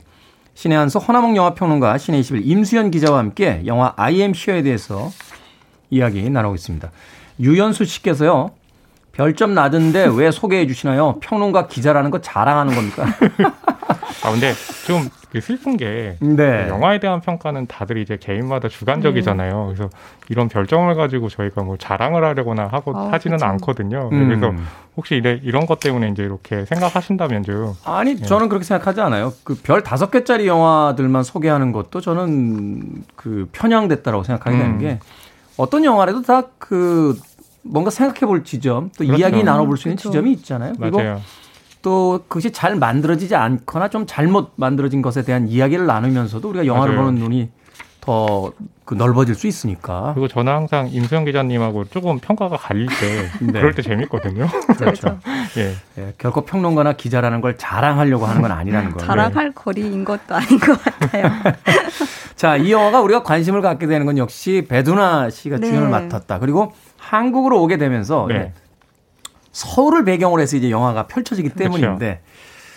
신의 0.53 0.77
한서 0.77 0.99
허나몽 0.99 1.35
영화평론가 1.35 1.97
신의 1.97 2.21
21 2.21 2.49
임수연 2.49 2.91
기자와 2.91 3.19
함께 3.19 3.61
영화 3.65 3.93
I 3.97 4.15
am 4.21 4.33
Here에 4.33 4.63
대해서 4.63 5.11
이야기 5.89 6.29
나누고 6.29 6.55
있습니다. 6.55 6.89
유연수 7.39 7.85
씨께서요. 7.85 8.51
별점 9.17 9.55
낮은데 9.55 10.09
왜 10.15 10.29
소개해 10.29 10.67
주시나요? 10.67 11.15
평론가 11.21 11.65
기자라는 11.67 12.11
거 12.11 12.21
자랑하는 12.21 12.75
겁니까? 12.75 13.05
아 14.23 14.31
근데 14.31 14.53
좀 14.85 15.09
슬픈 15.39 15.75
게 15.77 16.17
네. 16.19 16.67
영화에 16.69 16.99
대한 16.99 17.19
평가는 17.21 17.65
다들 17.67 17.97
이제 17.97 18.17
개인마다 18.19 18.69
주관적이잖아요. 18.69 19.69
음. 19.69 19.73
그래서 19.75 19.89
이런 20.29 20.49
별점을 20.49 20.93
가지고 20.95 21.29
저희가 21.29 21.63
뭐 21.63 21.77
자랑을 21.77 22.23
하려거나 22.23 22.67
하고 22.71 22.95
아, 22.95 23.11
하지는 23.11 23.37
그쵸. 23.37 23.45
않거든요. 23.47 24.09
음. 24.11 24.27
그래서 24.27 24.53
혹시 24.95 25.15
이래, 25.15 25.39
이런 25.43 25.65
것 25.65 25.79
때문에 25.79 26.09
이제 26.09 26.23
이렇게 26.23 26.65
생각하신다면 26.65 27.43
좀 27.43 27.73
아니 27.85 28.11
예. 28.11 28.25
저는 28.25 28.49
그렇게 28.49 28.65
생각하지 28.65 29.01
않아요. 29.01 29.33
그 29.43 29.55
별 29.63 29.81
다섯 29.83 30.11
개짜리 30.11 30.47
영화들만 30.47 31.23
소개하는 31.23 31.71
것도 31.71 32.01
저는 32.01 33.03
그 33.15 33.47
편향됐다라고 33.51 34.23
생각하게 34.23 34.57
되는 34.57 34.71
음. 34.73 34.79
게 34.79 34.99
어떤 35.57 35.83
영화라도 35.83 36.21
다 36.21 36.43
그 36.59 37.15
뭔가 37.69 37.89
생각해 37.91 38.21
볼 38.21 38.43
지점 38.43 38.89
또 38.97 39.05
그렇죠. 39.05 39.19
이야기 39.19 39.43
나눠 39.43 39.65
볼 39.65 39.77
수 39.77 39.87
있는 39.87 39.97
그렇죠. 39.97 40.09
지점이 40.11 40.31
있잖아요. 40.33 40.73
그리고 40.79 40.97
맞아요. 40.97 41.21
또 41.81 42.19
그것이 42.27 42.51
잘 42.51 42.75
만들어지지 42.75 43.35
않거나 43.35 43.89
좀 43.89 44.05
잘못 44.07 44.51
만들어진 44.55 45.01
것에 45.01 45.23
대한 45.23 45.47
이야기를 45.47 45.85
나누면서도 45.85 46.49
우리가 46.49 46.65
영화를 46.65 46.95
맞아요. 46.95 47.07
보는 47.07 47.19
눈이 47.19 47.49
더 48.01 48.51
그 48.87 48.93
넓어질 48.93 49.35
수 49.35 49.47
있으니까. 49.47 50.11
그리고 50.13 50.29
저는 50.29 50.49
항상 50.49 50.87
임수영 50.89 51.25
기자님하고 51.25 51.83
조금 51.89 52.19
평가가 52.19 52.55
갈릴 52.55 52.87
때 52.87 53.29
네. 53.45 53.51
그럴 53.51 53.73
때 53.75 53.81
재밌거든요. 53.81 54.47
그렇죠. 54.77 55.19
예. 55.57 55.73
예. 55.97 56.13
결코 56.17 56.45
평론가나 56.45 56.93
기자라는 56.93 57.41
걸 57.41 57.57
자랑하려고 57.57 58.25
하는 58.25 58.41
건 58.41 58.53
아니라는 58.53 58.91
거예요. 58.91 59.05
자랑할 59.05 59.47
네. 59.47 59.51
거리인 59.53 60.05
것도 60.05 60.33
아닌 60.35 60.57
것 60.57 60.81
같아요. 60.81 61.29
자, 62.37 62.55
이 62.55 62.71
영화가 62.71 63.01
우리가 63.01 63.23
관심을 63.23 63.61
갖게 63.61 63.87
되는 63.87 64.05
건 64.05 64.17
역시 64.17 64.65
배두나 64.69 65.29
씨가 65.29 65.57
네. 65.57 65.67
주연을 65.69 65.89
맡았다. 65.89 66.39
그리고 66.39 66.71
한국으로 67.07 67.61
오게 67.61 67.77
되면서 67.77 68.25
네. 68.27 68.51
서울을 69.51 70.03
배경으로 70.03 70.41
해서 70.41 70.57
이제 70.57 70.69
영화가 70.69 71.07
펼쳐지기 71.07 71.49
그렇죠. 71.49 71.63
때문인데 71.63 72.05
그렇죠. 72.05 72.21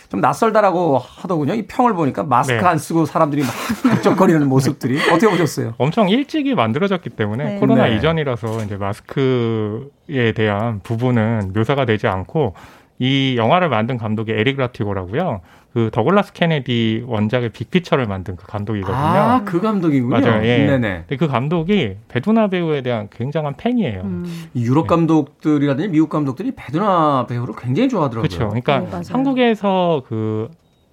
좀 0.09 0.21
낯설다라고 0.21 0.99
하더군요. 0.99 1.55
이 1.55 1.67
평을 1.67 1.95
보니까 1.95 2.25
마스크 2.25 2.61
네. 2.61 2.67
안 2.67 2.79
쓰고 2.79 3.07
사람들이 3.07 3.43
막 3.43 3.51
북적거리는 3.83 4.49
모습들이 4.49 4.99
어떻게 5.11 5.29
보셨어요? 5.29 5.75
엄청 5.79 6.09
일찍이 6.09 6.55
만들어졌기 6.55 7.11
때문에 7.11 7.45
네. 7.45 7.59
코로나 7.59 7.87
네. 7.87 7.97
이전이라서 7.97 8.65
이제 8.65 8.77
마스크에 8.77 10.33
대한 10.35 10.81
부분은 10.83 11.53
묘사가 11.55 11.85
되지 11.85 12.07
않고 12.07 12.55
이 13.01 13.35
영화를 13.39 13.71
만든 13.71 13.97
감독이 13.97 14.31
에릭 14.31 14.59
라티고라고요. 14.59 15.41
그 15.73 15.89
더글라스 15.91 16.35
케네디 16.35 17.05
원작의 17.07 17.49
빅피처를 17.51 18.07
만든 18.07 18.37
그 18.37 18.47
감독이거든요. 18.47 18.97
아, 18.97 19.43
그 19.45 19.61
감독이군요. 19.61 20.21
맞아요. 20.21 20.45
예. 20.45 20.67
네네. 20.67 21.05
근데 21.09 21.17
그 21.17 21.27
감독이 21.27 21.97
베두나 22.09 22.49
배우에 22.49 22.83
대한 22.83 23.09
굉장한 23.11 23.55
팬이에요. 23.57 24.03
음. 24.03 24.49
유럽 24.55 24.87
감독들이라든지 24.87 25.89
미국 25.89 26.11
감독들이 26.11 26.53
베두나 26.55 27.27
배우를 27.27 27.55
굉장히 27.57 27.89
좋아하더라고요. 27.89 28.29
그렇죠. 28.29 28.49
그러니까 28.49 28.81
네, 28.81 29.11
한국에서 29.11 30.03
그 30.07 30.51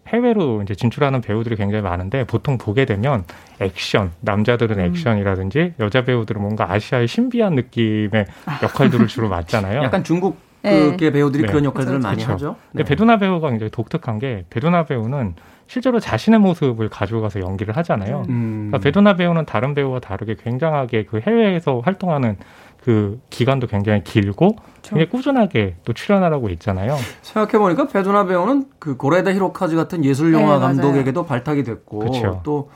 해외로 0.08 0.62
이제 0.62 0.76
진출하는 0.76 1.20
배우들이 1.20 1.58
굉장히 1.58 1.82
많은데 1.82 2.24
보통 2.24 2.58
보게 2.58 2.86
되면 2.86 3.26
액션 3.60 4.12
남자들은 4.22 4.80
음. 4.80 4.86
액션이라든지 4.86 5.74
여자 5.82 6.06
배우들은 6.06 6.40
뭔가 6.40 6.72
아시아의 6.72 7.10
신비한 7.10 7.56
느낌의 7.56 8.26
역할들을 8.64 9.08
주로 9.08 9.28
맡잖아요. 9.28 9.84
약간 9.84 10.06
중국 10.06 10.47
네. 10.64 10.98
그 10.98 11.12
배우들이 11.12 11.44
네. 11.44 11.48
그런 11.50 11.66
역할들을. 11.66 12.00
많이 12.00 12.24
그렇죠. 12.24 12.34
하죠. 12.34 12.56
근데 12.72 12.84
네. 12.84 12.90
베두나 12.90 13.18
배우가 13.18 13.50
굉장히 13.50 13.72
독특한 13.72 14.20
게 14.20 14.46
베두나 14.50 14.86
배우는 14.86 15.36
실제로 15.68 16.00
자신의 16.00 16.40
모습을 16.40 16.90
가지고 16.90 17.22
가서 17.22 17.42
연기를 17.42 17.76
하잖아요. 17.78 18.24
음. 18.30 18.68
그러니까 18.70 18.78
베두나 18.80 19.16
배우는 19.16 19.46
다른 19.46 19.74
배우와 19.74 20.00
다르게 20.00 20.36
굉장하게 20.42 21.06
그 21.06 21.20
해외에서 21.20 21.82
활동하는 21.84 22.38
그 22.82 23.20
기간도 23.30 23.68
굉장히 23.68 24.02
길고 24.04 24.56
그렇죠. 24.56 24.96
굉장히 24.96 25.10
꾸준하게 25.10 25.76
또 25.84 25.92
출연하라고 25.92 26.50
있잖아요. 26.52 26.96
생각해 27.22 27.58
보니까 27.58 27.88
베두나 27.88 28.26
배우는 28.26 28.66
그 28.80 28.96
고레다 28.96 29.34
히로카즈 29.34 29.76
같은 29.76 30.06
예술 30.06 30.34
영화 30.34 30.56
네, 30.56 30.62
감독에게도 30.62 31.26
발탁이 31.26 31.64
됐고 31.64 32.00
그렇죠. 32.00 32.42
또 32.44 32.70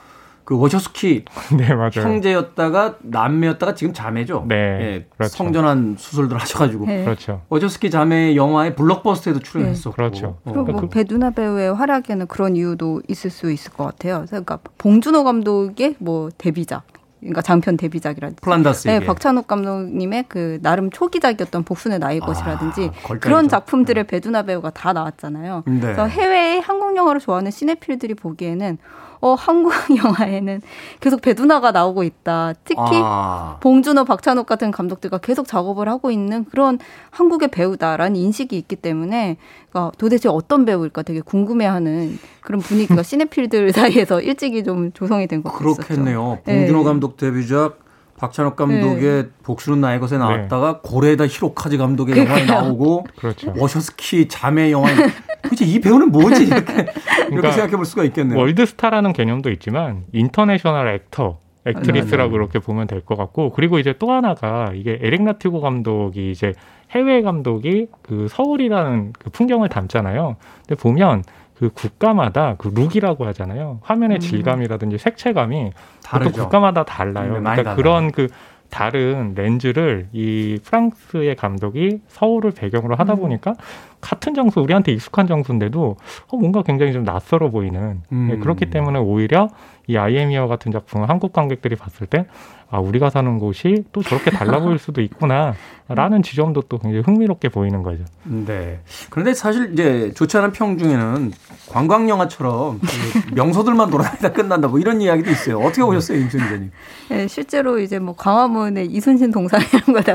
그 0.44 0.58
워셔스키 0.58 1.24
네, 1.56 1.68
형제였다가 1.68 2.96
남매였다가 3.00 3.74
지금 3.74 3.92
자매죠. 3.92 4.44
네, 4.48 4.56
예, 4.56 5.06
그렇죠. 5.16 5.36
성전환 5.36 5.96
수술들 5.98 6.36
하셔가지고 6.38 6.86
네. 6.86 7.04
그렇죠. 7.04 7.42
워셔스키 7.48 7.90
자매 7.90 8.34
영화의 8.34 8.74
블록버스터에도 8.74 9.40
출연했었고. 9.40 9.90
네. 9.90 9.96
그렇죠. 9.96 10.38
그리고 10.44 10.56
뭐 10.56 10.64
그러니까 10.64 10.80
그, 10.80 10.88
배두나 10.88 11.30
배우의 11.30 11.74
활약에는 11.74 12.26
그런 12.26 12.56
이유도 12.56 13.02
있을 13.08 13.30
수 13.30 13.52
있을 13.52 13.72
것 13.72 13.84
같아요. 13.84 14.24
그러니까 14.28 14.58
봉준호 14.78 15.24
감독의 15.24 15.96
뭐 15.98 16.28
데뷔작. 16.36 16.82
그러니까 17.22 17.40
장편 17.40 17.76
데뷔작이라든지 17.76 18.40
플란다스 18.42 18.88
네, 18.88 18.98
박찬욱 18.98 19.46
감독님의 19.46 20.24
그 20.26 20.58
나름 20.60 20.90
초기작이었던 20.90 21.62
복순의 21.62 22.00
나이 22.00 22.18
것이라든지 22.18 22.90
아, 23.08 23.14
그런 23.20 23.46
작품들의 23.46 24.02
네. 24.02 24.06
배두나 24.08 24.42
배우가 24.42 24.70
다 24.70 24.92
나왔잖아요. 24.92 25.62
네. 25.66 25.80
그래서 25.80 26.06
해외의 26.06 26.60
한국 26.60 26.96
영화를 26.96 27.20
좋아하는 27.20 27.52
시네필들이 27.52 28.14
보기에는 28.14 28.78
어, 29.22 29.34
한국 29.34 29.72
영화에는 30.04 30.60
계속 31.00 31.22
배두나가 31.22 31.70
나오고 31.70 32.02
있다. 32.02 32.54
특히 32.64 32.80
아. 33.02 33.56
봉준호, 33.60 34.04
박찬욱 34.04 34.46
같은 34.46 34.72
감독들과 34.72 35.18
계속 35.18 35.46
작업을 35.46 35.88
하고 35.88 36.10
있는 36.10 36.44
그런 36.44 36.78
한국의 37.10 37.48
배우다라는 37.48 38.16
인식이 38.16 38.58
있기 38.58 38.76
때문에 38.76 39.36
그러니까 39.70 39.92
도대체 39.96 40.28
어떤 40.28 40.64
배우일까 40.64 41.02
되게 41.02 41.20
궁금해하는 41.20 42.18
그런 42.40 42.60
분위기가 42.60 43.02
cinephile들 43.04 43.72
사이에서 43.72 44.20
일찍이 44.20 44.64
좀 44.64 44.92
조성이 44.92 45.26
된 45.28 45.42
것 45.42 45.52
같아요. 45.52 45.74
그렇겠네요. 45.74 46.38
봉준호 46.44 46.78
네. 46.80 46.84
감독 46.84 47.16
데뷔작 47.16 47.78
박찬욱 48.22 48.54
감독의 48.54 49.00
네. 49.24 49.28
복수는 49.42 49.80
나의 49.80 49.98
것에 49.98 50.16
나왔다가 50.16 50.74
네. 50.74 50.78
고레다 50.84 51.26
히로카즈 51.26 51.76
감독의 51.76 52.16
영화에 52.16 52.44
나오고 52.46 53.04
그렇죠. 53.16 53.52
워쇼스키 53.56 54.28
자매 54.28 54.70
영화에 54.70 54.94
그치 55.42 55.64
이 55.68 55.80
배우는 55.80 56.12
뭐지 56.12 56.44
이렇게 56.46 56.64
그러니까 56.72 56.92
이렇게 57.32 57.50
생각해 57.50 57.76
볼 57.76 57.84
수가 57.84 58.04
있겠네요. 58.04 58.38
월드스타라는 58.38 59.12
개념도 59.12 59.50
있지만 59.50 60.04
international 60.12 60.86
actor 60.94 61.40
actress라고 61.66 62.30
그렇게 62.30 62.60
보면 62.60 62.86
될 62.86 63.02
것 63.02 63.16
같고 63.16 63.50
그리고 63.50 63.80
이제 63.80 63.94
또 63.98 64.12
하나가 64.12 64.70
이게 64.72 65.00
에릭 65.02 65.22
라티고 65.22 65.60
감독이 65.60 66.30
이제 66.30 66.52
해외 66.92 67.22
감독이 67.22 67.88
그 68.02 68.28
서울이라는 68.30 69.14
그 69.18 69.30
풍경을 69.30 69.68
담잖아요. 69.68 70.36
근데 70.68 70.80
보면 70.80 71.24
그 71.62 71.70
국가마다 71.72 72.56
그 72.58 72.72
룩이라고 72.74 73.24
하잖아요. 73.26 73.78
화면의 73.82 74.16
음. 74.16 74.20
질감이라든지 74.20 74.98
색채감이 74.98 75.70
다르죠. 76.02 76.42
국가마다 76.42 76.82
달라요. 76.84 77.34
네, 77.34 77.38
그러니까 77.38 77.54
달라요. 77.54 77.76
그런 77.76 78.10
그 78.10 78.26
다른 78.68 79.34
렌즈를 79.36 80.08
이 80.12 80.58
프랑스의 80.64 81.36
감독이 81.36 82.00
서울을 82.08 82.50
배경으로 82.50 82.96
하다 82.96 83.14
음. 83.14 83.20
보니까 83.20 83.52
음. 83.52 83.56
같은 84.02 84.34
장소 84.34 84.60
우리한테 84.60 84.92
익숙한 84.92 85.26
장소인데도 85.26 85.96
어, 86.28 86.36
뭔가 86.36 86.62
굉장히 86.62 86.92
좀 86.92 87.04
낯설어 87.04 87.50
보이는 87.50 88.02
음. 88.12 88.28
네, 88.30 88.36
그렇기 88.36 88.68
때문에 88.68 88.98
오히려 88.98 89.48
이 89.86 89.96
아이엠이어 89.96 90.48
같은 90.48 90.70
작품을 90.72 91.08
한국 91.08 91.32
관객들이 91.32 91.76
봤을 91.76 92.06
때 92.06 92.26
아, 92.70 92.78
우리가 92.78 93.10
사는 93.10 93.38
곳이 93.38 93.84
또 93.92 94.02
저렇게 94.02 94.30
달라 94.30 94.58
보일 94.60 94.78
수도 94.78 95.02
있구나. 95.02 95.54
라는 95.88 96.22
지점도 96.22 96.62
또 96.62 96.78
굉장히 96.78 97.02
흥미롭게 97.04 97.50
보이는 97.50 97.82
거죠. 97.82 98.02
네. 98.24 98.80
그런데 99.10 99.34
사실 99.34 99.74
이제 99.74 100.10
좋지 100.14 100.38
않은 100.38 100.52
평 100.52 100.78
중에는 100.78 101.32
관광 101.68 102.08
영화처럼 102.08 102.80
그 102.80 103.34
명소들만 103.34 103.90
돌아다니다 103.90 104.32
끝난다 104.32 104.68
뭐 104.68 104.78
이런 104.78 105.02
이야기도 105.02 105.30
있어요. 105.30 105.58
어떻게 105.58 105.82
보셨어요, 105.82 106.18
임순 106.18 106.40
기자님? 106.40 106.70
네, 107.10 107.28
실제로 107.28 107.78
이제 107.78 107.98
뭐 107.98 108.14
광화문에 108.16 108.84
이순신 108.84 109.32
동상 109.32 109.60
이런 109.70 109.94
거때 109.94 110.14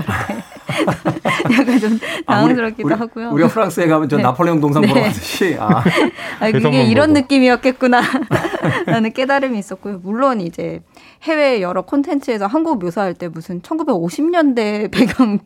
약간 1.52 1.80
좀 1.80 2.00
당황스럽기도 2.26 2.90
아, 2.90 2.94
우리, 2.94 3.00
하고요. 3.00 3.30
우리가 3.32 3.50
프랑스에 3.50 3.88
가면 3.88 4.10
저 4.10 4.18
네. 4.18 4.24
나폴레옹 4.24 4.60
동상 4.60 4.82
보러 4.82 4.96
네. 4.96 5.02
가듯이 5.08 5.58
아, 5.60 5.84
아 6.40 6.52
그게 6.52 6.84
이런 6.84 7.10
보고. 7.10 7.20
느낌이었겠구나 7.20 8.02
라는 8.86 9.14
깨달음이 9.14 9.58
있었고요. 9.60 10.00
물론 10.04 10.42
이제 10.42 10.82
해외 11.24 11.62
여러 11.62 11.82
콘텐츠에서 11.82 12.48
한국 12.48 12.80
묘사할 12.80 13.14
때 13.14 13.28
무슨 13.28 13.62
1950년대 13.62 14.92
배경 14.94 15.40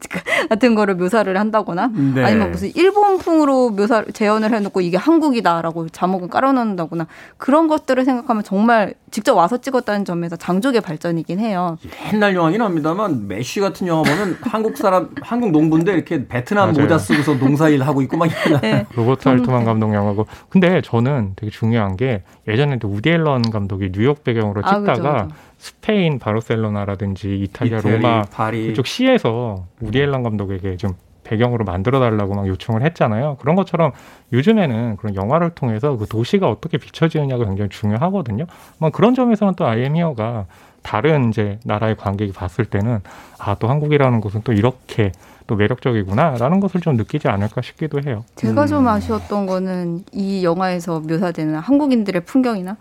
같은 0.50 0.76
거를 0.76 0.96
묘사를 0.96 1.36
한다거나 1.38 1.88
네. 1.88 2.24
아니면 2.24 2.52
무슨 2.52 2.72
일본풍으로 2.76 3.72
묘사 3.72 4.04
재현을 4.14 4.54
해놓고 4.54 4.82
이게 4.82 4.98
한국이다라고 4.98 5.90
자막을 5.90 6.28
깔아놓는다거나 6.30 7.08
그런 7.38 7.68
것들을 7.68 8.04
생각하면 8.04 8.44
정말 8.44 8.94
직접 9.12 9.36
와서 9.36 9.58
찍었다는 9.58 10.06
점에서 10.06 10.36
장족의 10.36 10.82
발전이긴 10.82 11.40
해요. 11.40 11.78
옛날 12.14 12.36
영화긴 12.36 12.62
합니다만 12.62 13.28
매시 13.28 13.60
같은 13.60 13.88
영화 13.88 14.04
보면 14.04 14.38
한국 14.44 14.78
사람 14.78 15.10
한국 15.22 15.52
농부인데 15.52 15.94
이렇게 15.94 16.28
베트남 16.28 16.72
맞아요. 16.72 16.84
모자 16.84 16.98
쓰고서 16.98 17.36
농사일 17.36 17.84
하고 17.84 18.02
있고 18.02 18.18
막 18.18 18.30
네. 18.62 18.86
로버트 18.96 19.28
알트만 19.28 19.66
감독 19.66 19.94
영화고 19.94 20.28
근데 20.50 20.82
저는 20.82 21.34
되게 21.36 21.52
중요한 21.52 21.98
게 21.98 22.24
예전에 22.48 22.80
우디 22.84 23.10
앨런 23.10 23.42
감독이 23.52 23.92
뉴욕 23.92 24.24
배경으로 24.24 24.62
아, 24.64 24.76
찍다가 24.76 24.92
아, 24.92 24.94
그렇죠, 24.94 25.28
그렇죠. 25.28 25.51
스페인 25.62 26.18
바르셀로나라든지 26.18 27.38
이탈리아 27.38 27.78
이태리, 27.78 27.98
로마 27.98 28.24
파리. 28.24 28.66
그쪽 28.68 28.88
시에서 28.88 29.68
우디 29.80 30.00
앨런 30.00 30.24
감독에게 30.24 30.76
좀 30.78 30.94
배경으로 31.24 31.66
만들어 31.66 32.00
달라고 32.00 32.34
막 32.34 32.48
요청을 32.48 32.82
했잖아요. 32.82 33.38
그런 33.40 33.56
것처럼 33.56 33.92
요즘에는 34.34 34.98
그런 34.98 35.16
영화를 35.16 35.52
통해서 35.52 35.96
그 35.98 36.08
도시가 36.08 36.50
어떻게 36.50 36.80
비춰지느냐가 36.80 37.46
굉장히 37.46 37.70
중요하거든요. 37.70 38.46
뭐 38.80 38.90
그런 38.90 39.14
점에서는 39.14 39.54
또 39.56 39.68
아이엠히어가 39.68 40.48
다른 40.82 41.30
이제 41.30 41.60
나라의 41.64 41.96
관객이 41.96 42.34
봤을 42.34 42.66
때는 42.66 43.02
아 43.38 43.54
또 43.60 43.68
한국이라는 43.70 44.20
곳은 44.20 44.42
또 44.44 44.54
이렇게 44.54 45.12
또 45.46 45.56
매력적이구나라는 45.56 46.60
것을 46.60 46.82
좀 46.82 46.96
느끼지 46.96 47.28
않을까 47.28 47.62
싶기도 47.62 48.00
해요. 48.04 48.26
제가 48.36 48.66
좀 48.66 48.80
음. 48.80 48.88
아쉬웠던 48.88 49.46
거는 49.46 50.06
이 50.12 50.44
영화에서 50.44 51.02
묘사되는 51.02 51.56
한국인들의 51.56 52.22
풍경이나 52.26 52.78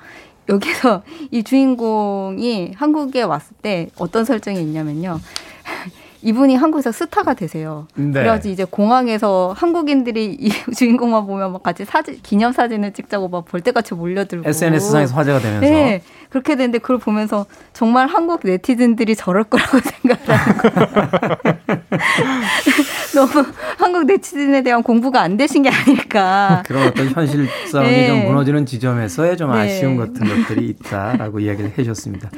여기서 0.51 1.03
이 1.31 1.43
주인공이 1.43 2.73
한국에 2.75 3.23
왔을 3.23 3.57
때 3.63 3.89
어떤 3.99 4.25
설정이 4.25 4.61
있냐면요. 4.61 5.21
이분이 6.23 6.57
한국에서 6.57 6.93
스타가 6.93 7.35
되세요. 7.35 7.87
네. 7.95 8.13
그래가지고 8.13 8.53
이제 8.53 8.65
공항에서 8.65 9.55
한국인들이 9.57 10.37
이 10.39 10.51
주인공만 10.77 11.27
보면 11.27 11.53
막 11.53 11.63
같이 11.63 11.85
사진, 11.85 12.19
기념 12.23 12.53
사진을 12.53 12.93
찍자고 12.93 13.29
막 13.29 13.45
볼때같이 13.47 13.95
몰려들고. 13.95 14.49
SNS상에서 14.49 15.15
화제가 15.15 15.39
되면서. 15.39 15.61
네. 15.61 16.03
그렇게 16.29 16.55
되는데 16.55 16.79
그걸 16.79 16.99
보면서 16.99 17.47
정말 17.73 18.07
한국 18.07 18.41
네티즌들이 18.45 19.17
저럴 19.17 19.45
거라고 19.45 19.79
생각하는. 19.83 20.57
너무 23.15 23.47
한국 23.79 24.05
네티즌에 24.05 24.63
대한 24.63 24.83
공부가 24.83 25.23
안 25.23 25.37
되신 25.37 25.63
게 25.63 25.71
아닐까. 25.71 26.63
그런 26.67 26.87
어떤 26.87 27.09
현실성이 27.09 27.89
네. 27.89 28.07
좀 28.07 28.27
무너지는 28.27 28.67
지점에서의 28.67 29.37
좀 29.37 29.53
네. 29.53 29.59
아쉬운 29.59 29.97
같은 29.97 30.15
것들이 30.15 30.69
있다라고 30.69 31.41
이야기를 31.41 31.73
해주셨습니다. 31.79 32.31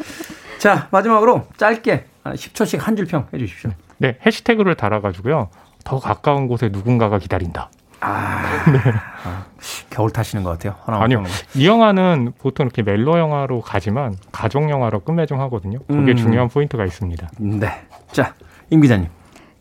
자, 0.58 0.88
마지막으로 0.90 1.46
짧게 1.56 2.04
10초씩 2.24 2.78
한 2.78 2.96
줄평 2.96 3.26
해주십시오. 3.32 3.70
네, 3.98 4.18
해시태그를 4.24 4.74
달아가지고요. 4.74 5.48
더 5.84 5.98
가까운 5.98 6.46
곳에 6.48 6.68
누군가가 6.70 7.18
기다린다. 7.18 7.70
아, 8.00 8.64
네. 8.70 8.78
아, 9.24 9.44
겨울 9.90 10.10
타시는 10.10 10.42
것 10.42 10.50
같아요. 10.50 10.74
아니요. 10.86 11.22
이 11.54 11.66
영화는 11.66 12.32
보통 12.38 12.66
이렇게 12.66 12.82
멜로 12.82 13.18
영화로 13.18 13.60
가지만 13.60 14.16
가족 14.32 14.68
영화로 14.68 15.00
끝맺음 15.00 15.38
하거든요. 15.40 15.78
그게 15.86 16.12
음. 16.12 16.16
중요한 16.16 16.48
포인트가 16.48 16.84
있습니다. 16.84 17.30
네. 17.38 17.68
자, 18.10 18.34
임 18.70 18.80
기자님. 18.80 19.08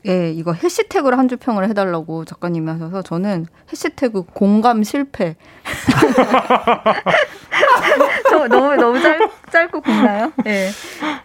예, 0.08 0.32
이거 0.32 0.52
해시태그를 0.54 1.18
한줄 1.18 1.38
평을 1.38 1.70
해달라고 1.70 2.26
작가님이 2.26 2.70
하셔서 2.72 3.02
저는 3.04 3.46
해시태그 3.72 4.24
공감 4.34 4.84
실패. 4.84 5.36
저 8.30 8.48
너무 8.48 8.76
너무 8.76 9.02
짧, 9.02 9.20
짧고 9.52 9.82
굵나요? 9.82 10.32
예. 10.48 10.70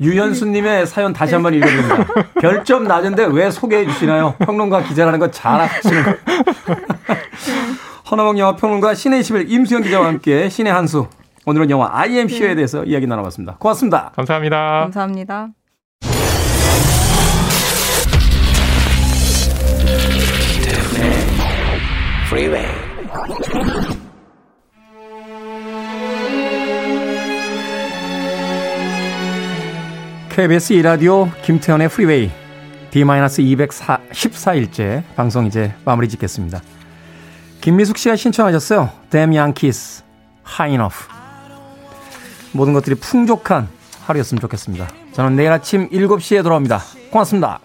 유현수님의 0.01 0.87
사연 0.87 1.13
다시 1.13 1.35
한 1.35 1.43
번 1.43 1.55
읽어드립니다. 1.55 2.07
별점 2.41 2.85
낮은데 2.85 3.27
왜 3.27 3.51
소개해 3.51 3.87
주시나요? 3.87 4.35
평론가 4.41 4.83
기자라는 4.83 5.19
거 5.19 5.31
잘하시는 5.31 6.05
거. 6.05 6.15
허나몽 8.11 8.39
영화 8.39 8.57
평론가 8.57 8.95
신의 8.95 9.21
21 9.21 9.51
임수영 9.51 9.83
기자와 9.83 10.07
함께 10.07 10.49
신의 10.49 10.73
한수. 10.73 11.09
오늘은 11.47 11.71
영화 11.71 11.89
IMC에 11.93 12.55
대해서 12.57 12.85
이야기 12.85 13.07
나눠봤습니다. 13.07 13.57
고맙습니다. 13.59 14.11
감사합니다. 14.17 14.81
감사합니다. 14.83 15.66
Freeway. 22.37 22.69
KBS 30.29 30.75
이라디오 30.75 31.31
김태현의 31.43 31.89
프리웨이 31.89 32.31
D-214일째 32.91 35.03
방송 35.17 35.47
이제 35.47 35.73
마무리 35.87 36.11
짓겠습니다. 36.11 36.61
김미숙 37.63 37.97
씨가 37.97 38.17
신청하셨어요. 38.17 38.91
Damn 39.09 39.35
Yankees, 39.35 40.05
High 40.47 40.75
Enough. 40.75 41.09
모든 42.53 42.75
것들이 42.75 42.97
풍족한 42.97 43.67
하루였으면 44.05 44.43
좋겠습니다. 44.43 44.91
저는 45.13 45.37
내일 45.37 45.53
아침 45.53 45.89
7시에 45.89 46.43
돌아옵니다. 46.43 46.83
고맙습니다. 47.11 47.61